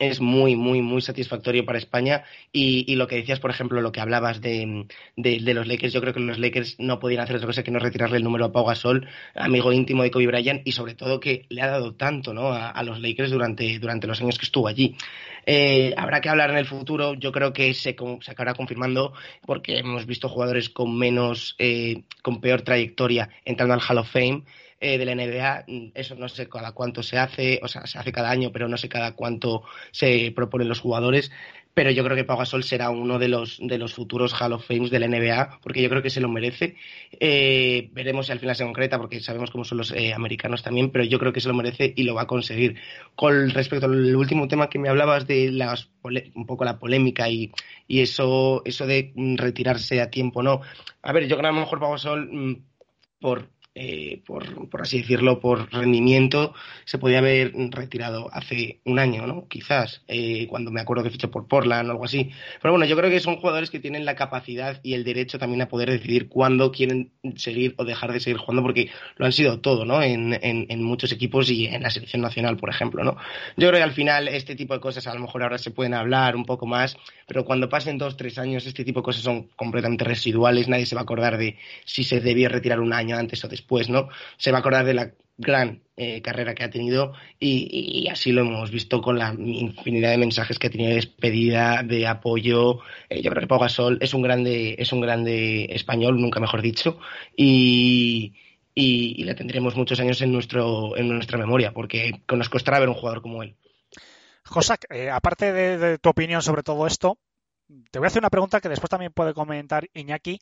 es 0.00 0.20
muy, 0.20 0.56
muy, 0.56 0.82
muy 0.82 1.00
satisfactorio 1.00 1.64
para 1.64 1.78
España. 1.78 2.24
Y, 2.52 2.84
y, 2.90 2.96
lo 2.96 3.06
que 3.06 3.16
decías, 3.16 3.38
por 3.38 3.50
ejemplo, 3.50 3.80
lo 3.80 3.92
que 3.92 4.00
hablabas 4.00 4.40
de, 4.40 4.86
de, 5.16 5.54
los 5.54 5.66
Lakers, 5.66 5.92
yo 5.92 6.00
creo 6.00 6.12
que 6.12 6.20
los 6.20 6.38
Lakers 6.38 6.76
no 6.80 6.98
podían 6.98 7.22
hacer 7.22 7.36
otra 7.36 7.46
cosa 7.46 7.62
que 7.62 7.70
no 7.70 7.78
retirarle 7.78 8.16
el 8.16 8.24
número 8.24 8.46
a 8.46 8.52
Pau 8.52 8.64
Gasol, 8.64 9.08
amigo 9.34 9.72
íntimo 9.72 10.02
de 10.02 10.10
Kobe 10.10 10.26
Bryant, 10.26 10.66
y 10.66 10.72
sobre 10.72 10.94
todo 10.94 11.20
que 11.20 11.46
le 11.48 11.62
ha 11.62 11.68
dado 11.68 11.94
tanto 11.94 12.34
¿no? 12.34 12.48
a, 12.48 12.70
a 12.70 12.82
los 12.82 13.00
Lakers 13.00 13.30
durante, 13.30 13.78
durante 13.78 14.06
los 14.06 14.20
años 14.20 14.38
que 14.38 14.46
estuvo 14.46 14.66
allí. 14.66 14.96
Eh, 15.46 15.94
habrá 15.96 16.20
que 16.20 16.28
hablar 16.28 16.50
en 16.50 16.56
el 16.56 16.66
futuro, 16.66 17.14
yo 17.14 17.30
creo 17.30 17.52
que 17.52 17.72
se, 17.74 17.94
se 18.20 18.30
acabará 18.30 18.54
confirmando 18.54 19.12
porque 19.46 19.78
hemos 19.78 20.06
visto 20.06 20.28
jugadores 20.28 20.70
con 20.70 20.96
menos, 20.98 21.54
eh, 21.58 22.02
con 22.22 22.40
peor 22.40 22.62
trayectoria 22.62 23.28
entrando 23.44 23.74
al 23.74 23.82
Hall 23.86 23.98
of 23.98 24.10
Fame 24.10 24.44
eh, 24.84 24.98
de 24.98 25.06
la 25.06 25.14
NBA, 25.14 25.64
eso 25.94 26.14
no 26.14 26.28
sé 26.28 26.46
cada 26.46 26.72
cuánto 26.72 27.02
se 27.02 27.16
hace, 27.16 27.58
o 27.62 27.68
sea, 27.68 27.86
se 27.86 27.98
hace 27.98 28.12
cada 28.12 28.28
año, 28.28 28.52
pero 28.52 28.68
no 28.68 28.76
sé 28.76 28.90
cada 28.90 29.14
cuánto 29.14 29.62
se 29.92 30.30
proponen 30.36 30.68
los 30.68 30.80
jugadores. 30.80 31.32
pero 31.72 31.90
yo 31.90 32.04
creo 32.04 32.16
que 32.16 32.24
Pau 32.24 32.38
Gasol 32.38 32.62
será 32.62 32.90
uno 32.90 33.18
de 33.18 33.28
los, 33.28 33.58
de 33.60 33.78
los 33.78 33.94
futuros 33.94 34.34
Hall 34.40 34.52
of 34.52 34.66
Fames 34.66 34.90
de 34.90 35.00
la 35.00 35.08
NBA, 35.08 35.60
porque 35.62 35.82
yo 35.82 35.88
creo 35.88 36.02
que 36.02 36.10
se 36.10 36.20
lo 36.20 36.28
merece. 36.28 36.76
Eh, 37.12 37.88
veremos 37.92 38.26
si 38.26 38.32
al 38.32 38.40
final 38.40 38.54
se 38.54 38.64
concreta, 38.64 38.98
porque 38.98 39.20
sabemos 39.20 39.50
cómo 39.50 39.64
son 39.64 39.78
los 39.78 39.90
eh, 39.90 40.12
americanos 40.12 40.62
también, 40.62 40.90
pero 40.90 41.04
yo 41.04 41.18
creo 41.18 41.32
que 41.32 41.40
se 41.40 41.48
lo 41.48 41.54
merece 41.54 41.92
y 41.96 42.04
lo 42.04 42.14
va 42.14 42.22
a 42.22 42.26
conseguir. 42.26 42.76
Con 43.16 43.50
respecto 43.50 43.86
al 43.86 44.14
último 44.14 44.46
tema 44.48 44.68
que 44.68 44.78
me 44.78 44.88
hablabas 44.90 45.26
de 45.26 45.50
las, 45.50 45.90
un 46.34 46.46
poco 46.46 46.64
la 46.64 46.78
polémica 46.78 47.28
y, 47.28 47.50
y 47.88 48.02
eso, 48.02 48.62
eso 48.64 48.86
de 48.86 49.12
retirarse 49.36 50.00
a 50.00 50.10
tiempo, 50.10 50.42
¿no? 50.42 50.60
A 51.02 51.12
ver, 51.12 51.24
yo 51.24 51.36
creo 51.36 51.40
que 51.40 51.48
a 51.48 51.52
lo 51.52 51.60
mejor 51.60 51.80
Pau 51.80 51.92
Gasol, 51.92 52.28
mm, 52.30 52.62
por 53.18 53.48
eh, 53.76 54.22
por, 54.24 54.68
por, 54.68 54.82
así 54.82 54.98
decirlo, 54.98 55.40
por 55.40 55.72
rendimiento, 55.72 56.54
se 56.84 56.96
podía 56.98 57.18
haber 57.18 57.52
retirado 57.70 58.28
hace 58.32 58.78
un 58.84 59.00
año, 59.00 59.26
¿no? 59.26 59.48
Quizás, 59.48 60.02
eh, 60.06 60.46
cuando 60.48 60.70
me 60.70 60.80
acuerdo 60.80 61.02
que 61.02 61.10
fichó 61.10 61.28
por 61.28 61.48
Portland 61.48 61.88
o 61.88 61.92
algo 61.92 62.04
así. 62.04 62.30
Pero 62.62 62.72
bueno, 62.72 62.86
yo 62.86 62.96
creo 62.96 63.10
que 63.10 63.18
son 63.18 63.36
jugadores 63.36 63.70
que 63.70 63.80
tienen 63.80 64.04
la 64.04 64.14
capacidad 64.14 64.78
y 64.84 64.94
el 64.94 65.02
derecho 65.02 65.40
también 65.40 65.62
a 65.62 65.68
poder 65.68 65.90
decidir 65.90 66.28
cuándo 66.28 66.70
quieren 66.70 67.10
seguir 67.34 67.74
o 67.76 67.84
dejar 67.84 68.12
de 68.12 68.20
seguir 68.20 68.38
jugando, 68.38 68.62
porque 68.62 68.90
lo 69.16 69.26
han 69.26 69.32
sido 69.32 69.58
todo, 69.58 69.84
¿no? 69.84 70.00
En, 70.02 70.38
en, 70.40 70.82
muchos 70.84 71.10
equipos 71.10 71.50
y 71.50 71.66
en 71.66 71.82
la 71.82 71.90
selección 71.90 72.22
nacional, 72.22 72.56
por 72.56 72.70
ejemplo, 72.70 73.02
¿no? 73.02 73.16
Yo 73.56 73.68
creo 73.68 73.80
que 73.80 73.82
al 73.82 73.92
final 73.92 74.28
este 74.28 74.54
tipo 74.54 74.74
de 74.74 74.80
cosas 74.80 75.08
a 75.08 75.14
lo 75.14 75.20
mejor 75.20 75.42
ahora 75.42 75.58
se 75.58 75.72
pueden 75.72 75.94
hablar 75.94 76.36
un 76.36 76.44
poco 76.44 76.66
más, 76.66 76.96
pero 77.26 77.44
cuando 77.44 77.68
pasen 77.68 77.98
dos, 77.98 78.16
tres 78.16 78.38
años, 78.38 78.66
este 78.66 78.84
tipo 78.84 79.00
de 79.00 79.04
cosas 79.04 79.22
son 79.22 79.48
completamente 79.56 80.04
residuales, 80.04 80.68
nadie 80.68 80.86
se 80.86 80.94
va 80.94 81.00
a 81.00 81.04
acordar 81.04 81.38
de 81.38 81.56
si 81.84 82.04
se 82.04 82.20
debía 82.20 82.48
retirar 82.48 82.78
un 82.78 82.92
año 82.92 83.16
antes 83.16 83.44
o 83.44 83.48
después 83.48 83.63
después, 83.64 83.88
¿no? 83.88 84.08
Se 84.36 84.50
va 84.50 84.58
a 84.58 84.60
acordar 84.60 84.84
de 84.84 84.94
la 84.94 85.12
gran 85.36 85.82
eh, 85.96 86.22
carrera 86.22 86.54
que 86.54 86.62
ha 86.62 86.70
tenido 86.70 87.12
y, 87.40 88.06
así 88.08 88.30
lo 88.30 88.42
hemos 88.42 88.70
visto 88.70 89.00
con 89.00 89.18
la 89.18 89.34
infinidad 89.36 90.10
de 90.10 90.18
mensajes 90.18 90.58
que 90.58 90.68
ha 90.68 90.70
tenido 90.70 90.90
de 90.90 90.96
despedida, 90.96 91.82
de 91.82 92.06
apoyo. 92.06 92.80
Eh, 93.08 93.22
yo 93.22 93.30
creo 93.30 93.40
que 93.40 93.46
Pau 93.48 93.58
Gasol 93.58 93.98
es 94.00 94.14
un 94.14 94.22
grande, 94.22 94.76
es 94.78 94.92
un 94.92 95.00
grande 95.00 95.66
español, 95.70 96.20
nunca 96.20 96.40
mejor 96.40 96.62
dicho, 96.62 96.98
y, 97.36 98.34
y, 98.74 99.24
le 99.24 99.34
tendremos 99.34 99.76
muchos 99.76 99.98
años 99.98 100.20
en, 100.20 100.32
nuestro, 100.32 100.96
en 100.96 101.08
nuestra 101.08 101.38
memoria, 101.38 101.72
porque 101.72 102.22
nos 102.32 102.48
costará 102.48 102.78
ver 102.78 102.88
un 102.88 102.94
jugador 102.94 103.22
como 103.22 103.42
él. 103.42 103.56
Josak, 104.44 104.84
eh, 104.90 105.10
aparte 105.10 105.52
de, 105.52 105.78
de, 105.78 105.98
tu 105.98 106.10
opinión 106.10 106.42
sobre 106.42 106.62
todo 106.62 106.86
esto, 106.86 107.18
te 107.90 107.98
voy 107.98 108.06
a 108.06 108.08
hacer 108.08 108.20
una 108.20 108.30
pregunta 108.30 108.60
que 108.60 108.68
después 108.68 108.90
también 108.90 109.12
puede 109.12 109.32
comentar 109.32 109.88
Iñaki, 109.94 110.38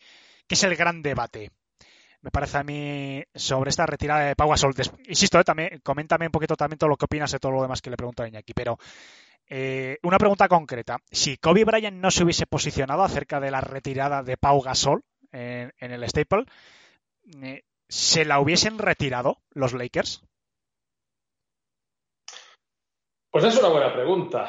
que 0.47 0.55
es 0.55 0.65
el 0.65 0.75
gran 0.77 1.03
debate 1.03 1.51
me 2.23 2.31
parece 2.31 2.59
a 2.59 2.63
mí 2.63 3.23
sobre 3.35 3.71
esta 3.71 3.85
retirada 3.85 4.27
de 4.27 4.37
Pau 4.37 4.49
Gasol. 4.49 4.75
Insisto, 5.09 5.39
eh, 5.41 5.45
también, 5.45 5.81
coméntame 5.83 6.27
un 6.27 6.33
poquito 6.33 6.57
también 6.57 6.79
todo 6.79 6.91
lo 6.91 6.97
que 6.97 7.05
opinas 7.05 7.33
de 7.33 7.39
todo 7.39 7.53
lo 7.53 7.63
demás 7.63 7.83
que 7.83 7.91
le 7.91 7.97
pregunto 7.97 8.23
a 8.23 8.29
Iñaki, 8.29 8.55
pero 8.55 8.79
eh, 9.49 9.99
una 10.03 10.19
pregunta 10.19 10.49
concreta. 10.49 10.99
Si 11.11 11.37
Kobe 11.37 11.65
Bryant 11.65 11.97
no 11.97 12.11
se 12.11 12.23
hubiese 12.23 12.47
posicionado 12.47 13.03
acerca 13.03 13.41
de 13.41 13.51
la 13.51 13.61
retirada 13.61 14.23
de 14.23 14.37
Pau 14.37 14.63
Gasol 14.63 15.03
en, 15.33 15.73
el 15.79 16.09
Staple, 16.09 16.45
eh, 17.43 17.63
¿se 17.89 18.25
la 18.25 18.39
hubiesen 18.39 18.79
retirado 18.79 19.39
los 19.51 19.73
Lakers? 19.73 20.23
Pues 23.31 23.45
es 23.45 23.59
una 23.59 23.69
buena 23.69 23.93
pregunta. 23.93 24.49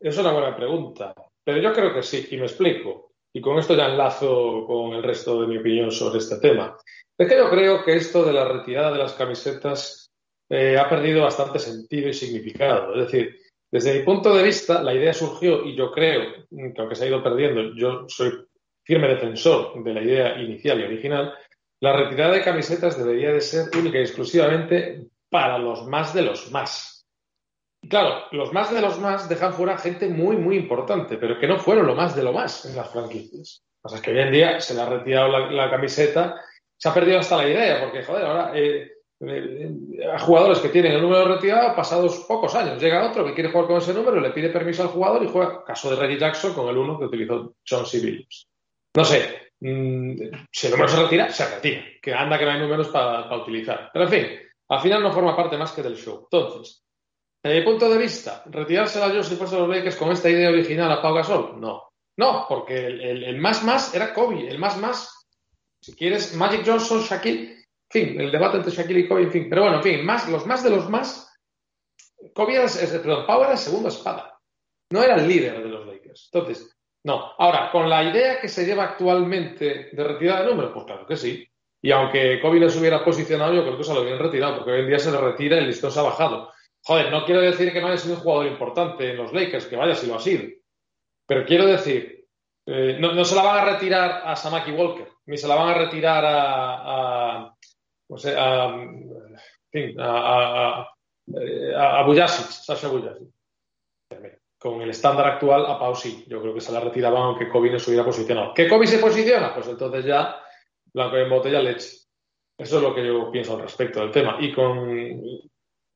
Es 0.00 0.18
una 0.18 0.32
buena 0.32 0.56
pregunta. 0.56 1.14
Pero 1.44 1.60
yo 1.60 1.72
creo 1.72 1.94
que 1.94 2.02
sí, 2.02 2.26
y 2.30 2.36
me 2.38 2.46
explico. 2.46 3.13
Y 3.34 3.40
con 3.40 3.58
esto 3.58 3.74
ya 3.74 3.86
enlazo 3.86 4.64
con 4.64 4.92
el 4.92 5.02
resto 5.02 5.40
de 5.40 5.48
mi 5.48 5.58
opinión 5.58 5.90
sobre 5.90 6.18
este 6.18 6.38
tema. 6.38 6.76
Es 7.18 7.28
que 7.28 7.36
yo 7.36 7.50
creo 7.50 7.84
que 7.84 7.96
esto 7.96 8.24
de 8.24 8.32
la 8.32 8.44
retirada 8.44 8.92
de 8.92 8.98
las 8.98 9.14
camisetas 9.14 10.12
eh, 10.48 10.78
ha 10.78 10.88
perdido 10.88 11.22
bastante 11.22 11.58
sentido 11.58 12.08
y 12.08 12.14
significado. 12.14 12.94
Es 12.94 13.10
decir, 13.10 13.36
desde 13.70 13.98
mi 13.98 14.04
punto 14.04 14.32
de 14.32 14.44
vista, 14.44 14.82
la 14.82 14.94
idea 14.94 15.12
surgió 15.12 15.64
y 15.64 15.76
yo 15.76 15.90
creo 15.90 16.46
que 16.48 16.80
aunque 16.80 16.94
se 16.94 17.04
ha 17.04 17.08
ido 17.08 17.24
perdiendo, 17.24 17.74
yo 17.74 18.04
soy 18.08 18.30
firme 18.84 19.08
defensor 19.08 19.82
de 19.82 19.94
la 19.94 20.02
idea 20.02 20.40
inicial 20.40 20.80
y 20.80 20.84
original, 20.84 21.34
la 21.80 21.96
retirada 21.96 22.34
de 22.34 22.42
camisetas 22.42 22.96
debería 22.96 23.32
de 23.32 23.40
ser 23.40 23.76
única 23.76 23.98
y 23.98 24.02
exclusivamente 24.02 25.08
para 25.28 25.58
los 25.58 25.86
más 25.88 26.14
de 26.14 26.22
los 26.22 26.52
más. 26.52 26.93
Claro, 27.88 28.24
los 28.32 28.52
más 28.52 28.72
de 28.72 28.80
los 28.80 28.98
más 29.00 29.28
dejan 29.28 29.52
fuera 29.52 29.78
gente 29.78 30.08
muy, 30.08 30.36
muy 30.36 30.56
importante, 30.56 31.16
pero 31.16 31.38
que 31.38 31.46
no 31.46 31.58
fueron 31.58 31.86
lo 31.86 31.94
más 31.94 32.14
de 32.14 32.22
lo 32.22 32.32
más 32.32 32.64
en 32.66 32.76
las 32.76 32.90
franquicias. 32.90 33.62
Que 33.64 33.80
pasa 33.82 33.96
es 33.96 34.02
que 34.02 34.10
hoy 34.12 34.20
en 34.20 34.32
día 34.32 34.60
se 34.60 34.74
le 34.74 34.80
ha 34.80 34.88
retirado 34.88 35.28
la, 35.28 35.70
camiseta 35.70 36.40
se 36.76 36.88
ha 36.88 36.94
perdido 36.94 37.18
hasta 37.18 37.38
la 37.38 37.48
idea, 37.48 37.80
porque, 37.82 38.02
joder, 38.02 38.24
ahora 38.24 38.52
eh, 38.54 38.92
eh, 39.20 39.70
a 40.12 40.18
jugadores 40.18 40.58
que 40.58 40.68
tienen 40.68 40.92
el 40.92 41.02
número 41.02 41.26
retirado 41.26 41.74
pasados 41.74 42.24
pocos 42.28 42.54
años. 42.54 42.82
Llega 42.82 43.08
otro 43.08 43.24
que 43.24 43.34
quiere 43.34 43.50
jugar 43.50 43.66
con 43.66 43.78
ese 43.78 43.94
número, 43.94 44.20
le 44.20 44.30
pide 44.30 44.50
permiso 44.50 44.82
al 44.82 44.88
jugador 44.88 45.22
y 45.22 45.28
juega, 45.28 45.64
caso 45.64 45.90
de 45.90 45.96
Reggie 45.96 46.18
Jackson, 46.18 46.54
con 46.54 46.68
el 46.68 46.76
uno 46.76 46.98
que 46.98 47.06
utilizó 47.06 47.54
John 47.66 47.86
C. 47.86 47.98
Williams. 47.98 48.46
No 48.96 49.04
sé, 49.04 49.50
mmm, 49.60 50.12
si 50.50 50.66
el 50.66 50.72
número 50.72 50.88
se 50.88 51.02
retira, 51.02 51.30
se 51.30 51.54
retira. 51.54 51.82
Que 52.02 52.12
anda 52.12 52.38
que 52.38 52.44
no 52.44 52.50
hay 52.50 52.60
números 52.60 52.88
para, 52.88 53.28
para 53.28 53.42
utilizar. 53.42 53.90
Pero 53.92 54.04
en 54.04 54.10
fin, 54.10 54.26
al 54.68 54.80
final 54.80 55.02
no 55.02 55.12
forma 55.12 55.36
parte 55.36 55.56
más 55.56 55.72
que 55.72 55.82
del 55.82 55.96
show. 55.96 56.28
Entonces, 56.30 56.83
desde 57.44 57.60
mi 57.60 57.64
punto 57.64 57.88
de 57.88 57.98
vista, 57.98 58.42
¿retirarse 58.46 59.00
a 59.00 59.06
los 59.06 59.28
Joseph 59.28 59.52
los 59.52 59.68
Lakers 59.68 59.96
con 59.96 60.10
esta 60.10 60.30
idea 60.30 60.48
original 60.48 60.90
a 60.90 61.02
Pau 61.02 61.14
Gasol? 61.14 61.60
No. 61.60 61.82
No, 62.16 62.46
porque 62.48 62.86
el, 62.86 63.38
más 63.38 63.62
más 63.62 63.94
era 63.94 64.14
Kobe, 64.14 64.48
el 64.48 64.58
más 64.58 64.78
más 64.78 65.14
si 65.84 65.94
quieres, 65.94 66.34
Magic 66.34 66.62
Johnson, 66.64 67.02
Shaquille, 67.02 67.50
en 67.50 67.66
fin, 67.90 68.18
el 68.18 68.32
debate 68.32 68.56
entre 68.56 68.72
Shaquille 68.72 69.00
y 69.00 69.08
Kobe, 69.08 69.24
en 69.24 69.30
fin. 69.30 69.46
Pero 69.50 69.64
bueno, 69.64 69.76
en 69.76 69.82
fin, 69.82 70.02
más, 70.02 70.26
los 70.30 70.46
más 70.46 70.64
de 70.64 70.70
los 70.70 70.88
más. 70.88 71.30
Kobe 72.32 72.54
era, 72.54 72.66
perdón, 72.66 73.26
Pau 73.26 73.42
era 73.42 73.52
el 73.52 73.58
segundo 73.58 73.90
espada. 73.90 74.40
No 74.90 75.02
era 75.02 75.16
el 75.16 75.28
líder 75.28 75.62
de 75.62 75.68
los 75.68 75.86
Lakers. 75.86 76.30
Entonces, 76.32 76.74
no. 77.04 77.32
Ahora, 77.36 77.70
con 77.70 77.90
la 77.90 78.02
idea 78.02 78.40
que 78.40 78.48
se 78.48 78.64
lleva 78.64 78.84
actualmente 78.84 79.90
de 79.92 80.04
retirada 80.04 80.40
de 80.40 80.50
números, 80.52 80.70
pues 80.72 80.86
claro 80.86 81.06
que 81.06 81.16
sí. 81.16 81.46
Y 81.82 81.90
aunque 81.90 82.40
Kobe 82.40 82.60
les 82.60 82.74
hubiera 82.76 83.04
posicionado, 83.04 83.52
yo 83.52 83.62
creo 83.62 83.76
que 83.76 83.84
se 83.84 83.92
lo 83.92 84.00
hubieran 84.00 84.20
retirado, 84.20 84.56
porque 84.56 84.70
hoy 84.72 84.80
en 84.80 84.88
día 84.88 84.98
se 84.98 85.12
le 85.12 85.18
retira 85.18 85.56
y 85.56 85.58
el 85.58 85.66
listón 85.66 85.92
se 85.92 86.00
ha 86.00 86.04
bajado. 86.04 86.50
Joder, 86.86 87.10
no 87.10 87.24
quiero 87.24 87.40
decir 87.40 87.72
que 87.72 87.80
no 87.80 87.88
haya 87.88 87.96
sido 87.96 88.14
un 88.14 88.20
jugador 88.20 88.46
importante 88.46 89.10
en 89.10 89.16
los 89.16 89.32
Lakers, 89.32 89.66
que 89.66 89.76
vaya 89.76 89.94
si 89.94 90.06
lo 90.06 90.16
ha 90.16 90.20
sido. 90.20 90.44
Pero 91.26 91.46
quiero 91.46 91.66
decir, 91.66 92.26
eh, 92.66 92.98
no, 93.00 93.24
se 93.24 93.34
la 93.34 93.42
van 93.42 93.58
a 93.58 93.72
retirar 93.72 94.22
a 94.24 94.36
Samaki 94.36 94.70
Walker 94.72 95.08
ni 95.26 95.38
se 95.38 95.48
la 95.48 95.54
van 95.54 95.68
a 95.70 95.74
retirar 95.74 96.24
a, 96.24 97.36
a 97.38 97.56
no 98.08 98.18
sé, 98.18 98.36
a, 98.36 98.64
a, 98.66 98.78
a, 99.98 100.88
a, 101.76 101.98
a 102.00 102.02
Bujasic, 102.04 102.46
Sasha 102.46 102.88
Bujasic. 102.88 103.28
Con 104.58 104.80
el 104.80 104.90
estándar 104.90 105.26
actual, 105.26 105.66
a 105.66 105.78
Pau 105.78 105.94
sí. 105.94 106.24
Yo 106.26 106.40
creo 106.40 106.54
que 106.54 106.60
se 106.60 106.72
la 106.72 106.80
retiraban 106.80 107.22
aunque 107.22 107.48
Kobe 107.48 107.70
no 107.70 107.78
se 107.78 107.90
hubiera 107.90 108.04
posicionado. 108.04 108.54
¿Que 108.54 108.68
Kobe 108.68 108.86
se 108.86 108.98
posiciona? 108.98 109.54
Pues 109.54 109.68
entonces 109.68 110.04
ya 110.04 110.40
blanco 110.92 111.16
en 111.16 111.28
botella 111.28 111.60
leche. 111.60 111.98
Eso 112.56 112.76
es 112.76 112.82
lo 112.82 112.94
que 112.94 113.06
yo 113.06 113.30
pienso 113.30 113.56
al 113.56 113.62
respecto 113.62 114.00
del 114.00 114.10
tema. 114.10 114.36
Y 114.40 114.52
con, 114.52 114.90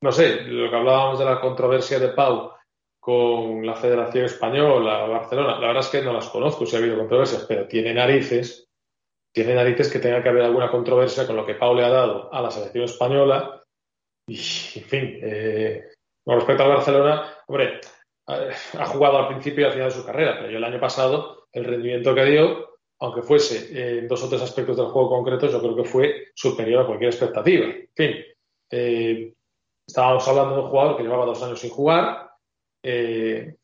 no 0.01 0.11
sé, 0.11 0.41
lo 0.41 0.69
que 0.69 0.75
hablábamos 0.75 1.19
de 1.19 1.25
la 1.25 1.41
controversia 1.41 1.99
de 1.99 2.09
Pau 2.09 2.51
con 2.99 3.65
la 3.65 3.75
Federación 3.75 4.25
Española, 4.25 5.05
Barcelona, 5.07 5.59
la 5.59 5.67
verdad 5.67 5.83
es 5.83 5.89
que 5.89 6.01
no 6.01 6.13
las 6.13 6.29
conozco 6.29 6.65
si 6.65 6.75
ha 6.75 6.79
habido 6.79 6.97
controversias, 6.97 7.45
pero 7.47 7.67
tiene 7.67 7.93
narices 7.93 8.69
tiene 9.31 9.53
narices 9.53 9.91
que 9.91 9.99
tenga 9.99 10.23
que 10.23 10.29
haber 10.29 10.43
alguna 10.43 10.71
controversia 10.71 11.27
con 11.27 11.35
lo 11.35 11.45
que 11.45 11.55
Pau 11.55 11.75
le 11.75 11.85
ha 11.85 11.89
dado 11.89 12.33
a 12.33 12.41
la 12.41 12.51
selección 12.51 12.85
española. 12.85 13.61
Y, 14.27 14.35
en 14.35 14.85
fin, 14.85 15.19
eh, 15.21 15.91
con 16.23 16.35
respecto 16.35 16.63
al 16.63 16.69
Barcelona, 16.69 17.37
hombre, 17.47 17.79
ha 18.27 18.85
jugado 18.87 19.17
al 19.17 19.27
principio 19.27 19.61
y 19.61 19.65
al 19.65 19.73
final 19.73 19.89
de 19.89 19.95
su 19.95 20.05
carrera, 20.05 20.35
pero 20.37 20.51
yo 20.51 20.57
el 20.57 20.63
año 20.63 20.79
pasado, 20.79 21.47
el 21.51 21.65
rendimiento 21.65 22.13
que 22.13 22.25
dio, 22.25 22.69
aunque 22.99 23.21
fuese 23.21 23.99
en 23.99 24.07
dos 24.07 24.23
o 24.23 24.29
tres 24.29 24.41
aspectos 24.41 24.77
del 24.77 24.87
juego 24.87 25.09
concretos, 25.09 25.51
yo 25.51 25.59
creo 25.59 25.75
que 25.75 25.83
fue 25.83 26.27
superior 26.35 26.83
a 26.83 26.85
cualquier 26.85 27.11
expectativa. 27.11 27.65
En 27.65 27.89
fin, 27.95 28.15
eh, 28.71 29.33
estábamos 29.89 30.27
hablando 30.27 30.55
de 30.55 30.61
un 30.61 30.69
jugador 30.69 30.97
que 30.97 31.03
llevaba 31.03 31.25
dos 31.25 31.41
años 31.41 31.59
sin 31.59 31.71
jugar, 31.71 32.29
eh, 32.83 33.55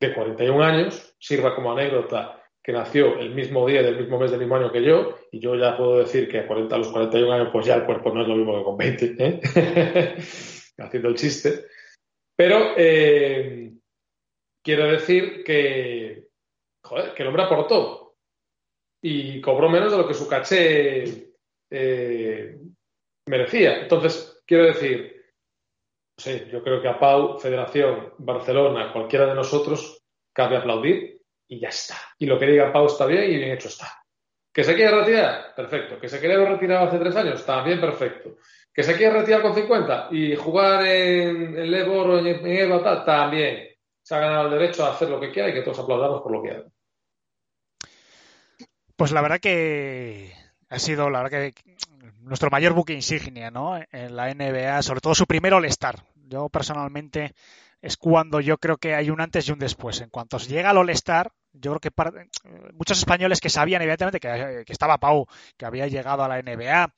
de 0.00 0.14
41 0.14 0.62
años, 0.62 1.16
sirva 1.18 1.54
como 1.54 1.72
anécdota 1.72 2.42
que 2.62 2.72
nació 2.72 3.18
el 3.18 3.34
mismo 3.34 3.66
día 3.66 3.82
del 3.82 3.98
mismo 3.98 4.18
mes 4.18 4.30
del 4.30 4.40
mismo 4.40 4.56
año 4.56 4.70
que 4.70 4.82
yo, 4.82 5.16
y 5.32 5.40
yo 5.40 5.54
ya 5.54 5.76
puedo 5.76 5.98
decir 5.98 6.28
que 6.28 6.40
a, 6.40 6.46
40, 6.46 6.74
a 6.74 6.78
los 6.78 6.88
41 6.88 7.32
años, 7.32 7.48
pues 7.50 7.66
ya 7.66 7.76
el 7.76 7.84
cuerpo 7.84 8.12
no 8.12 8.22
es 8.22 8.28
lo 8.28 8.36
mismo 8.36 8.58
que 8.58 8.64
con 8.64 8.76
20, 8.76 9.14
¿eh? 9.18 9.40
haciendo 10.78 11.08
el 11.08 11.14
chiste. 11.14 11.66
Pero 12.36 12.74
eh, 12.76 13.72
quiero 14.62 14.86
decir 14.86 15.44
que, 15.44 16.28
joder, 16.84 17.14
que 17.14 17.22
el 17.22 17.28
hombre 17.28 17.44
aportó 17.44 18.16
y 19.02 19.40
cobró 19.40 19.68
menos 19.70 19.92
de 19.92 19.98
lo 19.98 20.06
que 20.06 20.14
su 20.14 20.28
caché 20.28 21.32
eh, 21.70 22.58
merecía. 23.28 23.82
Entonces, 23.82 24.42
quiero 24.46 24.64
decir, 24.64 25.13
sí, 26.16 26.46
yo 26.50 26.62
creo 26.62 26.80
que 26.80 26.88
a 26.88 26.98
Pau, 26.98 27.38
Federación, 27.38 28.14
Barcelona, 28.18 28.92
cualquiera 28.92 29.26
de 29.26 29.34
nosotros, 29.34 30.02
cabe 30.32 30.56
aplaudir 30.56 31.20
y 31.48 31.60
ya 31.60 31.68
está. 31.68 31.96
Y 32.18 32.26
lo 32.26 32.38
que 32.38 32.46
diga 32.46 32.72
Pau 32.72 32.86
está 32.86 33.06
bien 33.06 33.24
y 33.24 33.36
bien 33.36 33.52
hecho 33.52 33.68
está. 33.68 34.04
¿Que 34.52 34.62
se 34.62 34.74
quiere 34.74 34.96
retirar? 34.96 35.54
Perfecto. 35.54 35.98
¿Que 35.98 36.08
se 36.08 36.20
quiere 36.20 36.36
retirado 36.46 36.86
hace 36.86 36.98
tres 36.98 37.16
años? 37.16 37.44
También 37.44 37.80
perfecto. 37.80 38.36
¿Que 38.72 38.84
se 38.84 38.96
quiere 38.96 39.18
retirar 39.18 39.42
con 39.42 39.54
50 39.54 40.08
y 40.12 40.36
jugar 40.36 40.86
en, 40.86 41.58
en 41.58 41.70
Lebor 41.70 42.10
o 42.10 42.18
en, 42.18 42.26
en 42.26 42.46
Eva? 42.46 43.04
También. 43.04 43.68
se 44.02 44.14
ha 44.14 44.20
ganado 44.20 44.46
el 44.46 44.58
derecho 44.58 44.84
a 44.84 44.92
hacer 44.92 45.08
lo 45.10 45.20
que 45.20 45.32
quiera 45.32 45.48
y 45.48 45.54
que 45.54 45.62
todos 45.62 45.80
aplaudamos 45.80 46.22
por 46.22 46.32
lo 46.32 46.42
que 46.42 46.50
haga. 46.50 46.66
Pues 48.96 49.10
la 49.10 49.22
verdad 49.22 49.40
que 49.40 50.32
ha 50.68 50.78
sido 50.78 51.10
la 51.10 51.22
verdad 51.22 51.52
que 51.52 51.74
nuestro 52.24 52.50
mayor 52.50 52.72
buque 52.72 52.92
insignia, 52.92 53.50
¿no? 53.50 53.76
En 53.92 54.16
la 54.16 54.32
NBA, 54.32 54.82
sobre 54.82 55.00
todo 55.00 55.14
su 55.14 55.26
primer 55.26 55.54
All-Star. 55.54 56.02
Yo 56.26 56.48
personalmente 56.48 57.34
es 57.80 57.96
cuando 57.96 58.40
yo 58.40 58.58
creo 58.58 58.78
que 58.78 58.94
hay 58.94 59.10
un 59.10 59.20
antes 59.20 59.48
y 59.48 59.52
un 59.52 59.58
después. 59.58 60.00
En 60.00 60.08
cuanto 60.08 60.38
llega 60.38 60.70
al 60.70 60.78
All-Star, 60.78 61.32
yo 61.52 61.78
creo 61.78 61.80
que 61.80 62.28
muchos 62.72 62.98
españoles 62.98 63.40
que 63.40 63.50
sabían 63.50 63.82
evidentemente 63.82 64.18
que, 64.18 64.64
estaba 64.66 64.98
Pau, 64.98 65.26
que 65.56 65.66
había 65.66 65.86
llegado 65.86 66.24
a 66.24 66.28
la 66.28 66.42
NBA, 66.42 66.92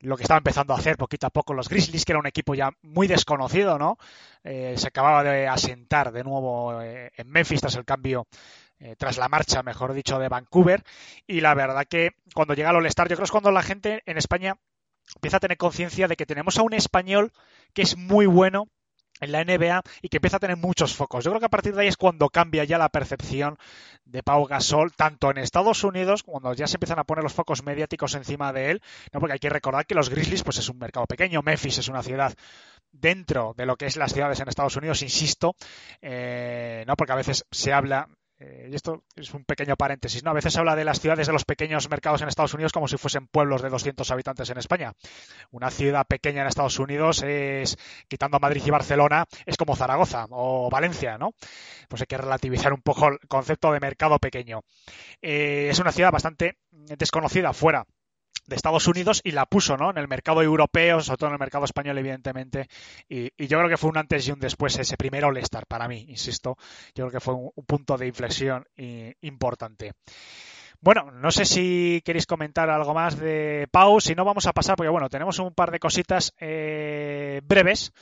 lo 0.00 0.16
que 0.16 0.22
estaba 0.22 0.38
empezando 0.38 0.74
a 0.74 0.78
hacer 0.78 0.96
poquito 0.96 1.26
a 1.26 1.30
poco 1.30 1.54
los 1.54 1.68
Grizzlies, 1.68 2.04
que 2.04 2.12
era 2.12 2.20
un 2.20 2.26
equipo 2.26 2.54
ya 2.54 2.70
muy 2.82 3.06
desconocido, 3.06 3.78
¿no? 3.78 3.98
Eh, 4.44 4.74
se 4.76 4.88
acababa 4.88 5.24
de 5.24 5.48
asentar 5.48 6.12
de 6.12 6.24
nuevo 6.24 6.80
eh, 6.80 7.10
en 7.16 7.28
Memphis 7.28 7.60
tras 7.60 7.74
el 7.74 7.84
cambio 7.84 8.26
eh, 8.80 8.96
tras 8.96 9.18
la 9.18 9.28
marcha, 9.28 9.62
mejor 9.62 9.92
dicho, 9.92 10.18
de 10.18 10.28
Vancouver. 10.28 10.82
Y 11.26 11.40
la 11.40 11.54
verdad 11.54 11.86
que 11.88 12.10
cuando 12.34 12.54
llega 12.54 12.70
al 12.70 12.76
All-Star, 12.76 13.08
yo 13.08 13.16
creo 13.16 13.24
que 13.24 13.24
es 13.24 13.30
cuando 13.30 13.50
la 13.50 13.62
gente 13.62 14.02
en 14.06 14.18
España 14.18 14.56
empieza 15.14 15.38
a 15.38 15.40
tener 15.40 15.56
conciencia 15.56 16.08
de 16.08 16.16
que 16.16 16.26
tenemos 16.26 16.58
a 16.58 16.62
un 16.62 16.74
español 16.74 17.32
que 17.72 17.82
es 17.82 17.96
muy 17.96 18.26
bueno 18.26 18.68
en 19.20 19.32
la 19.32 19.44
NBA 19.44 19.82
y 20.02 20.08
que 20.08 20.18
empieza 20.18 20.36
a 20.36 20.40
tener 20.40 20.56
muchos 20.56 20.94
focos. 20.94 21.24
Yo 21.24 21.30
creo 21.30 21.40
que 21.40 21.46
a 21.46 21.50
partir 21.50 21.74
de 21.74 21.82
ahí 21.82 21.88
es 21.88 21.96
cuando 21.96 22.28
cambia 22.28 22.64
ya 22.64 22.78
la 22.78 22.88
percepción 22.88 23.58
de 24.04 24.22
Pau 24.22 24.46
Gasol, 24.46 24.92
tanto 24.94 25.30
en 25.30 25.38
Estados 25.38 25.84
Unidos, 25.84 26.22
cuando 26.22 26.52
ya 26.54 26.66
se 26.66 26.76
empiezan 26.76 26.98
a 26.98 27.04
poner 27.04 27.24
los 27.24 27.32
focos 27.32 27.64
mediáticos 27.64 28.14
encima 28.14 28.52
de 28.52 28.70
él, 28.70 28.82
¿no? 29.12 29.20
porque 29.20 29.34
hay 29.34 29.38
que 29.38 29.50
recordar 29.50 29.86
que 29.86 29.94
los 29.94 30.08
Grizzlies 30.08 30.44
pues 30.44 30.58
es 30.58 30.68
un 30.68 30.78
mercado 30.78 31.06
pequeño, 31.06 31.42
Memphis 31.42 31.78
es 31.78 31.88
una 31.88 32.02
ciudad 32.02 32.34
dentro 32.90 33.54
de 33.56 33.66
lo 33.66 33.76
que 33.76 33.86
es 33.86 33.96
las 33.96 34.12
ciudades 34.12 34.40
en 34.40 34.48
Estados 34.48 34.76
Unidos, 34.76 35.02
insisto, 35.02 35.56
eh, 36.00 36.84
no 36.86 36.96
porque 36.96 37.12
a 37.12 37.16
veces 37.16 37.44
se 37.50 37.72
habla 37.72 38.08
eh, 38.40 38.68
y 38.70 38.74
esto 38.74 39.04
es 39.16 39.34
un 39.34 39.44
pequeño 39.44 39.76
paréntesis, 39.76 40.22
¿no? 40.22 40.30
A 40.30 40.34
veces 40.34 40.52
se 40.52 40.60
habla 40.60 40.76
de 40.76 40.84
las 40.84 41.00
ciudades 41.00 41.26
de 41.26 41.32
los 41.32 41.44
pequeños 41.44 41.90
mercados 41.90 42.22
en 42.22 42.28
Estados 42.28 42.54
Unidos 42.54 42.72
como 42.72 42.86
si 42.86 42.96
fuesen 42.96 43.26
pueblos 43.26 43.62
de 43.62 43.68
200 43.68 44.08
habitantes 44.10 44.48
en 44.50 44.58
España. 44.58 44.92
Una 45.50 45.70
ciudad 45.70 46.06
pequeña 46.06 46.42
en 46.42 46.46
Estados 46.46 46.78
Unidos 46.78 47.22
es, 47.22 47.76
quitando 48.06 48.38
Madrid 48.38 48.62
y 48.64 48.70
Barcelona, 48.70 49.26
es 49.44 49.56
como 49.56 49.74
Zaragoza 49.74 50.26
o 50.30 50.70
Valencia, 50.70 51.18
¿no? 51.18 51.32
Pues 51.88 52.02
hay 52.02 52.06
que 52.06 52.18
relativizar 52.18 52.72
un 52.72 52.82
poco 52.82 53.08
el 53.08 53.18
concepto 53.26 53.72
de 53.72 53.80
mercado 53.80 54.18
pequeño. 54.18 54.60
Eh, 55.20 55.68
es 55.70 55.78
una 55.80 55.90
ciudad 55.90 56.12
bastante 56.12 56.58
desconocida 56.70 57.52
fuera 57.52 57.84
de 58.48 58.56
Estados 58.56 58.88
Unidos 58.88 59.20
y 59.22 59.32
la 59.32 59.46
puso 59.46 59.76
¿no? 59.76 59.90
en 59.90 59.98
el 59.98 60.08
mercado 60.08 60.42
europeo, 60.42 61.00
sobre 61.00 61.18
todo 61.18 61.28
en 61.28 61.34
el 61.34 61.38
mercado 61.40 61.64
español, 61.66 61.98
evidentemente. 61.98 62.68
Y, 63.08 63.30
yo 63.46 63.58
creo 63.58 63.68
que 63.68 63.76
fue 63.76 63.90
un 63.90 63.98
antes 63.98 64.26
y 64.26 64.32
un 64.32 64.40
después 64.40 64.78
ese 64.78 64.96
primer 64.96 65.24
All-Star 65.24 65.66
para 65.66 65.86
mí, 65.86 66.06
insisto. 66.08 66.56
Yo 66.94 67.06
creo 67.06 67.10
que 67.10 67.20
fue 67.20 67.34
un, 67.34 67.52
punto 67.66 67.96
de 67.96 68.06
inflexión 68.06 68.66
importante. 69.20 69.92
Bueno, 70.80 71.10
no 71.10 71.30
sé 71.30 71.44
si 71.44 72.00
queréis 72.04 72.26
comentar 72.26 72.70
algo 72.70 72.94
más 72.94 73.18
de 73.18 73.66
Pau, 73.70 74.00
si 74.00 74.14
no 74.14 74.24
vamos 74.24 74.46
a 74.46 74.52
pasar, 74.52 74.76
porque 74.76 74.90
bueno, 74.90 75.08
tenemos 75.08 75.38
un 75.40 75.52
par 75.52 75.72
de 75.72 75.80
cositas 75.80 76.32
eh, 76.38 77.40
breves. 77.44 77.92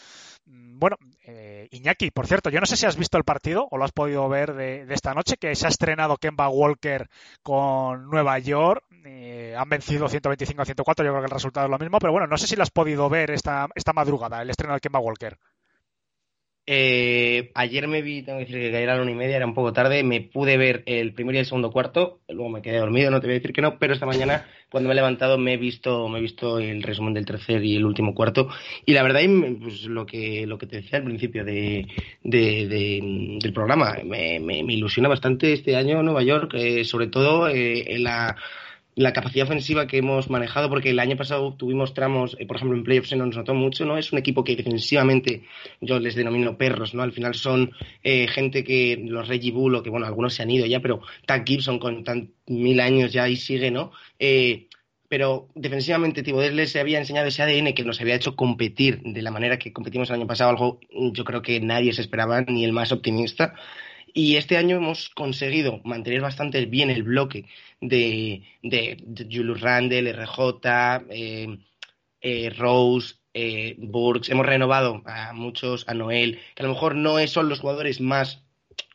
Bueno, 0.79 0.97
eh, 1.25 1.69
Iñaki, 1.71 2.11
por 2.11 2.27
cierto, 2.27 2.51
yo 2.51 2.61
no 2.61 2.67
sé 2.67 2.77
si 2.77 2.85
has 2.85 2.97
visto 2.97 3.17
el 3.17 3.25
partido 3.25 3.67
o 3.71 3.79
lo 3.79 3.85
has 3.85 3.93
podido 3.93 4.29
ver 4.29 4.53
de, 4.55 4.87
esta 4.91 5.15
noche, 5.15 5.37
que 5.39 5.55
se 5.55 5.67
ha 5.67 5.71
estrenado 5.71 6.19
Kemba 6.19 6.49
Walker 6.51 7.09
con 7.43 8.11
Nueva 8.11 8.39
York. 8.39 8.85
Eh, 9.07 9.55
han 9.57 9.69
vencido 9.71 10.09
125 10.09 10.61
a 10.61 10.65
104, 10.67 11.05
yo 11.05 11.13
creo 11.13 11.23
que 11.23 11.27
el 11.27 11.31
resultado 11.31 11.67
es 11.67 11.71
lo 11.71 11.79
mismo, 11.79 11.99
pero 11.99 12.13
bueno, 12.13 12.27
no 12.27 12.37
sé 12.37 12.47
si 12.47 12.57
lo 12.57 12.63
has 12.63 12.71
podido 12.71 13.09
ver 13.09 13.31
esta, 13.31 13.69
esta 13.75 13.95
madrugada, 13.95 14.43
el 14.43 14.51
estreno 14.51 14.75
de 14.75 14.81
Kemba 14.81 14.99
Walker. 14.99 15.39
Eh, 16.69 17.53
ayer 17.55 17.87
me 17.87 18.03
vi, 18.03 18.23
tengo 18.23 18.39
que 18.39 18.47
decir 18.47 18.59
que 18.59 18.83
era 18.83 18.95
a 18.95 18.97
la 18.97 19.03
una 19.03 19.13
y 19.13 19.15
media, 19.15 19.37
era 19.37 19.47
un 19.47 19.55
poco 19.55 19.73
tarde, 19.73 20.03
me 20.03 20.21
pude 20.21 20.57
ver 20.57 20.83
el 20.87 21.13
primer 21.13 21.37
y 21.37 21.39
el 21.39 21.47
segundo 21.47 21.71
cuarto, 21.71 22.19
luego 22.29 22.49
me 22.49 22.61
quedé 22.61 22.79
dormido, 22.79 23.09
no 23.13 23.21
te 23.21 23.29
voy 23.29 23.35
a 23.35 23.39
decir 23.39 23.53
que 23.53 23.63
no, 23.63 23.79
pero 23.79 23.95
esta 23.95 24.05
mañana 24.05 24.47
cuando 24.69 24.89
me 24.89 24.95
he 24.95 24.97
levantado 24.97 25.39
me 25.39 25.55
he 25.55 25.57
visto, 25.59 26.09
me 26.09 26.19
he 26.19 26.23
visto 26.23 26.59
el 26.59 26.83
resumen 26.83 27.15
del 27.15 27.25
tercer 27.25 27.65
y 27.65 27.77
el 27.77 27.85
último 27.85 28.17
cuarto 28.17 28.49
y 28.85 28.95
la 28.95 29.05
verdad 29.05 29.21
pues, 29.61 29.85
lo 29.85 30.07
que 30.07 30.45
lo 30.45 30.59
que 30.59 30.67
te 30.67 30.77
decía 30.77 30.99
al 30.99 31.05
principio 31.05 31.45
de, 31.45 31.87
del 32.25 33.53
programa 33.55 33.99
me, 34.05 34.41
me, 34.41 34.59
ilusiona 34.59 35.09
bastante 35.09 35.53
este 35.53 35.77
año 35.77 36.03
Nueva 36.03 36.25
York, 36.25 36.53
eh, 36.55 36.85
sobre 36.85 37.07
todo 37.07 37.49
eh, 37.49 37.95
en 37.95 38.03
la 38.03 38.37
la 38.97 39.13
capacidad 39.13 39.47
ofensiva 39.47 39.87
que 39.87 39.99
hemos 39.99 40.31
manejado, 40.31 40.71
porque 40.71 40.91
el 40.91 40.99
año 40.99 41.17
pasado 41.17 41.55
tuvimos 41.55 41.93
tramos, 41.93 42.35
eh, 42.41 42.47
por 42.47 42.57
ejemplo, 42.57 42.79
en 42.79 42.83
playoffs 42.83 43.11
se 43.11 43.17
nos 43.17 43.37
notó 43.37 43.53
mucho, 43.53 43.85
¿no? 43.85 43.99
Es 43.99 44.11
un 44.11 44.19
equipo 44.19 44.43
que 44.43 44.57
defensivamente 44.57 45.45
yo 45.83 46.01
les 46.01 46.15
denomino 46.15 46.57
perros, 46.57 46.95
¿no? 46.95 47.03
Al 47.03 47.13
final 47.13 47.35
son 47.35 47.73
eh, 48.03 48.27
gente 48.27 48.65
que, 48.65 48.99
los 49.05 49.29
Reggie 49.29 49.53
Bull, 49.53 49.75
o 49.75 49.83
que 49.83 49.91
bueno, 49.91 50.07
algunos 50.07 50.33
se 50.33 50.43
han 50.43 50.51
ido 50.51 50.65
ya, 50.65 50.81
pero 50.81 51.03
Tag 51.27 51.47
Gibson 51.47 51.79
con 51.79 52.05
tan 52.05 52.33
mil 52.47 52.81
años 52.81 53.13
ya 53.13 53.25
ahí 53.25 53.37
sigue, 53.37 53.71
¿no? 53.71 53.93
Eh, 54.19 54.69
pero 55.09 55.49
defensivamente 55.55 56.23
Thibodeau 56.23 56.67
se 56.67 56.81
había 56.81 56.99
enseñado 56.99 57.29
ese 57.29 57.43
ADN 57.43 57.75
que 57.75 57.85
nos 57.85 58.01
había 58.01 58.15
hecho 58.15 58.35
competir 58.35 59.03
de 59.03 59.23
la 59.23 59.31
manera 59.31 59.59
que 59.59 59.75
competimos 59.75 60.09
el 60.09 60.17
año 60.17 60.27
pasado, 60.27 60.51
algo 60.51 60.81
yo 60.91 61.23
creo 61.25 61.43
que 61.43 61.61
nadie 61.61 61.93
se 61.93 62.01
esperaba, 62.01 62.41
ni 62.41 62.65
el 62.65 62.73
más 62.73 62.93
optimista. 62.93 63.55
Y 64.19 64.37
este 64.37 64.57
año 64.57 64.77
hemos 64.77 65.11
conseguido 65.11 65.83
mantener 65.85 66.23
bastante 66.23 66.65
bien 66.65 66.89
el 66.89 67.03
bloque 67.03 67.45
de, 67.83 68.45
de, 68.63 68.97
Julius 69.31 69.61
Randle, 69.61 70.11
RJ, 70.11 70.41
eh, 71.11 71.59
eh, 72.23 72.51
Rose, 72.57 73.17
eh, 73.35 73.75
Burks. 73.77 74.31
Hemos 74.31 74.47
renovado 74.47 75.03
a 75.05 75.35
muchos, 75.35 75.85
a 75.87 75.93
Noel, 75.93 76.41
que 76.55 76.63
a 76.63 76.67
lo 76.67 76.73
mejor 76.73 76.95
no 76.95 77.19
son 77.27 77.51
los 77.51 77.61
jugadores 77.61 78.01
más 78.01 78.43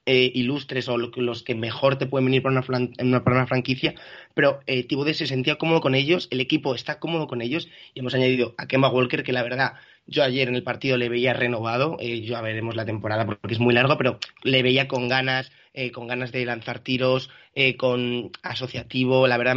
eh, 0.07 0.31
ilustres 0.33 0.89
o 0.89 0.97
los 0.97 1.43
que 1.43 1.53
mejor 1.53 1.97
te 1.99 2.07
pueden 2.07 2.25
venir 2.25 2.41
para 2.41 2.59
una, 2.99 3.45
franquicia, 3.45 3.93
pero 4.33 4.59
eh, 4.65 4.87
se 5.13 5.27
sentía 5.27 5.59
cómodo 5.59 5.79
con 5.79 5.93
ellos, 5.93 6.27
el 6.31 6.41
equipo 6.41 6.73
está 6.73 6.99
cómodo 6.99 7.27
con 7.27 7.43
ellos 7.43 7.67
y 7.93 7.99
hemos 7.99 8.15
añadido 8.15 8.55
a 8.57 8.67
Kemba 8.67 8.89
Walker 8.89 9.21
que 9.21 9.31
la 9.31 9.43
verdad 9.43 9.73
yo 10.11 10.23
ayer 10.23 10.49
en 10.49 10.55
el 10.55 10.63
partido 10.63 10.97
le 10.97 11.09
veía 11.09 11.33
renovado, 11.33 11.95
eh, 11.99 12.21
ya 12.21 12.41
veremos 12.41 12.75
la 12.75 12.85
temporada 12.85 13.25
porque 13.25 13.53
es 13.53 13.59
muy 13.59 13.73
largo, 13.73 13.97
pero 13.97 14.19
le 14.43 14.61
veía 14.61 14.87
con 14.89 15.07
ganas, 15.07 15.51
eh, 15.73 15.91
con 15.91 16.07
ganas 16.07 16.33
de 16.33 16.45
lanzar 16.45 16.79
tiros, 16.79 17.29
eh, 17.55 17.77
con 17.77 18.29
asociativo. 18.43 19.25
La 19.27 19.37
verdad 19.37 19.55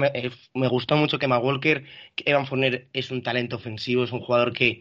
me, 0.55 0.69
gustó 0.69 0.97
mucho 0.97 1.19
que 1.19 1.27
Walker. 1.27 1.85
Evan 2.25 2.47
Fournier 2.47 2.87
es 2.93 3.11
un 3.11 3.23
talento 3.25 3.57
ofensivo, 3.57 4.05
es 4.05 4.13
un 4.13 4.21
jugador 4.21 4.53
que 4.53 4.81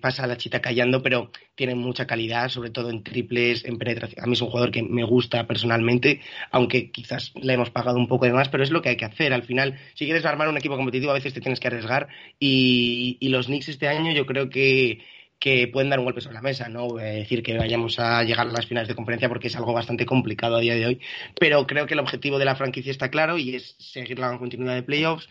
pasa 0.00 0.26
la 0.26 0.36
chita 0.36 0.60
callando, 0.60 1.02
pero 1.02 1.30
tiene 1.54 1.74
mucha 1.74 2.06
calidad, 2.06 2.48
sobre 2.48 2.70
todo 2.70 2.90
en 2.90 3.02
triples, 3.02 3.64
en 3.64 3.78
penetración. 3.78 4.22
A 4.22 4.26
mí 4.26 4.34
es 4.34 4.40
un 4.42 4.48
jugador 4.48 4.70
que 4.70 4.82
me 4.82 5.04
gusta 5.04 5.46
personalmente, 5.46 6.20
aunque 6.50 6.90
quizás 6.90 7.32
le 7.40 7.54
hemos 7.54 7.70
pagado 7.70 7.98
un 7.98 8.08
poco 8.08 8.26
de 8.26 8.32
más, 8.32 8.48
pero 8.48 8.62
es 8.62 8.70
lo 8.70 8.82
que 8.82 8.90
hay 8.90 8.96
que 8.96 9.04
hacer. 9.04 9.32
Al 9.32 9.44
final, 9.44 9.78
si 9.94 10.04
quieres 10.04 10.24
armar 10.24 10.48
un 10.48 10.56
equipo 10.56 10.76
competitivo, 10.76 11.12
a 11.12 11.14
veces 11.14 11.34
te 11.34 11.40
tienes 11.40 11.60
que 11.60 11.68
arriesgar. 11.68 12.08
Y, 12.38 13.18
los 13.32 13.46
Knicks 13.46 13.68
este 13.70 13.88
año 13.88 14.12
yo 14.12 14.26
creo 14.26 14.50
que 14.50 15.00
que 15.38 15.66
pueden 15.66 15.90
dar 15.90 15.98
un 15.98 16.04
golpe 16.04 16.20
sobre 16.20 16.34
la 16.34 16.40
mesa, 16.40 16.68
no 16.68 16.86
voy 16.86 17.02
decir 17.02 17.42
que 17.42 17.58
vayamos 17.58 17.98
a 17.98 18.22
llegar 18.22 18.46
a 18.46 18.52
las 18.52 18.66
finales 18.66 18.86
de 18.86 18.94
conferencia 18.94 19.28
porque 19.28 19.48
es 19.48 19.56
algo 19.56 19.72
bastante 19.72 20.06
complicado 20.06 20.54
a 20.54 20.60
día 20.60 20.76
de 20.76 20.86
hoy, 20.86 21.00
pero 21.40 21.66
creo 21.66 21.84
que 21.86 21.94
el 21.94 22.00
objetivo 22.00 22.38
de 22.38 22.44
la 22.44 22.54
franquicia 22.54 22.92
está 22.92 23.10
claro 23.10 23.36
y 23.38 23.56
es 23.56 23.74
seguir 23.80 24.20
la 24.20 24.38
continuidad 24.38 24.76
de 24.76 24.84
playoffs, 24.84 25.28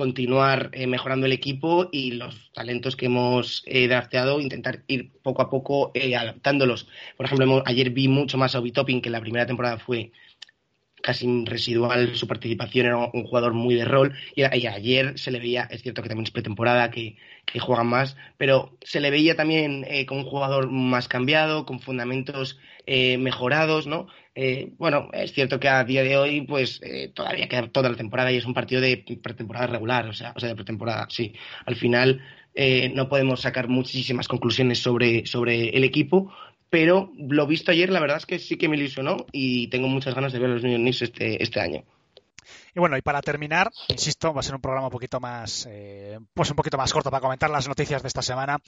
continuar 0.00 0.70
eh, 0.72 0.86
mejorando 0.86 1.26
el 1.26 1.32
equipo 1.32 1.90
y 1.92 2.12
los 2.12 2.50
talentos 2.54 2.96
que 2.96 3.04
hemos 3.04 3.62
eh, 3.66 3.86
intentar 4.40 4.82
ir 4.86 5.12
poco 5.22 5.42
a 5.42 5.50
poco 5.50 5.90
eh, 5.92 6.16
adaptándolos. 6.16 6.88
Por 7.18 7.26
ejemplo, 7.26 7.62
ayer 7.66 7.90
vi 7.90 8.08
mucho 8.08 8.38
más 8.38 8.54
a 8.54 8.60
Obi 8.60 8.72
Topping, 8.72 9.02
que 9.02 9.10
la 9.10 9.20
primera 9.20 9.44
temporada 9.44 9.76
fue 9.76 10.12
casi 11.02 11.44
residual 11.44 12.14
su 12.16 12.26
participación, 12.26 12.86
era 12.86 12.96
un 12.96 13.24
jugador 13.24 13.52
muy 13.52 13.74
de 13.74 13.84
rol 13.84 14.14
y, 14.34 14.42
ayer 14.42 15.18
se 15.18 15.30
le 15.30 15.38
veía, 15.38 15.64
es 15.70 15.82
cierto 15.82 16.02
que 16.02 16.08
también 16.08 16.24
es 16.24 16.30
pretemporada, 16.30 16.90
que, 16.90 17.16
que 17.44 17.58
juegan 17.58 17.86
más, 17.86 18.16
pero 18.38 18.76
se 18.82 19.00
le 19.00 19.10
veía 19.10 19.36
también 19.36 19.84
eh, 19.88 20.06
como 20.06 20.20
un 20.20 20.26
jugador 20.26 20.70
más 20.70 21.08
cambiado, 21.08 21.66
con 21.66 21.80
fundamentos 21.80 22.58
eh, 22.86 23.18
mejorados, 23.18 23.86
¿no? 23.86 24.08
Eh, 24.34 24.72
bueno, 24.78 25.08
es 25.12 25.32
cierto 25.32 25.58
que 25.58 25.68
a 25.68 25.84
día 25.84 26.02
de 26.02 26.16
hoy 26.16 26.42
pues 26.42 26.80
todavía 27.14 27.48
queda 27.48 27.68
toda 27.68 27.90
la 27.90 27.96
temporada 27.96 28.32
y 28.32 28.36
es 28.36 28.44
un 28.44 28.54
partido 28.54 28.80
de 28.80 29.04
pretemporada 29.22 29.66
regular, 29.66 30.06
o 30.06 30.12
sea, 30.12 30.32
o 30.36 30.40
sea 30.40 30.50
de 30.50 30.54
pretemporada, 30.54 31.06
sí. 31.10 31.34
Al 31.66 31.76
final 31.76 32.22
no 32.94 33.08
podemos 33.08 33.40
sacar 33.40 33.68
muchísimas 33.68 34.28
conclusiones 34.28 34.78
sobre, 34.78 35.26
sobre 35.26 35.70
el 35.70 35.84
equipo, 35.84 36.32
pero 36.70 37.12
lo 37.18 37.46
visto 37.46 37.72
ayer, 37.72 37.90
la 37.90 38.00
verdad 38.00 38.18
es 38.18 38.26
que 38.26 38.38
sí 38.38 38.56
que 38.56 38.68
me 38.68 38.76
ilusionó 38.76 39.26
y 39.32 39.66
tengo 39.68 39.88
muchas 39.88 40.14
ganas 40.14 40.32
de 40.32 40.38
ver 40.38 40.50
a 40.50 40.54
los 40.54 40.62
New 40.62 40.72
York 40.72 40.82
Knicks 40.82 41.02
este, 41.02 41.42
este 41.42 41.60
año. 41.60 41.84
Y 42.74 42.80
bueno, 42.80 42.96
y 42.96 43.02
para 43.02 43.20
terminar, 43.20 43.70
insisto, 43.88 44.32
va 44.32 44.40
a 44.40 44.42
ser 44.42 44.54
un 44.54 44.60
programa 44.60 44.86
un 44.86 44.92
poquito 44.92 45.20
más, 45.20 45.66
eh, 45.70 46.18
pues 46.34 46.50
un 46.50 46.56
poquito 46.56 46.76
más 46.76 46.92
corto 46.92 47.10
para 47.10 47.20
comentar 47.20 47.50
las 47.50 47.68
noticias 47.68 48.02
de 48.02 48.08
esta 48.08 48.22
semana. 48.22 48.58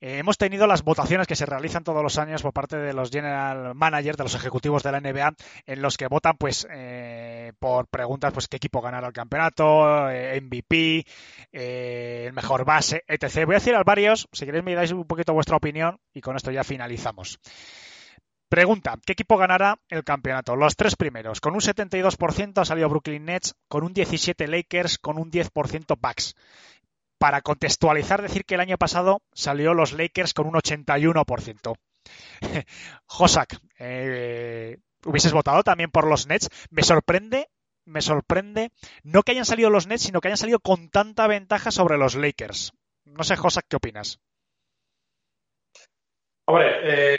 Eh, 0.00 0.18
hemos 0.18 0.38
tenido 0.38 0.66
las 0.66 0.84
votaciones 0.84 1.26
que 1.26 1.34
se 1.34 1.46
realizan 1.46 1.82
todos 1.82 2.02
los 2.02 2.18
años 2.18 2.42
por 2.42 2.52
parte 2.52 2.76
de 2.76 2.92
los 2.92 3.10
general 3.10 3.74
managers, 3.74 4.16
de 4.16 4.24
los 4.24 4.34
ejecutivos 4.34 4.82
de 4.82 4.92
la 4.92 5.00
NBA, 5.00 5.34
en 5.66 5.82
los 5.82 5.96
que 5.96 6.06
votan, 6.06 6.36
pues, 6.38 6.66
eh, 6.70 7.52
por 7.58 7.88
preguntas, 7.88 8.32
pues, 8.32 8.46
qué 8.46 8.58
equipo 8.58 8.80
ganará 8.80 9.08
el 9.08 9.12
campeonato, 9.12 10.08
MVP, 10.40 11.04
el 11.52 12.32
mejor 12.32 12.64
base, 12.64 13.02
etc. 13.08 13.44
Voy 13.44 13.56
a 13.56 13.58
decir 13.58 13.74
a 13.74 13.82
varios, 13.82 14.28
si 14.32 14.46
queréis 14.46 14.64
me 14.64 14.74
dais 14.74 14.92
un 14.92 15.04
poquito 15.04 15.32
vuestra 15.32 15.56
opinión 15.56 15.98
y 16.14 16.20
con 16.20 16.36
esto 16.36 16.50
ya 16.50 16.62
finalizamos. 16.62 17.40
Pregunta, 18.48 18.98
¿qué 19.04 19.12
equipo 19.12 19.36
ganará 19.36 19.78
el 19.90 20.04
campeonato? 20.04 20.56
Los 20.56 20.74
tres 20.74 20.96
primeros. 20.96 21.40
Con 21.40 21.52
un 21.52 21.60
72% 21.60 22.58
ha 22.58 22.64
salido 22.64 22.88
Brooklyn 22.88 23.26
Nets, 23.26 23.54
con 23.68 23.84
un 23.84 23.92
17% 23.92 24.46
Lakers, 24.46 24.98
con 24.98 25.18
un 25.18 25.30
10% 25.30 25.98
Bucks. 26.00 26.34
Para 27.18 27.42
contextualizar, 27.42 28.22
decir 28.22 28.46
que 28.46 28.54
el 28.54 28.60
año 28.60 28.78
pasado 28.78 29.20
salió 29.34 29.74
los 29.74 29.92
Lakers 29.92 30.32
con 30.32 30.46
un 30.46 30.54
81%. 30.54 31.76
Josak, 33.06 33.60
eh, 33.78 34.78
hubieses 35.04 35.32
votado 35.32 35.62
también 35.62 35.90
por 35.90 36.06
los 36.06 36.26
Nets. 36.26 36.48
Me 36.70 36.82
sorprende, 36.82 37.50
me 37.84 38.00
sorprende 38.00 38.70
no 39.02 39.24
que 39.24 39.32
hayan 39.32 39.44
salido 39.44 39.68
los 39.68 39.86
Nets, 39.86 40.04
sino 40.04 40.22
que 40.22 40.28
hayan 40.28 40.38
salido 40.38 40.60
con 40.60 40.88
tanta 40.88 41.26
ventaja 41.26 41.70
sobre 41.70 41.98
los 41.98 42.14
Lakers. 42.14 42.72
No 43.04 43.24
sé, 43.24 43.36
Josak, 43.36 43.66
¿qué 43.68 43.76
opinas? 43.76 44.20
Hombre, 46.46 47.12
eh, 47.12 47.16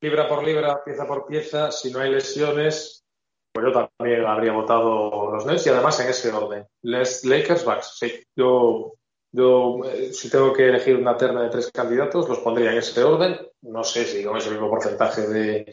libra 0.00 0.28
por 0.28 0.44
libra, 0.44 0.82
pieza 0.84 1.06
por 1.06 1.26
pieza, 1.26 1.70
si 1.70 1.90
no 1.90 2.00
hay 2.00 2.10
lesiones, 2.10 3.04
pues 3.52 3.66
yo 3.66 3.88
también 3.98 4.24
habría 4.24 4.52
votado 4.52 5.32
los 5.32 5.44
Nets 5.46 5.66
y 5.66 5.70
además 5.70 6.00
en 6.00 6.08
ese 6.08 6.32
orden. 6.32 6.66
Les 6.82 7.24
Lakers, 7.24 7.64
Bucks. 7.64 8.00
Yo, 8.36 8.94
yo 9.32 9.80
eh, 9.84 10.12
si 10.12 10.30
tengo 10.30 10.52
que 10.52 10.68
elegir 10.68 10.96
una 10.96 11.16
terna 11.16 11.42
de 11.42 11.50
tres 11.50 11.70
candidatos, 11.72 12.28
los 12.28 12.38
pondría 12.38 12.72
en 12.72 12.78
ese 12.78 13.02
orden. 13.02 13.38
No 13.62 13.84
sé 13.84 14.04
si 14.04 14.24
con 14.24 14.36
ese 14.36 14.50
mismo 14.50 14.70
porcentaje 14.70 15.22
de, 15.22 15.72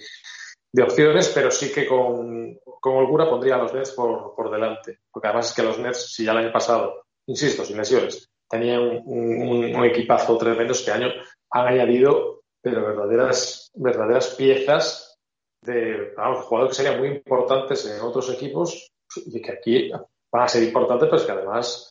de 0.71 0.83
opciones, 0.83 1.31
pero 1.33 1.51
sí 1.51 1.71
que 1.71 1.87
con, 1.87 2.57
con 2.81 2.95
holgura 2.95 3.29
pondría 3.29 3.55
a 3.55 3.59
los 3.59 3.73
Nets 3.73 3.91
por, 3.91 4.35
por 4.35 4.49
delante. 4.51 4.99
Porque 5.11 5.27
además 5.27 5.49
es 5.49 5.55
que 5.55 5.63
los 5.63 5.79
Nets, 5.79 6.13
si 6.13 6.25
ya 6.25 6.31
el 6.31 6.39
año 6.39 6.51
pasado, 6.51 7.05
insisto, 7.27 7.63
sin 7.63 7.77
lesiones, 7.77 8.27
tenían 8.49 8.81
un, 8.81 9.03
un, 9.05 9.75
un 9.75 9.85
equipazo 9.85 10.37
tremendo, 10.37 10.73
este 10.73 10.91
año 10.91 11.09
han 11.51 11.67
añadido 11.67 12.36
pero 12.69 12.85
verdaderas, 12.85 13.71
verdaderas 13.75 14.35
piezas 14.35 15.17
de 15.61 16.13
vamos, 16.15 16.45
jugadores 16.45 16.77
que 16.77 16.83
serían 16.83 16.99
muy 16.99 17.09
importantes 17.09 17.85
en 17.85 18.01
otros 18.01 18.29
equipos 18.33 18.89
y 19.15 19.41
que 19.41 19.51
aquí 19.51 19.91
van 20.31 20.43
a 20.43 20.47
ser 20.47 20.63
importantes, 20.63 21.07
pero 21.07 21.17
es 21.17 21.25
que 21.25 21.31
además, 21.31 21.89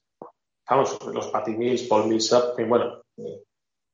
vamos, 0.69 0.99
los 1.13 1.29
Patty 1.29 1.53
Mills, 1.53 1.83
Paul 1.85 2.09
Millsap, 2.09 2.57
bueno, 2.67 3.03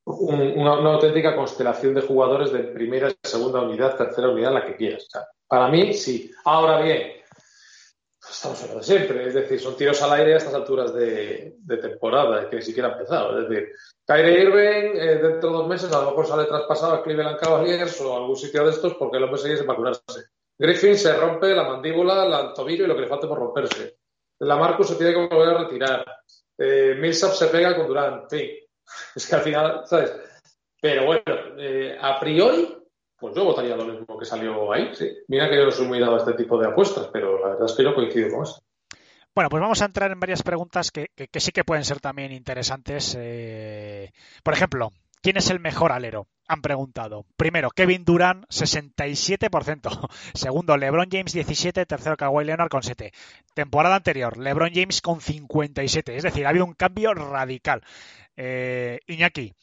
una, 0.05 0.93
auténtica 0.93 1.37
constelación 1.37 1.95
de 1.95 2.03
jugadores 2.03 2.53
de 2.53 2.65
primera, 2.65 3.13
segunda 3.23 3.63
unidad, 3.63 3.97
tercera 3.97 4.31
unidad, 4.31 4.53
la 4.53 4.67
que 4.67 4.77
quieras. 4.77 5.09
Para 5.47 5.69
mí, 5.69 5.95
sí. 5.95 6.31
Ahora 6.45 6.81
bien, 6.81 7.13
estamos 8.33 8.63
hablando 8.63 8.83
siempre, 8.83 9.29
es 9.29 9.35
decir, 9.35 9.61
son 9.61 9.77
tiros 9.77 10.01
al 10.03 10.13
aire 10.13 10.35
a 10.35 10.37
estas 10.39 10.55
alturas 10.55 10.95
de, 10.95 11.57
temporada, 11.81 12.49
que 12.49 12.57
ni 12.57 12.63
siquiera 12.63 12.89
ha 12.89 12.93
empezado. 12.93 13.41
Es 13.41 13.49
decir, 13.49 13.73
Kyrie 14.07 14.43
Irving, 14.43 14.97
eh, 14.97 15.19
dentro 15.23 15.51
de 15.51 15.57
dos 15.57 15.69
meses, 15.69 15.93
a 15.93 16.01
lo 16.01 16.11
mejor 16.11 16.27
sale 16.27 16.45
traspasado 16.45 16.95
a 16.95 17.03
Cleveland 17.03 17.39
Cavaliers 17.39 18.01
o 18.01 18.17
algún 18.17 18.37
sitio 18.37 18.65
de 18.65 18.71
estos 18.71 18.95
porque 18.95 19.19
el 19.19 19.25
hombre 19.25 19.41
sigue 19.41 19.57
sin 19.57 19.67
vacunarse. 19.67 20.25
Griffin 20.59 20.97
se 20.97 21.13
rompe 21.15 21.55
la 21.55 21.65
mandíbula, 21.65 22.41
el 22.41 22.53
tobillo 22.55 22.85
y 22.85 22.89
lo 22.89 22.95
que 22.95 23.03
le 23.03 23.09
falta 23.09 23.29
por 23.29 23.39
romperse. 23.39 23.99
La 24.41 24.57
Marcus 24.57 24.89
se 24.89 24.97
tiene 24.97 25.13
que 25.13 25.35
volver 25.35 25.55
a 25.55 25.59
retirar. 25.65 26.05
Eh, 26.59 26.97
Millsap 26.99 27.33
se 27.33 27.47
pega 27.47 27.77
con 27.77 27.87
Durant. 27.87 28.33
En 28.33 28.39
fin, 28.39 28.51
es 29.15 29.27
que 29.27 29.35
al 29.35 29.43
final, 29.43 29.83
¿sabes? 29.87 30.15
Pero 30.81 31.07
bueno, 31.07 31.23
eh, 31.59 31.97
a 32.01 32.19
priori, 32.19 32.82
pues 33.23 33.37
yo 33.37 33.45
votaría 33.45 33.77
lo 33.77 33.85
mismo 33.85 34.19
que 34.19 34.25
salió 34.25 34.73
ahí, 34.73 34.91
sí. 34.95 35.09
Mira 35.29 35.49
que 35.49 35.57
yo 35.57 35.65
no 35.65 35.71
soy 35.71 35.87
muy 35.87 36.01
dado 36.01 36.17
a 36.17 36.19
este 36.19 36.33
tipo 36.33 36.59
de 36.59 36.67
apuestas, 36.67 37.09
pero 37.13 37.39
la 37.39 37.51
verdad 37.51 37.67
es 37.67 37.73
que 37.73 37.85
yo 37.85 37.95
coincido 37.95 38.33
con 38.33 38.43
eso. 38.43 38.61
Bueno, 39.33 39.49
pues 39.49 39.61
vamos 39.61 39.81
a 39.81 39.85
entrar 39.85 40.11
en 40.11 40.19
varias 40.19 40.43
preguntas 40.43 40.91
que, 40.91 41.07
que, 41.15 41.29
que 41.29 41.39
sí 41.39 41.53
que 41.53 41.63
pueden 41.63 41.85
ser 41.85 42.01
también 42.01 42.33
interesantes. 42.33 43.17
Eh, 43.17 44.11
por 44.43 44.55
ejemplo, 44.55 44.91
¿quién 45.23 45.37
es 45.37 45.51
el 45.51 45.61
mejor 45.61 45.93
alero? 45.93 46.27
Han 46.49 46.63
preguntado. 46.63 47.25
Primero, 47.37 47.71
Kevin 47.71 48.05
Durant, 48.05 48.45
67%. 48.49 50.09
Segundo, 50.35 50.77
LeBron 50.77 51.07
James, 51.09 51.33
17. 51.33 51.87
Tercero, 51.87 52.17
Kawhi 52.17 52.45
Leonard, 52.45 52.71
con 52.71 52.83
7. 52.83 53.13
Temporada 53.55 53.95
anterior, 53.95 54.37
LeBron 54.37 54.73
James 54.75 55.01
con 55.01 55.21
57. 55.21 56.17
Es 56.17 56.25
decir, 56.25 56.45
ha 56.45 56.49
habido 56.49 56.65
un 56.65 56.75
cambio 56.75 57.15
radical. 57.15 57.83
Eh, 58.37 58.99
Iñaki, 59.07 59.55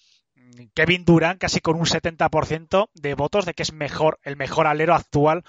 Kevin 0.73 1.05
Durant 1.05 1.39
casi 1.39 1.59
con 1.59 1.75
un 1.75 1.85
70% 1.85 2.89
de 2.93 3.13
votos 3.15 3.45
de 3.45 3.53
que 3.53 3.63
es 3.63 3.73
mejor, 3.73 4.19
el 4.23 4.35
mejor 4.35 4.67
alero 4.67 4.93
actual 4.93 5.43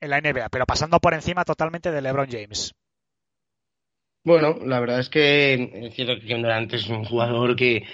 en 0.00 0.10
la 0.10 0.20
NBA, 0.20 0.48
pero 0.48 0.66
pasando 0.66 0.98
por 1.00 1.14
encima 1.14 1.44
totalmente 1.44 1.90
de 1.90 2.02
LeBron 2.02 2.28
James. 2.30 2.74
Bueno, 4.22 4.58
la 4.66 4.80
verdad 4.80 5.00
es 5.00 5.08
que 5.08 5.54
es 5.86 5.94
cierto 5.94 6.14
que 6.16 6.26
Kevin 6.26 6.42
Durant 6.42 6.72
es 6.74 6.86
un 6.88 7.04
jugador 7.04 7.56
que, 7.56 7.86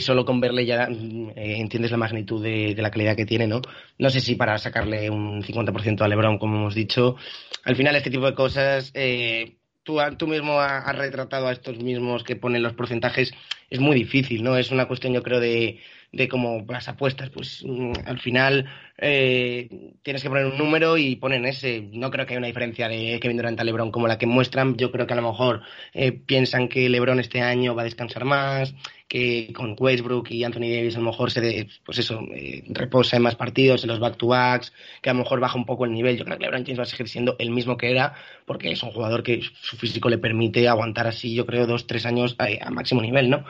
solo 0.00 0.24
con 0.24 0.40
verle 0.40 0.66
ya 0.66 0.88
eh, 0.88 1.60
entiendes 1.60 1.92
la 1.92 1.96
magnitud 1.96 2.42
de, 2.42 2.74
de, 2.74 2.82
la 2.82 2.90
calidad 2.90 3.14
que 3.14 3.26
tiene, 3.26 3.46
¿no? 3.46 3.62
No 3.96 4.10
sé 4.10 4.20
si 4.20 4.34
para 4.34 4.58
sacarle 4.58 5.08
un 5.08 5.40
50% 5.40 6.00
a 6.00 6.08
LeBron, 6.08 6.38
como 6.38 6.56
hemos 6.56 6.74
dicho. 6.74 7.14
Al 7.62 7.76
final, 7.76 7.94
este 7.94 8.10
tipo 8.10 8.26
de 8.26 8.34
cosas, 8.34 8.90
eh, 8.94 9.58
tú, 9.84 9.98
tú 10.16 10.26
mismo 10.26 10.60
has 10.60 10.96
retratado 10.96 11.46
a 11.46 11.52
estos 11.52 11.78
mismos 11.78 12.24
que 12.24 12.34
ponen 12.34 12.64
los 12.64 12.74
porcentajes, 12.74 13.32
es 13.70 13.78
muy 13.78 13.94
difícil, 13.94 14.42
¿no? 14.42 14.56
Es 14.56 14.72
una 14.72 14.88
cuestión, 14.88 15.12
yo 15.12 15.22
creo, 15.22 15.38
de, 15.38 15.78
de 16.12 16.28
como 16.28 16.64
las 16.68 16.88
apuestas, 16.88 17.30
pues 17.30 17.62
mm, 17.66 17.92
al 18.06 18.18
final 18.18 18.66
eh, 18.96 19.92
tienes 20.02 20.22
que 20.22 20.28
poner 20.28 20.46
un 20.46 20.56
número 20.56 20.96
y 20.96 21.16
ponen 21.16 21.44
ese. 21.44 21.82
No 21.92 22.10
creo 22.10 22.24
que 22.24 22.32
haya 22.32 22.38
una 22.38 22.46
diferencia 22.46 22.88
de 22.88 23.18
Kevin 23.20 23.36
Durant 23.36 23.60
a 23.60 23.64
LeBron 23.64 23.90
como 23.90 24.08
la 24.08 24.16
que 24.16 24.26
muestran. 24.26 24.76
Yo 24.76 24.90
creo 24.90 25.06
que 25.06 25.12
a 25.12 25.16
lo 25.16 25.30
mejor 25.30 25.62
eh, 25.92 26.12
piensan 26.12 26.68
que 26.68 26.88
LeBron 26.88 27.20
este 27.20 27.42
año 27.42 27.74
va 27.74 27.82
a 27.82 27.84
descansar 27.84 28.24
más, 28.24 28.74
que 29.06 29.52
con 29.54 29.76
Westbrook 29.78 30.30
y 30.30 30.44
Anthony 30.44 30.70
Davis 30.70 30.96
a 30.96 31.00
lo 31.00 31.06
mejor 31.06 31.30
se 31.30 31.40
de, 31.42 31.68
pues 31.84 31.98
eso, 31.98 32.20
eh, 32.34 32.64
reposa 32.68 33.16
en 33.16 33.22
más 33.22 33.36
partidos, 33.36 33.84
en 33.84 33.88
los 33.88 34.00
back-to-backs, 34.00 34.72
que 35.02 35.10
a 35.10 35.12
lo 35.12 35.20
mejor 35.20 35.40
baja 35.40 35.58
un 35.58 35.66
poco 35.66 35.84
el 35.84 35.92
nivel. 35.92 36.16
Yo 36.16 36.24
creo 36.24 36.38
que 36.38 36.44
LeBron 36.44 36.64
James 36.64 36.78
va 36.78 36.84
a 36.84 36.86
seguir 36.86 37.08
siendo 37.08 37.36
el 37.38 37.50
mismo 37.50 37.76
que 37.76 37.90
era, 37.90 38.14
porque 38.46 38.72
es 38.72 38.82
un 38.82 38.92
jugador 38.92 39.22
que 39.22 39.42
su 39.60 39.76
físico 39.76 40.08
le 40.08 40.18
permite 40.18 40.66
aguantar 40.68 41.06
así, 41.06 41.34
yo 41.34 41.44
creo, 41.44 41.66
dos, 41.66 41.86
tres 41.86 42.06
años 42.06 42.34
a, 42.38 42.48
a 42.66 42.70
máximo 42.70 43.02
nivel, 43.02 43.28
¿no? 43.28 43.44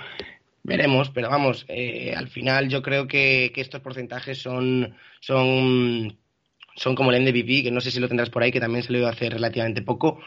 Veremos, 0.62 1.10
pero 1.10 1.30
vamos, 1.30 1.64
eh, 1.68 2.14
al 2.16 2.28
final 2.28 2.68
yo 2.68 2.82
creo 2.82 3.06
que, 3.06 3.52
estos 3.56 3.80
porcentajes 3.80 4.38
son, 4.38 4.94
son, 5.20 6.18
son 6.76 6.94
como 6.94 7.10
el 7.10 7.22
MVP, 7.22 7.62
que 7.62 7.70
no 7.70 7.80
sé 7.80 7.90
si 7.90 8.00
lo 8.00 8.08
tendrás 8.08 8.30
por 8.30 8.42
ahí, 8.42 8.52
que 8.52 8.60
también 8.60 8.82
se 8.82 8.92
lo 8.92 8.98
iba 8.98 9.08
a 9.08 9.12
hacer 9.12 9.32
relativamente 9.32 9.82
poco. 9.82 10.20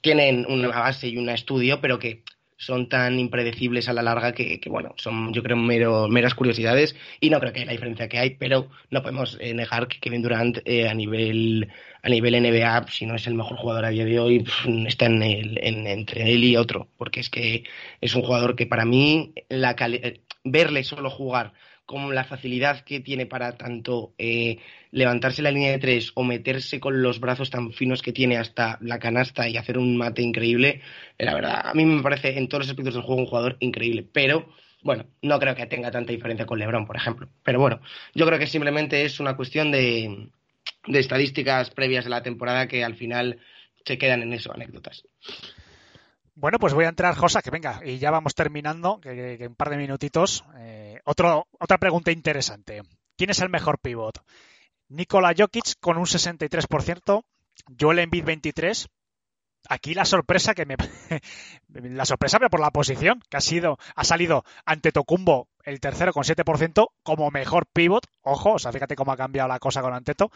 Tienen 0.00 0.46
una 0.48 0.68
base 0.68 1.08
y 1.08 1.16
un 1.18 1.28
estudio, 1.28 1.80
pero 1.80 1.98
que 1.98 2.22
son 2.64 2.88
tan 2.88 3.18
impredecibles 3.18 3.88
a 3.88 3.92
la 3.92 4.02
larga 4.02 4.32
que, 4.32 4.60
bueno, 4.66 4.94
son 4.96 5.32
yo 5.32 5.42
creo 5.42 5.56
mero, 5.56 6.08
meras 6.08 6.34
curiosidades. 6.34 6.96
Y 7.20 7.30
no 7.30 7.40
creo 7.40 7.52
que 7.52 7.60
haya 7.60 7.66
la 7.66 7.72
diferencia 7.72 8.08
que 8.08 8.18
hay, 8.18 8.30
pero 8.30 8.68
no 8.90 9.02
podemos 9.02 9.36
eh, 9.40 9.54
negar 9.54 9.88
que 9.88 10.00
Kevin 10.00 10.22
Durant 10.22 10.58
eh, 10.64 10.88
a 10.88 10.94
nivel 10.94 11.68
a 12.02 12.08
nivel 12.08 12.34
NBA, 12.42 12.86
si 12.90 13.06
no 13.06 13.14
es 13.14 13.26
el 13.26 13.34
mejor 13.34 13.56
jugador 13.56 13.86
a 13.86 13.90
día 13.90 14.04
de 14.04 14.20
hoy, 14.20 14.44
está 14.86 15.06
en 15.06 15.22
el, 15.22 15.58
en, 15.62 15.86
entre 15.86 16.32
él 16.32 16.44
y 16.44 16.56
otro, 16.56 16.88
porque 16.98 17.20
es 17.20 17.30
que 17.30 17.64
es 18.00 18.14
un 18.14 18.22
jugador 18.22 18.56
que 18.56 18.66
para 18.66 18.84
mí 18.84 19.32
la 19.48 19.74
verle 20.44 20.84
solo 20.84 21.08
jugar 21.08 21.54
con 21.86 22.14
la 22.14 22.24
facilidad 22.24 22.80
que 22.80 23.00
tiene 23.00 23.26
para 23.26 23.56
tanto 23.56 24.14
eh, 24.18 24.58
levantarse 24.90 25.42
la 25.42 25.50
línea 25.50 25.72
de 25.72 25.78
tres 25.78 26.12
o 26.14 26.24
meterse 26.24 26.80
con 26.80 27.02
los 27.02 27.20
brazos 27.20 27.50
tan 27.50 27.72
finos 27.72 28.02
que 28.02 28.12
tiene 28.12 28.38
hasta 28.38 28.78
la 28.80 28.98
canasta 28.98 29.48
y 29.48 29.56
hacer 29.56 29.78
un 29.78 29.96
mate 29.96 30.22
increíble, 30.22 30.80
eh, 31.18 31.24
la 31.24 31.34
verdad, 31.34 31.60
a 31.64 31.74
mí 31.74 31.84
me 31.84 32.02
parece 32.02 32.38
en 32.38 32.48
todos 32.48 32.64
los 32.64 32.70
aspectos 32.70 32.94
del 32.94 33.02
juego 33.02 33.20
un 33.20 33.26
jugador 33.26 33.56
increíble, 33.60 34.06
pero 34.10 34.48
bueno, 34.82 35.06
no 35.22 35.38
creo 35.38 35.54
que 35.54 35.66
tenga 35.66 35.90
tanta 35.90 36.12
diferencia 36.12 36.44
con 36.44 36.58
LeBron, 36.58 36.86
por 36.86 36.96
ejemplo. 36.96 37.28
Pero 37.42 37.58
bueno, 37.58 37.80
yo 38.14 38.26
creo 38.26 38.38
que 38.38 38.46
simplemente 38.46 39.04
es 39.04 39.18
una 39.18 39.34
cuestión 39.34 39.70
de, 39.72 40.28
de 40.86 40.98
estadísticas 40.98 41.70
previas 41.70 42.04
de 42.04 42.10
la 42.10 42.22
temporada 42.22 42.68
que 42.68 42.84
al 42.84 42.94
final 42.94 43.38
se 43.84 43.96
quedan 43.98 44.22
en 44.22 44.34
eso, 44.34 44.52
anécdotas. 44.52 45.04
Bueno, 46.36 46.58
pues 46.58 46.74
voy 46.74 46.84
a 46.84 46.88
entrar, 46.88 47.14
Josa, 47.14 47.42
que 47.42 47.50
venga, 47.50 47.80
y 47.84 47.98
ya 47.98 48.10
vamos 48.10 48.34
terminando, 48.34 49.00
que, 49.00 49.46
un 49.46 49.54
par 49.54 49.70
de 49.70 49.76
minutitos. 49.76 50.44
Eh, 50.56 51.00
otro, 51.04 51.46
otra 51.60 51.78
pregunta 51.78 52.10
interesante. 52.10 52.82
¿Quién 53.16 53.30
es 53.30 53.40
el 53.40 53.50
mejor 53.50 53.78
pivot? 53.78 54.20
Nikola 54.88 55.32
Jokic 55.36 55.78
con 55.80 55.96
un 55.96 56.06
63%, 56.06 57.24
Joel 57.78 57.98
Embiid 58.00 58.24
23%. 58.24 58.88
Aquí 59.66 59.94
la 59.94 60.04
sorpresa 60.04 60.54
que 60.54 60.66
me 60.66 60.76
la 61.68 62.04
sorpresa 62.04 62.38
pero 62.38 62.50
por 62.50 62.60
la 62.60 62.70
posición 62.70 63.22
que 63.30 63.38
ha 63.38 63.40
sido 63.40 63.78
ha 63.96 64.04
salido 64.04 64.44
ante 64.66 64.92
Tocumbo 64.92 65.48
el 65.64 65.80
tercero 65.80 66.12
con 66.12 66.24
7% 66.24 66.88
como 67.02 67.30
mejor 67.30 67.64
pivot, 67.72 68.06
ojo, 68.20 68.52
o 68.52 68.58
sea, 68.58 68.72
fíjate 68.72 68.94
cómo 68.94 69.12
ha 69.12 69.16
cambiado 69.16 69.48
la 69.48 69.58
cosa 69.58 69.80
con 69.80 69.94
Anteto. 69.94 70.30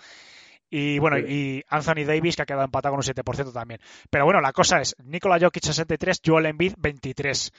Y 0.71 0.99
bueno, 0.99 1.19
y 1.19 1.65
Anthony 1.69 2.05
Davis 2.07 2.37
que 2.37 2.43
ha 2.43 2.47
quedado 2.47 2.65
empatado 2.65 2.95
con 2.95 2.99
un 2.99 3.15
7% 3.15 3.53
también. 3.53 3.81
Pero 4.11 4.25
bueno, 4.25 4.41
la 4.41 4.53
cosa 4.53 4.81
es, 4.81 4.95
Nikola 5.03 5.39
Jokic 5.41 5.65
63, 5.65 6.21
Joel 6.25 6.47
Embiid 6.47 6.75
23. 6.77 7.53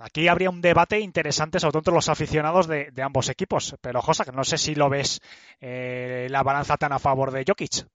Aquí 0.00 0.28
habría 0.28 0.50
un 0.50 0.60
debate 0.60 1.00
interesante, 1.00 1.58
sobre 1.58 1.72
todo 1.72 1.80
entre 1.80 1.94
los 1.94 2.08
aficionados 2.08 2.66
de, 2.66 2.90
de 2.90 3.02
ambos 3.02 3.28
equipos. 3.28 3.76
Pero, 3.80 4.02
Josa, 4.02 4.24
que 4.24 4.32
no 4.32 4.44
sé 4.44 4.58
si 4.58 4.74
lo 4.74 4.90
ves 4.90 5.20
eh, 5.60 6.26
la 6.30 6.42
balanza 6.42 6.76
tan 6.76 6.92
a 6.92 6.98
favor 6.98 7.30
de 7.30 7.44
Jokic. 7.46 7.86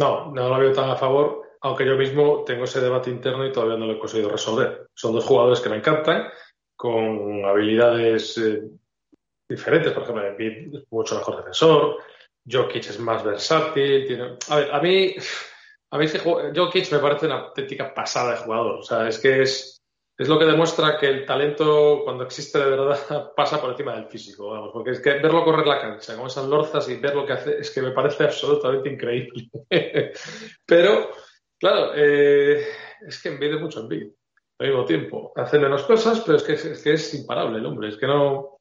No, 0.00 0.32
no 0.32 0.48
lo 0.48 0.58
veo 0.58 0.72
tan 0.72 0.90
a 0.90 0.96
favor, 0.96 1.42
aunque 1.60 1.86
yo 1.86 1.96
mismo 1.96 2.42
tengo 2.44 2.64
ese 2.64 2.80
debate 2.80 3.10
interno 3.10 3.46
y 3.46 3.52
todavía 3.52 3.76
no 3.76 3.86
lo 3.86 3.92
he 3.92 3.98
conseguido 3.98 4.28
resolver. 4.28 4.88
Son 4.94 5.12
dos 5.12 5.24
jugadores 5.24 5.60
que 5.60 5.68
me 5.68 5.76
encantan, 5.76 6.28
con 6.74 7.44
habilidades 7.44 8.36
eh, 8.38 8.62
diferentes. 9.48 9.92
Por 9.92 10.02
ejemplo, 10.02 10.26
Embiid 10.26 10.74
es 10.74 10.84
mucho 10.90 11.14
mejor 11.16 11.36
defensor, 11.38 11.98
Jokic 12.50 12.86
es 12.88 12.98
más 12.98 13.24
versátil. 13.24 14.06
Tiene... 14.06 14.36
A 14.48 14.56
ver, 14.56 14.74
a 14.74 14.80
mí, 14.80 15.14
a 15.90 15.98
mí 15.98 16.06
Jokic 16.08 16.92
me 16.92 16.98
parece 16.98 17.26
una 17.26 17.40
auténtica 17.40 17.92
pasada 17.92 18.32
de 18.32 18.38
jugador. 18.38 18.80
O 18.80 18.82
sea, 18.82 19.08
es 19.08 19.18
que 19.18 19.42
es, 19.42 19.82
es 20.18 20.28
lo 20.28 20.38
que 20.38 20.46
demuestra 20.46 20.98
que 20.98 21.08
el 21.08 21.26
talento, 21.26 22.00
cuando 22.04 22.24
existe 22.24 22.58
de 22.58 22.70
verdad, 22.70 23.32
pasa 23.36 23.60
por 23.60 23.70
encima 23.70 23.94
del 23.94 24.06
físico. 24.06 24.70
Porque 24.72 24.90
es 24.90 25.00
que 25.00 25.14
verlo 25.14 25.44
correr 25.44 25.66
la 25.66 25.80
cancha 25.80 26.16
con 26.16 26.26
esas 26.26 26.46
lorzas 26.46 26.88
y 26.88 26.96
ver 26.96 27.14
lo 27.14 27.26
que 27.26 27.34
hace, 27.34 27.58
es 27.58 27.70
que 27.70 27.82
me 27.82 27.90
parece 27.90 28.24
absolutamente 28.24 28.88
increíble. 28.88 29.50
Pero, 30.66 31.10
claro, 31.58 31.92
eh, 31.94 32.64
es 33.06 33.22
que 33.22 33.28
envidia 33.28 33.58
mucho 33.58 33.80
en 33.80 33.88
Big. 33.88 34.14
Al 34.58 34.68
mismo 34.68 34.84
tiempo, 34.86 35.32
hace 35.36 35.58
menos 35.58 35.82
cosas, 35.82 36.20
pero 36.20 36.38
es 36.38 36.42
que 36.42 36.54
es, 36.54 36.82
que 36.82 36.94
es 36.94 37.12
imparable 37.12 37.58
el 37.58 37.66
hombre. 37.66 37.88
Es 37.88 37.98
que 37.98 38.06
no. 38.06 38.55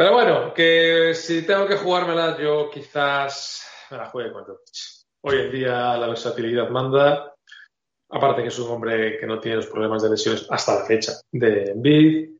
Pero 0.00 0.14
bueno, 0.14 0.54
que 0.54 1.12
si 1.12 1.44
tengo 1.44 1.66
que 1.66 1.76
jugármela, 1.76 2.34
yo 2.38 2.70
quizás 2.70 3.68
me 3.90 3.98
la 3.98 4.06
juegue 4.06 4.30
Jokic. 4.30 4.56
Hoy 5.22 5.40
en 5.40 5.52
día 5.52 5.94
la 5.98 6.06
versatilidad 6.06 6.70
manda 6.70 7.34
Aparte 8.08 8.40
que 8.40 8.48
es 8.48 8.58
un 8.58 8.70
hombre 8.70 9.18
que 9.18 9.26
no 9.26 9.38
tiene 9.38 9.58
los 9.58 9.66
problemas 9.66 10.02
de 10.02 10.08
lesiones 10.08 10.46
hasta 10.48 10.76
la 10.76 10.86
fecha 10.86 11.20
de 11.30 11.72
Embiid. 11.72 12.30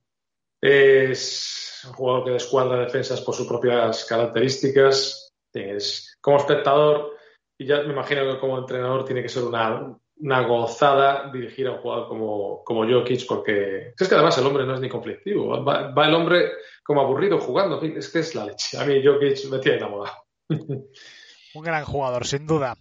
Es 0.59 1.83
un 1.87 1.93
jugador 1.93 2.25
que 2.25 2.31
descuadra 2.31 2.81
defensas 2.81 3.21
por 3.21 3.35
sus 3.35 3.47
propias 3.47 4.07
características. 4.07 5.29
Es, 5.53 6.17
como 6.23 6.39
espectador, 6.39 7.15
y 7.61 7.67
ya 7.67 7.83
me 7.83 7.93
imagino 7.93 8.23
que 8.23 8.41
como 8.41 8.57
entrenador 8.57 9.05
tiene 9.05 9.21
que 9.21 9.29
ser 9.29 9.45
una, 9.45 9.99
una 10.21 10.43
gozada 10.43 11.31
dirigir 11.33 11.67
a 11.67 11.73
un 11.73 11.79
jugador 11.79 12.09
como, 12.09 12.63
como 12.65 12.87
Jokic, 12.87 13.27
porque 13.27 13.95
es 13.99 14.09
que 14.09 14.15
además 14.15 14.37
el 14.39 14.47
hombre 14.47 14.67
no 14.67 14.75
es 14.75 14.81
ni 14.81 14.89
conflictivo. 14.89 15.65
Va, 15.65 16.07
el 16.07 16.15
hombre 16.15 16.51
como 16.83 17.01
aburrido 17.01 17.39
jugando. 17.41 17.81
Es 17.83 18.09
que 18.11 18.21
es 18.21 18.35
la 18.35 18.47
leche. 18.47 18.79
A 18.79 18.85
mí 18.85 19.03
Jokic 19.05 19.51
me 19.51 19.59
tiene 19.59 19.79
enamorado. 19.79 20.17
un 20.49 21.63
gran 21.63 21.85
jugador, 21.85 22.27
sin 22.27 22.47
duda. 22.47 22.77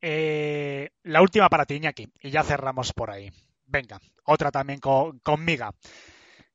Eh, 0.00 0.90
la 1.04 1.22
última 1.22 1.48
para 1.48 1.64
ti, 1.64 1.74
Iñaki, 1.74 2.08
y 2.20 2.30
ya 2.30 2.42
cerramos 2.42 2.92
por 2.92 3.10
ahí. 3.10 3.30
Venga, 3.66 4.00
otra 4.24 4.50
también 4.50 4.80
con, 4.80 5.20
conmigo. 5.20 5.70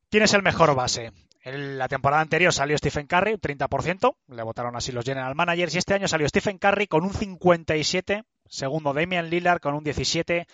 ¿Quién 0.10 0.24
es 0.24 0.34
el 0.34 0.44
mejor 0.44 0.76
base? 0.76 1.12
En 1.42 1.78
la 1.78 1.88
temporada 1.88 2.22
anterior 2.22 2.52
salió 2.52 2.78
Stephen 2.78 3.08
Curry, 3.08 3.36
30%, 3.36 4.16
le 4.28 4.44
votaron 4.44 4.76
así 4.76 4.92
los 4.92 5.06
general 5.06 5.34
managers, 5.34 5.74
y 5.76 5.78
este 5.78 5.94
año 5.94 6.08
salió 6.10 6.28
Stephen 6.28 6.58
Curry 6.58 6.88
con 6.88 7.06
un 7.06 7.14
57, 7.14 8.24
segundo 8.50 8.94
Damian 8.94 9.30
Lillard 9.30 9.60
con 9.60 9.74
un 9.74 9.84
17, 9.84 10.48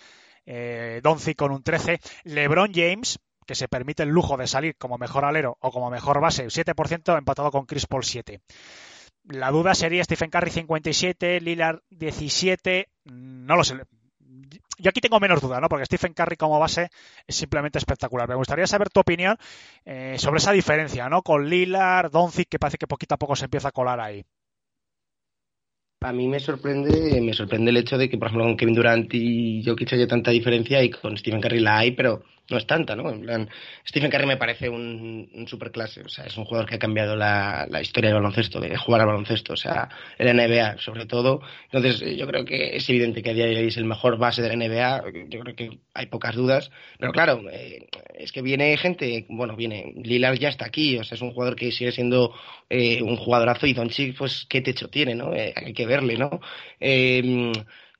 eh, 0.46 1.02
con 1.36 1.50
un 1.52 1.62
13, 1.62 2.00
LeBron 2.24 2.72
James, 2.74 3.18
que 3.46 3.54
se 3.54 3.68
permite 3.68 4.02
el 4.02 4.08
lujo 4.08 4.36
de 4.36 4.46
salir 4.46 4.76
como 4.76 4.98
mejor 4.98 5.24
alero 5.24 5.56
o 5.60 5.70
como 5.70 5.90
mejor 5.90 6.20
base, 6.20 6.46
7%, 6.46 7.18
empatado 7.18 7.50
con 7.50 7.66
Chris 7.66 7.86
Paul 7.86 8.04
7. 8.04 8.40
La 9.24 9.50
duda 9.50 9.74
sería 9.74 10.04
Stephen 10.04 10.30
Curry 10.30 10.50
57, 10.50 11.40
Lillard 11.40 11.80
17, 11.90 12.88
no 13.04 13.56
lo 13.56 13.64
sé. 13.64 13.76
Yo 14.78 14.90
aquí 14.90 15.00
tengo 15.00 15.20
menos 15.20 15.40
duda, 15.40 15.60
¿no? 15.60 15.68
Porque 15.68 15.86
Stephen 15.86 16.14
Curry 16.14 16.36
como 16.36 16.58
base 16.58 16.90
es 17.26 17.36
simplemente 17.36 17.78
espectacular. 17.78 18.28
Me 18.28 18.34
gustaría 18.34 18.66
saber 18.66 18.90
tu 18.90 19.00
opinión 19.00 19.36
eh, 19.84 20.16
sobre 20.18 20.38
esa 20.38 20.52
diferencia, 20.52 21.08
¿no? 21.08 21.22
Con 21.22 21.48
Lillard, 21.48 22.10
Doncic, 22.10 22.48
que 22.48 22.58
parece 22.58 22.76
que 22.76 22.86
poquito 22.86 23.14
a 23.14 23.18
poco 23.18 23.36
se 23.36 23.44
empieza 23.44 23.68
a 23.68 23.72
colar 23.72 24.00
ahí. 24.00 24.24
A 26.04 26.12
mí 26.12 26.28
me 26.28 26.38
sorprende, 26.38 27.18
me 27.22 27.32
sorprende 27.32 27.70
el 27.70 27.78
hecho 27.78 27.96
de 27.96 28.10
que, 28.10 28.18
por 28.18 28.28
ejemplo, 28.28 28.44
con 28.44 28.58
Kevin 28.58 28.74
Durant 28.74 29.14
y 29.14 29.62
Jokic 29.64 29.94
haya 29.94 30.06
tanta 30.06 30.30
diferencia 30.32 30.82
y 30.82 30.90
con 30.90 31.16
Stephen 31.16 31.40
Curry 31.40 31.60
la 31.60 31.78
hay, 31.78 31.92
pero 31.92 32.22
no 32.50 32.58
es 32.58 32.66
tanta, 32.66 32.94
¿no? 32.94 33.10
En 33.10 33.22
plan, 33.22 33.48
Stephen 33.86 34.10
Curry 34.10 34.26
me 34.26 34.36
parece 34.36 34.68
un, 34.68 35.30
un 35.32 35.48
superclase, 35.48 36.02
o 36.02 36.08
sea, 36.08 36.26
es 36.26 36.36
un 36.36 36.44
jugador 36.44 36.68
que 36.68 36.74
ha 36.74 36.78
cambiado 36.78 37.16
la, 37.16 37.66
la, 37.70 37.80
historia 37.80 38.10
del 38.10 38.18
baloncesto, 38.20 38.60
de 38.60 38.76
jugar 38.76 39.00
al 39.00 39.06
baloncesto, 39.06 39.54
o 39.54 39.56
sea, 39.56 39.88
el 40.18 40.36
NBA 40.36 40.78
sobre 40.78 41.06
todo. 41.06 41.40
Entonces, 41.70 42.16
yo 42.16 42.26
creo 42.26 42.44
que 42.44 42.76
es 42.76 42.88
evidente 42.90 43.22
que 43.22 43.30
a 43.30 43.34
día 43.34 43.46
de 43.46 43.56
hoy 43.56 43.68
es 43.68 43.76
el 43.78 43.86
mejor 43.86 44.18
base 44.18 44.42
de 44.42 44.54
la 44.54 44.56
NBA, 44.56 45.04
yo 45.28 45.40
creo 45.40 45.56
que 45.56 45.78
hay 45.94 46.06
pocas 46.06 46.34
dudas, 46.34 46.70
pero 46.98 47.12
claro, 47.12 47.42
eh, 47.50 47.86
es 48.14 48.30
que 48.30 48.42
viene 48.42 48.76
gente, 48.76 49.24
bueno, 49.28 49.56
viene, 49.56 49.94
Lillard 49.96 50.38
ya 50.38 50.48
está 50.48 50.66
aquí, 50.66 50.98
o 50.98 51.04
sea, 51.04 51.16
es 51.16 51.22
un 51.22 51.32
jugador 51.32 51.56
que 51.56 51.72
sigue 51.72 51.92
siendo 51.92 52.34
eh, 52.68 53.02
un 53.02 53.16
jugadorazo 53.16 53.66
y 53.66 53.72
Doncic, 53.72 54.16
pues, 54.18 54.46
qué 54.48 54.60
techo 54.60 54.88
tiene, 54.88 55.14
¿no? 55.14 55.34
Eh, 55.34 55.54
hay 55.56 55.72
que 55.72 55.86
verle, 55.86 56.18
¿no? 56.18 56.40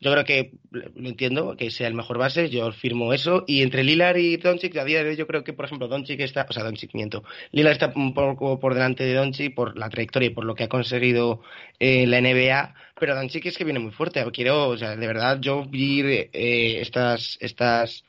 Eh, 0.05 0.07
yo 0.07 0.13
creo 0.13 0.25
que 0.25 0.53
lo 0.71 1.09
entiendo, 1.09 1.57
que 1.57 1.71
sea 1.71 1.89
el 1.89 1.95
mejor 1.95 2.19
base, 2.19 2.51
yo 2.51 2.71
firmo 2.73 3.13
eso. 3.13 3.45
Y 3.47 3.63
entre 3.63 3.85
Lillard 3.85 4.17
y 4.19 4.37
Doncic, 4.37 4.77
a 4.77 4.85
día 4.85 5.03
de 5.03 5.11
hoy 5.11 5.17
yo 5.17 5.27
creo 5.27 5.45
que, 5.45 5.53
por 5.53 5.65
ejemplo, 5.65 5.89
Doncic 5.89 6.21
está, 6.21 6.47
o 6.49 6.53
sea, 6.53 6.65
Doncic 6.65 6.95
miento, 6.95 7.25
Lillard 7.53 7.73
está 7.73 7.93
un 7.95 8.15
poco 8.15 8.61
por 8.61 8.75
delante 8.75 9.05
de 9.05 9.15
Doncic 9.15 9.55
por 9.55 9.79
la 9.79 9.89
trayectoria 9.89 10.29
y 10.29 10.35
por 10.35 10.45
lo 10.45 10.55
que 10.55 10.65
ha 10.65 10.69
conseguido 10.69 11.41
en 11.79 12.11
la 12.11 12.21
NBA, 12.21 12.75
pero 12.99 13.15
Doncic 13.15 13.47
es 13.47 13.59
que 13.59 13.65
viene 13.65 13.81
muy 13.81 13.93
fuerte. 13.93 14.25
Quiero, 14.33 14.69
o 14.69 14.77
sea, 14.77 14.97
de 14.97 15.07
verdad, 15.07 15.39
yo 15.41 15.65
vi 15.65 16.03
eh, 16.03 16.81
estas, 16.81 17.39
estas 17.41 18.05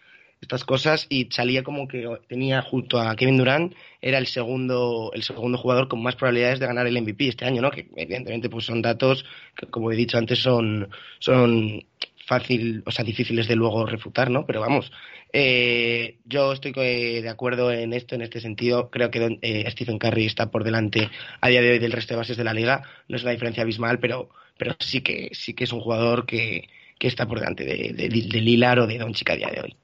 estas 0.45 0.63
cosas 0.63 1.07
y 1.09 1.27
salía 1.31 1.63
como 1.63 1.87
que 1.87 2.07
tenía 2.27 2.61
junto 2.61 2.99
a 2.99 3.15
Kevin 3.15 3.37
Durant 3.37 3.73
era 4.01 4.19
el 4.19 4.27
segundo 4.27 5.11
el 5.13 5.23
segundo 5.23 5.57
jugador 5.57 5.87
con 5.87 6.01
más 6.01 6.15
probabilidades 6.15 6.59
de 6.59 6.67
ganar 6.67 6.87
el 6.87 7.01
MVP 7.01 7.27
este 7.27 7.45
año, 7.45 7.61
¿no? 7.61 7.71
Que 7.71 7.87
evidentemente 7.95 8.49
pues 8.49 8.65
son 8.65 8.81
datos 8.81 9.25
que 9.55 9.67
como 9.67 9.91
he 9.91 9.95
dicho 9.95 10.17
antes 10.17 10.39
son 10.39 10.89
son 11.19 11.83
fácil, 12.25 12.83
o 12.85 12.91
sea, 12.91 13.05
difíciles 13.05 13.47
de 13.47 13.55
luego 13.55 13.85
refutar, 13.85 14.29
¿no? 14.31 14.45
Pero 14.45 14.61
vamos, 14.61 14.91
eh, 15.31 16.17
yo 16.25 16.53
estoy 16.53 16.71
de 16.73 17.29
acuerdo 17.29 17.71
en 17.71 17.93
esto, 17.93 18.15
en 18.15 18.21
este 18.21 18.39
sentido. 18.39 18.89
Creo 18.89 19.11
que 19.11 19.39
eh, 19.41 19.69
Stephen 19.71 19.99
Curry 19.99 20.25
está 20.25 20.51
por 20.51 20.63
delante 20.63 21.09
a 21.41 21.49
día 21.49 21.61
de 21.61 21.71
hoy 21.71 21.79
del 21.79 21.91
resto 21.91 22.13
de 22.13 22.19
bases 22.19 22.37
de 22.37 22.43
la 22.43 22.53
liga. 22.53 22.83
No 23.07 23.15
es 23.15 23.23
una 23.23 23.31
diferencia 23.31 23.63
abismal, 23.63 23.99
pero, 23.99 24.29
pero 24.57 24.75
sí 24.79 25.01
que 25.01 25.29
sí 25.33 25.53
que 25.53 25.65
es 25.65 25.73
un 25.73 25.81
jugador 25.81 26.25
que, 26.25 26.67
que 26.99 27.07
está 27.07 27.27
por 27.27 27.39
delante 27.39 27.63
de, 27.63 27.93
de, 27.93 28.09
de 28.09 28.41
Lilar 28.41 28.79
o 28.79 28.87
de 28.87 28.97
Doncic 28.97 29.29
a 29.29 29.35
día 29.35 29.49
de 29.49 29.61
hoy. 29.61 29.77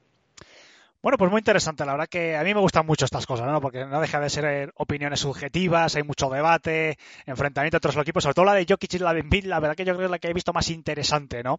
Bueno, 1.02 1.18
pues 1.18 1.32
muy 1.32 1.40
interesante. 1.40 1.84
La 1.84 1.92
verdad 1.92 2.08
que 2.08 2.36
a 2.36 2.44
mí 2.44 2.54
me 2.54 2.60
gustan 2.60 2.86
mucho 2.86 3.04
estas 3.04 3.26
cosas, 3.26 3.48
¿no? 3.48 3.60
Porque 3.60 3.84
no 3.84 4.00
deja 4.00 4.20
de 4.20 4.30
ser 4.30 4.44
eh, 4.44 4.70
opiniones 4.76 5.18
subjetivas, 5.18 5.96
hay 5.96 6.04
mucho 6.04 6.30
debate, 6.30 6.96
enfrentamiento 7.26 7.78
entre 7.78 7.92
los 7.92 8.02
equipos, 8.02 8.22
sobre 8.22 8.34
todo 8.34 8.44
la 8.44 8.54
de 8.54 8.66
Jokic 8.68 8.94
y 8.94 8.98
la 8.98 9.12
de 9.12 9.20
Embiid, 9.20 9.46
la 9.46 9.58
verdad 9.58 9.74
que 9.74 9.84
yo 9.84 9.94
creo 9.94 9.98
que 9.98 10.04
es 10.04 10.10
la 10.12 10.18
que 10.20 10.28
he 10.28 10.32
visto 10.32 10.52
más 10.52 10.70
interesante, 10.70 11.42
¿no? 11.42 11.58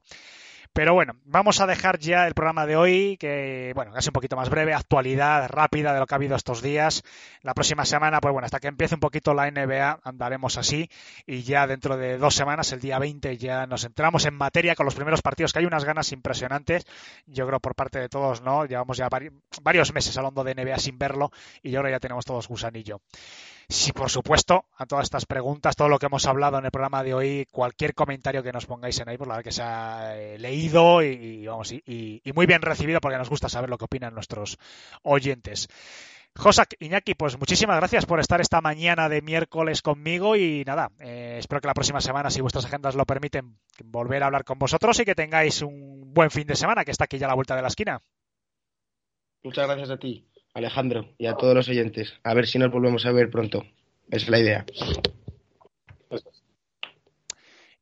Pero 0.76 0.96
bueno, 0.96 1.14
vamos 1.26 1.62
a 1.62 1.68
dejar 1.68 2.00
ya 2.00 2.26
el 2.26 2.34
programa 2.34 2.66
de 2.66 2.76
hoy, 2.76 3.16
que 3.18 3.74
bueno, 3.76 3.96
es 3.96 4.08
un 4.08 4.14
poquito 4.14 4.36
más 4.36 4.50
breve, 4.50 4.74
actualidad 4.74 5.48
rápida 5.48 5.94
de 5.94 6.00
lo 6.00 6.08
que 6.08 6.16
ha 6.16 6.18
habido 6.18 6.36
estos 6.36 6.64
días. 6.64 7.04
La 7.44 7.54
próxima 7.54 7.86
semana, 7.86 8.20
pues 8.20 8.32
bueno, 8.32 8.46
hasta 8.48 8.60
que 8.60 8.70
empiece 8.70 8.96
un 8.96 9.00
poquito 9.00 9.36
la 9.36 9.52
NBA, 9.52 10.00
andaremos 10.04 10.58
así. 10.58 10.90
Y 11.28 11.44
ya 11.44 11.68
dentro 11.68 11.96
de 11.96 12.18
dos 12.18 12.34
semanas, 12.34 12.72
el 12.72 12.80
día 12.80 12.98
20, 12.98 13.38
ya 13.38 13.68
nos 13.68 13.84
entramos 13.84 14.26
en 14.26 14.34
materia 14.34 14.74
con 14.74 14.86
los 14.86 14.96
primeros 14.96 15.22
partidos, 15.22 15.54
que 15.54 15.60
hay 15.60 15.66
unas 15.66 15.86
ganas 15.86 16.12
impresionantes. 16.12 16.88
Yo 17.28 17.46
creo 17.46 17.60
por 17.60 17.76
parte 17.76 18.00
de 18.00 18.10
todos, 18.10 18.42
¿no? 18.42 18.66
Llevamos 18.66 18.98
ya 18.98 19.10
varios 19.62 19.94
meses 19.94 20.18
hablando 20.18 20.44
de 20.44 20.56
NBA 20.56 20.80
sin 20.80 20.98
verlo 20.98 21.32
y 21.62 21.76
ahora 21.76 21.92
ya 21.92 22.00
tenemos 22.00 22.26
todos 22.26 22.48
gusanillo. 22.48 23.00
Si, 23.74 23.92
por 23.92 24.12
supuesto, 24.12 24.66
a 24.78 24.86
todas 24.86 25.06
estas 25.06 25.26
preguntas, 25.26 25.76
todo 25.76 25.90
lo 25.90 25.98
que 25.98 26.06
hemos 26.06 26.28
hablado 26.28 26.60
en 26.60 26.66
el 26.66 26.70
programa 26.70 27.04
de 27.04 27.16
hoy, 27.16 27.48
cualquier 27.50 27.96
comentario 27.96 28.44
que 28.44 28.52
nos 28.52 28.68
pongáis 28.68 29.00
en 29.00 29.10
ahí, 29.10 29.18
por 29.18 29.28
la 29.28 29.34
verdad 29.34 29.44
que 29.46 29.52
se 29.52 29.64
ha 29.64 30.16
eh, 30.16 30.38
leído 30.38 31.02
y, 31.02 31.48
vamos, 31.48 31.72
y, 31.72 32.22
muy 32.36 32.46
bien 32.46 32.62
recibido 32.62 33.02
porque 33.02 33.18
nos 33.18 33.32
gusta 33.32 33.50
saber 33.50 33.72
lo 33.72 33.80
que 33.80 33.86
opinan 33.86 34.14
nuestros 34.14 34.60
oyentes. 35.02 35.70
Josak, 36.36 36.76
Iñaki, 36.82 37.16
pues 37.16 37.40
muchísimas 37.40 37.78
gracias 37.78 38.06
por 38.06 38.20
estar 38.20 38.40
esta 38.42 38.62
mañana 38.62 39.10
de 39.10 39.24
miércoles 39.24 39.82
conmigo 39.82 40.36
y 40.36 40.64
nada, 40.68 40.92
eh, 41.00 41.38
espero 41.40 41.60
que 41.60 41.68
la 41.68 41.74
próxima 41.74 42.00
semana, 42.00 42.30
si 42.30 42.42
vuestras 42.42 42.66
agendas 42.66 42.94
lo 42.94 43.08
permiten, 43.08 43.58
volver 43.84 44.22
a 44.22 44.28
hablar 44.28 44.44
con 44.44 44.60
vosotros 44.60 45.00
y 45.00 45.06
que 45.06 45.16
tengáis 45.16 45.64
un 45.64 46.14
buen 46.14 46.30
fin 46.30 46.46
de 46.46 46.56
semana, 46.56 46.86
que 46.86 46.92
está 46.92 47.06
aquí 47.06 47.18
ya 47.18 47.26
a 47.26 47.30
la 47.30 47.36
vuelta 47.36 47.56
de 47.56 47.64
la 47.64 47.70
esquina. 47.70 48.04
Muchas 49.42 49.66
gracias 49.66 49.90
a 49.90 49.98
ti. 49.98 50.28
Alejandro, 50.54 51.10
y 51.18 51.26
a 51.26 51.36
todos 51.36 51.56
los 51.56 51.70
oyentes. 51.70 52.14
A 52.24 52.34
ver 52.34 52.48
si 52.48 52.60
nos 52.60 52.72
volvemos 52.72 53.06
a 53.06 53.12
ver 53.12 53.30
pronto. 53.30 53.64
Es 54.10 54.30
la 54.30 54.40
idea. 54.40 54.66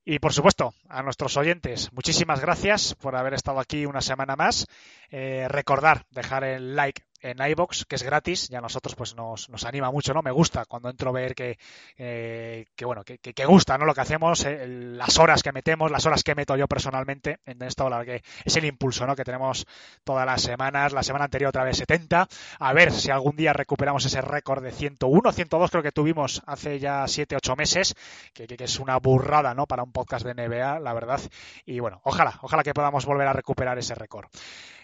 Y 0.04 0.20
por 0.20 0.34
supuesto, 0.34 0.74
a 0.90 1.04
nuestros 1.04 1.38
oyentes, 1.38 1.92
muchísimas 1.94 2.42
gracias 2.42 2.96
por 2.96 3.16
haber 3.16 3.34
estado 3.34 3.60
aquí 3.60 3.86
una 3.86 4.02
semana 4.02 4.36
más. 4.36 4.66
Eh, 5.10 5.48
recordar 5.48 6.06
dejar 6.10 6.44
el 6.44 6.76
like 6.76 7.04
en 7.22 7.38
iBox, 7.40 7.86
que 7.86 7.96
es 7.96 8.04
gratis, 8.04 8.50
y 8.50 8.56
a 8.56 8.62
nosotros 8.62 8.96
pues 8.96 9.16
nos, 9.16 9.50
nos 9.50 9.66
anima 9.66 9.92
mucho, 9.92 10.14
¿no? 10.14 10.22
Me 10.22 10.32
gusta 10.32 10.66
cuando 10.66 10.90
entro 10.90 11.10
a 11.10 11.14
ver 11.14 11.36
que, 11.36 11.58
eh, 11.98 12.66
que 12.76 12.86
bueno, 12.86 13.04
que, 13.04 13.20
que, 13.20 13.46
gusta, 13.46 13.78
¿no? 13.78 13.86
Lo 13.86 13.94
que 13.94 14.02
hacemos, 14.02 14.46
eh, 14.46 14.68
las 14.68 15.18
horas 15.20 15.44
que 15.44 15.52
metemos, 15.52 15.92
las 15.92 16.06
horas 16.06 16.24
que 16.24 16.36
meto 16.36 16.56
yo 16.56 16.68
personalmente 16.68 17.40
en 17.46 17.62
esto, 17.62 17.90
la 17.90 18.04
que 18.04 18.24
es 18.44 18.56
el 18.56 18.66
impulso, 18.66 19.06
¿no? 19.06 19.16
Que 19.16 19.24
tenemos 19.24 19.66
todas 20.04 20.26
las 20.26 20.42
semanas, 20.42 20.94
la 20.94 21.04
semana 21.04 21.26
anterior 21.26 21.50
otra 21.50 21.64
vez 21.64 21.78
70, 21.78 22.28
a 22.60 22.74
ver 22.74 22.92
si 22.92 23.12
algún 23.12 23.36
día 23.36 23.54
recuperamos 23.54 24.06
ese 24.06 24.22
récord 24.22 24.64
de 24.64 24.72
101, 24.72 25.32
102 25.32 25.72
creo 25.72 25.84
que 25.84 25.92
tuvimos 25.92 26.42
hace 26.46 26.80
ya 26.80 27.08
7, 27.08 27.36
8 27.36 27.56
meses, 27.56 27.96
que, 28.34 28.48
que, 28.48 28.64
es 28.64 28.80
una 28.80 28.98
burrada, 28.98 29.54
¿no? 29.54 29.68
Para 29.68 29.84
un 29.84 29.92
podcast 29.92 30.26
de 30.26 30.34
NBA, 30.34 30.80
la 30.80 30.94
verdad, 30.94 31.22
y 31.66 31.80
bueno, 31.80 32.02
ojalá, 32.04 32.40
ojalá 32.42 32.64
que 32.64 32.74
podamos 32.74 33.06
volver 33.06 33.28
a 33.28 33.34
recuperar 33.34 33.78
ese 33.78 33.96
récord. 33.96 34.28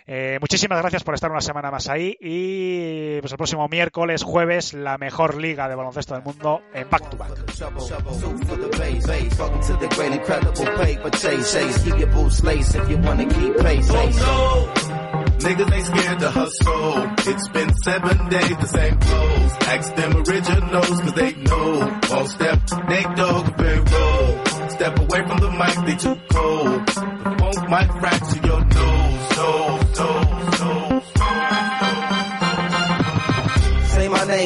Eh, 0.09 0.37
muchísimas 0.39 0.79
gracias 0.79 1.03
por 1.03 1.13
estar 1.15 1.29
una 1.29 1.41
semana 1.41 1.69
más 1.69 1.89
ahí 1.89 2.17
y 2.21 3.19
pues 3.19 3.31
el 3.31 3.37
próximo 3.37 3.67
miércoles, 3.67 4.23
jueves, 4.23 4.73
la 4.73 4.97
mejor 4.97 5.35
liga 5.35 5.67
de 5.67 5.75
baloncesto 5.75 6.13
del 6.13 6.23
mundo 6.23 6.61
en 6.73 6.89
Back 6.89 7.09
to 7.09 7.17
Back. 7.17 7.33
Niggas 15.39 15.71
ain't 15.71 15.85
scared 15.85 16.19
to 16.19 16.29
hustle. 16.31 17.31
It's 17.31 17.47
been 17.49 17.71
seven 17.83 18.29
days, 18.29 18.57
the 18.57 18.67
same 18.67 18.97
clothes. 18.99 19.53
Ask 19.67 19.95
them 19.95 20.11
originals, 20.17 20.99
cause 20.99 21.13
they 21.13 21.33
know. 21.33 21.99
All 22.11 22.27
step, 22.27 22.59
Nate 22.89 23.15
Dogg, 23.15 23.57
very 23.57 23.79
roll. 23.79 24.45
Step 24.69 24.99
away 24.99 25.21
from 25.27 25.37
the 25.39 25.51
mic, 25.51 25.85
they 25.85 25.95
too 25.95 26.17
cold. 26.33 26.87
The 26.87 27.35
funk 27.39 27.69
might 27.69 27.91
fracture 27.99 28.47
your 28.47 28.65
nose, 28.65 28.96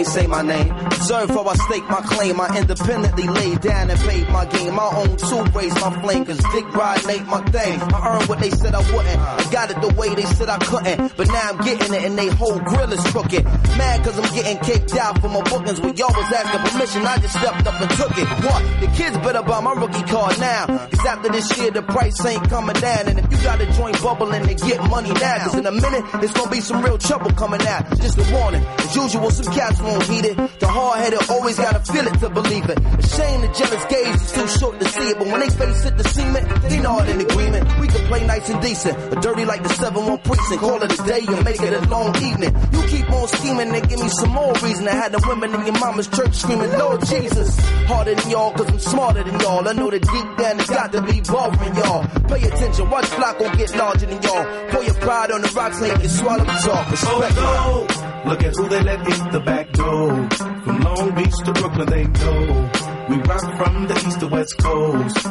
Say 0.03 0.27
my 0.27 0.41
name. 0.41 0.71
Observe 0.71 1.29
how 1.29 1.45
I 1.45 1.55
stake 1.55 1.87
my 1.89 2.01
claim. 2.01 2.39
I 2.41 2.57
independently 2.57 3.27
laid 3.27 3.61
down 3.61 3.89
and 3.89 3.99
paid 3.99 4.27
my 4.29 4.45
game. 4.45 4.75
My 4.75 4.89
own 4.95 5.15
two 5.15 5.43
raised 5.57 5.79
my 5.79 6.01
flame. 6.01 6.25
Cause 6.25 6.41
Dick 6.51 6.73
Ride 6.73 7.07
ain't 7.07 7.27
my 7.27 7.41
thing. 7.51 7.79
I 7.81 8.15
earned 8.15 8.27
what 8.27 8.39
they 8.39 8.49
said 8.49 8.73
I 8.73 8.79
wouldn't. 8.91 9.19
I 9.19 9.51
got 9.51 9.71
it 9.71 9.79
the 9.81 9.93
way 9.93 10.13
they 10.15 10.23
said 10.23 10.49
I 10.49 10.57
couldn't. 10.57 11.15
But 11.15 11.27
now 11.27 11.49
I'm 11.49 11.57
getting 11.57 11.93
it 11.93 12.03
and 12.03 12.17
they 12.17 12.27
whole 12.27 12.59
grill 12.59 12.91
is 12.91 12.99
crooked. 13.11 13.45
Mad 13.45 14.03
cause 14.03 14.17
I'm 14.17 14.33
getting 14.33 14.57
kicked 14.59 14.95
out 14.97 15.21
for 15.21 15.29
my 15.29 15.41
bookings. 15.41 15.79
When 15.79 15.95
y'all 15.95 16.13
was 16.15 16.31
asking 16.33 16.71
permission, 16.71 17.05
I 17.05 17.17
just 17.17 17.35
stepped 17.37 17.67
up 17.67 17.81
and 17.81 17.91
took 17.91 18.17
it. 18.17 18.27
What? 18.43 18.61
The 18.81 18.87
kids 18.97 19.17
better 19.19 19.43
buy 19.43 19.61
my 19.61 19.73
rookie 19.73 20.03
card 20.03 20.39
now. 20.39 20.65
Cause 20.65 21.05
after 21.05 21.29
this 21.29 21.57
year, 21.57 21.71
the 21.71 21.83
price 21.83 22.25
ain't 22.25 22.49
coming 22.49 22.75
down. 22.75 23.07
And 23.07 23.19
if 23.19 23.31
you 23.31 23.37
got 23.43 23.61
a 23.61 23.71
joint 23.73 24.01
bubbling, 24.01 24.43
then 24.43 24.55
get 24.57 24.81
money 24.89 25.13
now. 25.13 25.37
Cause 25.45 25.55
in 25.55 25.65
a 25.65 25.71
minute, 25.71 26.05
it's 26.23 26.33
gonna 26.33 26.49
be 26.51 26.61
some 26.61 26.81
real 26.83 26.97
trouble 26.97 27.31
coming 27.31 27.61
out. 27.67 27.85
Just 27.99 28.17
a 28.17 28.25
warning. 28.33 28.63
As 28.65 28.95
usual, 28.95 29.29
some 29.29 29.53
cats 29.53 29.79
won't 29.91 30.03
heed 30.03 30.25
it. 30.25 30.37
The 30.59 30.67
hard 30.67 30.99
headed 30.99 31.29
always 31.29 31.57
gotta 31.57 31.79
feel 31.91 32.07
it 32.07 32.19
to 32.19 32.29
believe 32.29 32.69
it. 32.69 32.79
A 32.79 33.03
shame 33.03 33.41
the 33.41 33.47
jealous 33.51 33.85
gaze 33.85 34.21
is 34.21 34.31
too 34.31 34.47
short 34.59 34.79
to 34.79 34.85
see 34.87 35.07
it. 35.11 35.17
But 35.19 35.27
when 35.27 35.39
they 35.39 35.49
face 35.49 35.85
it, 35.85 35.97
the 35.97 36.03
cement, 36.03 36.45
they 36.69 36.79
nod 36.79 37.09
in 37.09 37.21
agreement. 37.21 37.63
We 37.79 37.87
can 37.87 38.03
play 38.07 38.25
nice 38.25 38.49
and 38.49 38.61
decent. 38.61 38.97
But 39.09 39.21
dirty 39.21 39.45
like 39.45 39.63
the 39.63 39.69
7-1 39.69 40.23
precinct. 40.23 40.61
Call 40.61 40.81
it 40.81 40.99
a 40.99 41.03
day 41.03 41.23
and 41.27 41.43
make 41.43 41.61
it 41.61 41.73
a 41.73 41.81
long 41.89 42.15
evening. 42.23 42.55
You 42.71 42.81
keep 42.87 43.09
on 43.11 43.27
scheming 43.27 43.69
and 43.75 43.89
give 43.89 43.99
me 43.99 44.09
some 44.09 44.31
more 44.31 44.53
reason. 44.63 44.87
I 44.87 44.95
had 44.95 45.11
the 45.11 45.23
women 45.27 45.53
in 45.55 45.65
your 45.65 45.79
mama's 45.79 46.07
church 46.07 46.33
screaming, 46.33 46.71
Lord 46.77 47.05
Jesus. 47.05 47.59
Harder 47.87 48.15
than 48.15 48.29
y'all, 48.29 48.51
cause 48.51 48.69
I'm 48.69 48.79
smarter 48.79 49.23
than 49.23 49.39
y'all. 49.39 49.67
I 49.67 49.73
know 49.73 49.89
that 49.89 50.01
deep 50.01 50.29
down 50.37 50.59
it's 50.59 50.69
got 50.69 50.91
to 50.93 51.01
be 51.01 51.21
bothering 51.21 51.75
y'all. 51.75 52.03
Pay 52.29 52.47
attention, 52.47 52.89
watch 52.89 53.05
Flacco 53.05 53.45
get 53.57 53.75
larger 53.75 54.05
than 54.05 54.21
y'all. 54.21 54.45
Pour 54.69 54.83
your 54.83 54.95
pride 54.95 55.31
on 55.31 55.41
the 55.41 55.51
rocks 55.55 55.81
you 55.81 55.93
can 55.93 56.09
swallow 56.09 56.45
the 56.45 56.57
talk. 56.65 56.87
Oh 57.03 57.87
no! 57.87 58.01
Look 58.31 58.43
at 58.43 58.55
who 58.55 58.69
they 58.69 58.83
let 58.83 58.99
in 58.99 59.31
the 59.31 59.39
back 59.39 59.71
door. 59.71 59.80
From 59.82 60.79
Long 60.82 61.15
Beach 61.15 61.38
to 61.45 61.53
Brooklyn, 61.53 61.89
they 61.89 62.03
know. 62.05 62.71
We 63.09 63.15
rock 63.17 63.57
from 63.57 63.88
the 63.88 64.03
east 64.05 64.19
to 64.19 64.27
west 64.27 64.57
coast. 64.59 65.27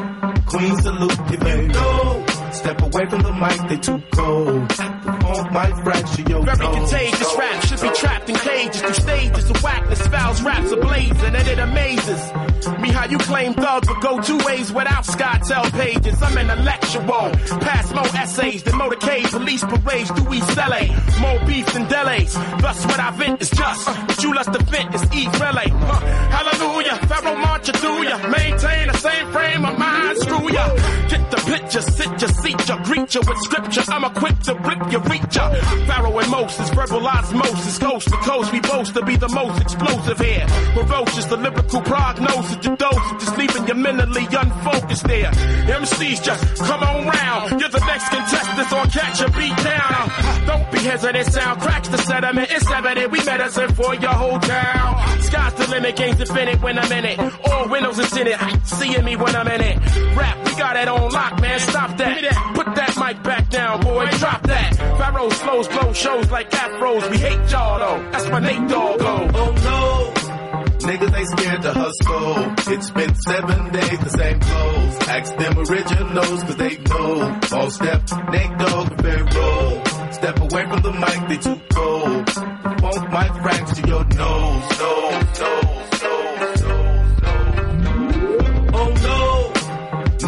Queens 0.47 0.83
salute 0.83 1.31
you 1.31 1.69
know. 1.69 2.40
Step 2.53 2.83
away 2.83 3.07
from 3.07 3.23
the 3.23 3.33
mic, 3.33 3.69
they 3.69 3.77
too 3.77 4.03
cold. 4.13 4.73
Funk 4.73 5.53
might 5.53 5.75
fracture 5.85 6.23
your 6.23 6.45
Very 6.45 6.57
contagious 6.59 7.37
rap 7.39 7.65
should 7.65 7.81
be 7.81 7.91
trapped 7.91 8.29
in 8.29 8.35
cages 8.37 8.83
through 8.83 8.95
stages 8.95 9.51
of 9.51 9.63
whackness, 9.63 10.07
fouls, 10.09 10.43
raps 10.43 10.73
ablazing, 10.73 11.35
and 11.35 11.49
it 11.49 11.59
amazes 11.59 12.33
me 12.81 12.91
how 12.91 13.07
you 13.07 13.19
claim 13.19 13.55
thugs 13.55 13.89
would 13.89 14.01
go 14.01 14.21
two 14.21 14.39
ways 14.45 14.73
without 14.73 15.05
SkyTel 15.05 15.71
pages. 15.73 16.23
I'm 16.23 16.37
intellectual, 16.37 17.31
pass 17.61 17.93
more 17.95 18.07
essays 18.17 18.63
than 18.63 18.75
motorcade, 18.75 19.31
police 19.31 19.65
parades 19.65 20.11
through 20.11 20.35
East 20.35 20.57
LA, 20.57 20.85
more 21.21 21.47
beef 21.47 21.67
than 21.73 21.89
delays. 21.89 22.35
Thus, 22.35 22.85
what 22.87 23.01
I 23.01 23.11
vent 23.13 23.41
is 23.41 23.51
just 23.51 23.89
what 23.89 24.23
you 24.23 24.35
lust 24.35 24.53
to 24.53 24.63
vent 24.65 24.95
is 24.95 25.03
eat 25.15 25.33
relay. 25.41 25.69
Huh. 25.69 26.01
Hallelujah, 26.37 26.97
Pharaoh 27.07 27.37
march 27.37 27.69
you 27.69 27.75
through 27.75 28.03
ya, 28.05 28.19
maintain 28.29 28.89
the 28.89 28.97
same 28.99 29.27
frame 29.33 29.65
of 29.65 29.79
mind, 29.79 30.19
screw 30.19 30.53
ya. 30.53 30.67
Get 31.09 31.31
the 31.31 31.37
picture, 31.47 31.83
sit 31.83 32.23
ya, 32.23 32.29
ya 33.15 33.21
with 33.27 33.39
scripture. 33.43 33.83
I'm 33.89 34.05
equipped 34.05 34.45
to 34.45 34.55
rip 34.55 34.93
your 34.93 35.01
reach. 35.03 35.37
Pharaoh 35.87 36.19
and 36.19 36.31
Moses, 36.31 36.71
verbal 36.71 37.07
osmosis, 37.07 37.79
coast 37.79 38.09
to 38.09 38.17
coast. 38.17 38.53
We 38.53 38.61
boast 38.61 38.95
to 38.95 39.05
be 39.05 39.17
the 39.17 39.29
most 39.29 39.61
explosive 39.61 40.19
here. 40.19 40.47
Ferocious, 40.75 41.25
the 41.27 41.37
lyrical 41.37 41.81
prognosis, 41.83 42.57
the 42.57 42.77
dose, 42.77 43.23
just 43.23 43.37
leaving 43.39 43.67
you 43.67 43.75
mentally 43.75 44.27
unfocused 44.27 45.05
there. 45.05 45.31
MCs 45.31 46.23
just 46.23 46.63
come 46.63 46.83
on 46.83 47.07
round. 47.07 47.61
You're 47.61 47.69
the 47.71 47.85
next 47.87 48.09
contestant 48.09 48.73
on 48.73 48.91
Catch 48.91 49.21
a 49.23 49.31
Beat 49.31 49.57
Down. 49.57 50.11
Don't 50.47 50.71
be 50.73 50.79
hesitant, 50.79 51.33
sound 51.33 51.61
cracks 51.61 51.89
the 51.89 51.99
sediment. 51.99 52.49
It's 52.51 52.71
evident 52.71 53.13
we 53.13 53.25
medicine 53.25 53.73
for 53.75 53.95
your 53.95 54.13
whole 54.13 54.39
town. 54.41 55.21
Sky's 55.21 55.55
the 55.55 55.69
limit, 55.69 55.97
game's 55.97 56.21
infinite 56.21 56.63
when 56.63 56.79
I'm 56.79 56.93
in 56.93 57.05
it. 57.05 57.19
All 57.47 57.69
windows 57.69 57.99
is 57.99 58.17
in 58.17 58.27
it, 58.27 58.39
seeing 58.65 59.05
me 59.05 59.17
when 59.17 59.35
I'm 59.37 59.49
in 59.49 59.61
it. 59.61 59.77
Rap, 60.17 60.47
we 60.47 60.55
got 60.57 60.77
it 60.77 60.89
on 60.89 61.11
lock, 61.11 61.41
man. 61.41 61.59
Stop 61.61 61.97
that. 61.99 62.30
Put 62.55 62.75
that 62.75 62.97
mic 62.99 63.23
back 63.23 63.51
down, 63.51 63.81
boy. 63.81 64.07
Drop 64.19 64.43
that. 64.43 64.77
Pharaoh's 64.77 65.39
flows, 65.39 65.69
blow 65.69 65.93
shows 65.93 66.31
like 66.31 66.51
afros. 66.51 67.11
We 67.11 67.19
hate 67.19 67.51
y'all 67.51 67.79
though. 67.79 68.11
That's 68.11 68.29
my 68.29 68.41
Nate 68.41 68.69
Dogg. 68.69 69.01
Oh 69.03 69.53
no! 69.65 70.21
Niggas 70.81 71.15
ain't 71.19 71.29
scared 71.39 71.63
to 71.63 71.73
hustle. 71.73 72.73
It's 72.73 72.91
been 72.91 73.15
seven 73.15 73.73
days, 73.73 73.99
the 74.01 74.11
same 74.11 74.41
clothes. 74.41 75.09
Ask 75.09 75.37
them 75.37 75.59
originals, 75.59 76.43
cause 76.43 76.57
they 76.57 76.77
know. 76.79 77.41
All 77.53 77.71
step, 77.71 78.03
Nate 78.33 78.59
Dogg, 78.59 79.01
very 79.01 79.23
roll. 79.23 79.85
Step 80.13 80.41
away 80.41 80.67
from 80.67 80.83
the 80.83 80.93
mic, 80.93 81.29
they 81.29 81.37
too 81.37 81.61
cold. 81.71 82.27
The 82.27 82.77
funk 82.81 83.11
might 83.13 83.43
fracture 83.43 83.87
your 83.87 84.05
nose, 84.05 84.79
nose, 84.79 85.41
nose, 85.41 85.60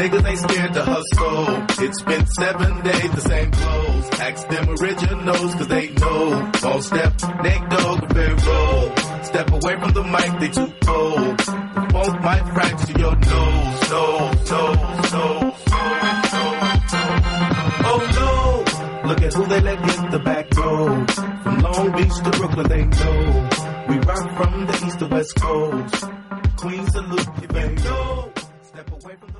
Niggas 0.02 0.26
ain't 0.26 0.38
scared 0.50 0.74
to 0.74 0.82
hustle. 0.82 1.84
It's 1.84 2.02
been 2.02 2.26
seven 2.26 2.82
days, 2.82 3.10
the 3.12 3.20
same 3.20 3.50
clothes. 3.52 4.10
Ask 4.18 4.48
them 4.48 4.68
originals, 4.70 5.54
cause 5.54 5.68
they 5.68 5.90
know. 5.92 6.52
All 6.64 6.82
step, 6.82 7.12
neck 7.44 7.70
dog, 7.70 8.12
very 8.12 8.34
roll. 8.34 8.96
Step 9.22 9.52
away 9.52 9.74
from 9.78 9.92
the 9.92 10.02
mic, 10.02 10.40
they 10.40 10.48
too 10.48 10.72
cold. 10.82 11.38
The 11.38 11.88
funk 11.92 12.20
might 12.20 12.44
fracture 12.52 12.98
your 12.98 13.14
nose, 13.14 13.90
no, 13.90 14.30
no, 14.50 14.74
nose. 15.14 15.62
Oh 17.86 18.00
no! 18.18 19.08
Look 19.08 19.22
at 19.22 19.34
who 19.34 19.46
they 19.46 19.60
let 19.60 19.86
get 19.86 20.10
the 20.10 20.18
back 20.18 20.50
door. 20.50 21.06
From 21.44 21.58
Long 21.60 21.92
Beach 21.92 22.16
to 22.24 22.30
Brooklyn, 22.38 22.68
they 22.68 22.84
know. 22.86 23.48
We 23.88 23.98
rock 23.98 24.36
from 24.36 24.66
the 24.66 24.84
east 24.84 24.98
to 24.98 25.06
west 25.06 25.34
coast. 25.36 26.04
Queens 26.56 26.90
salute 26.90 27.28
you, 27.40 27.48
baby. 27.48 27.82
Step 28.62 28.90
away 28.90 29.14
from 29.20 29.31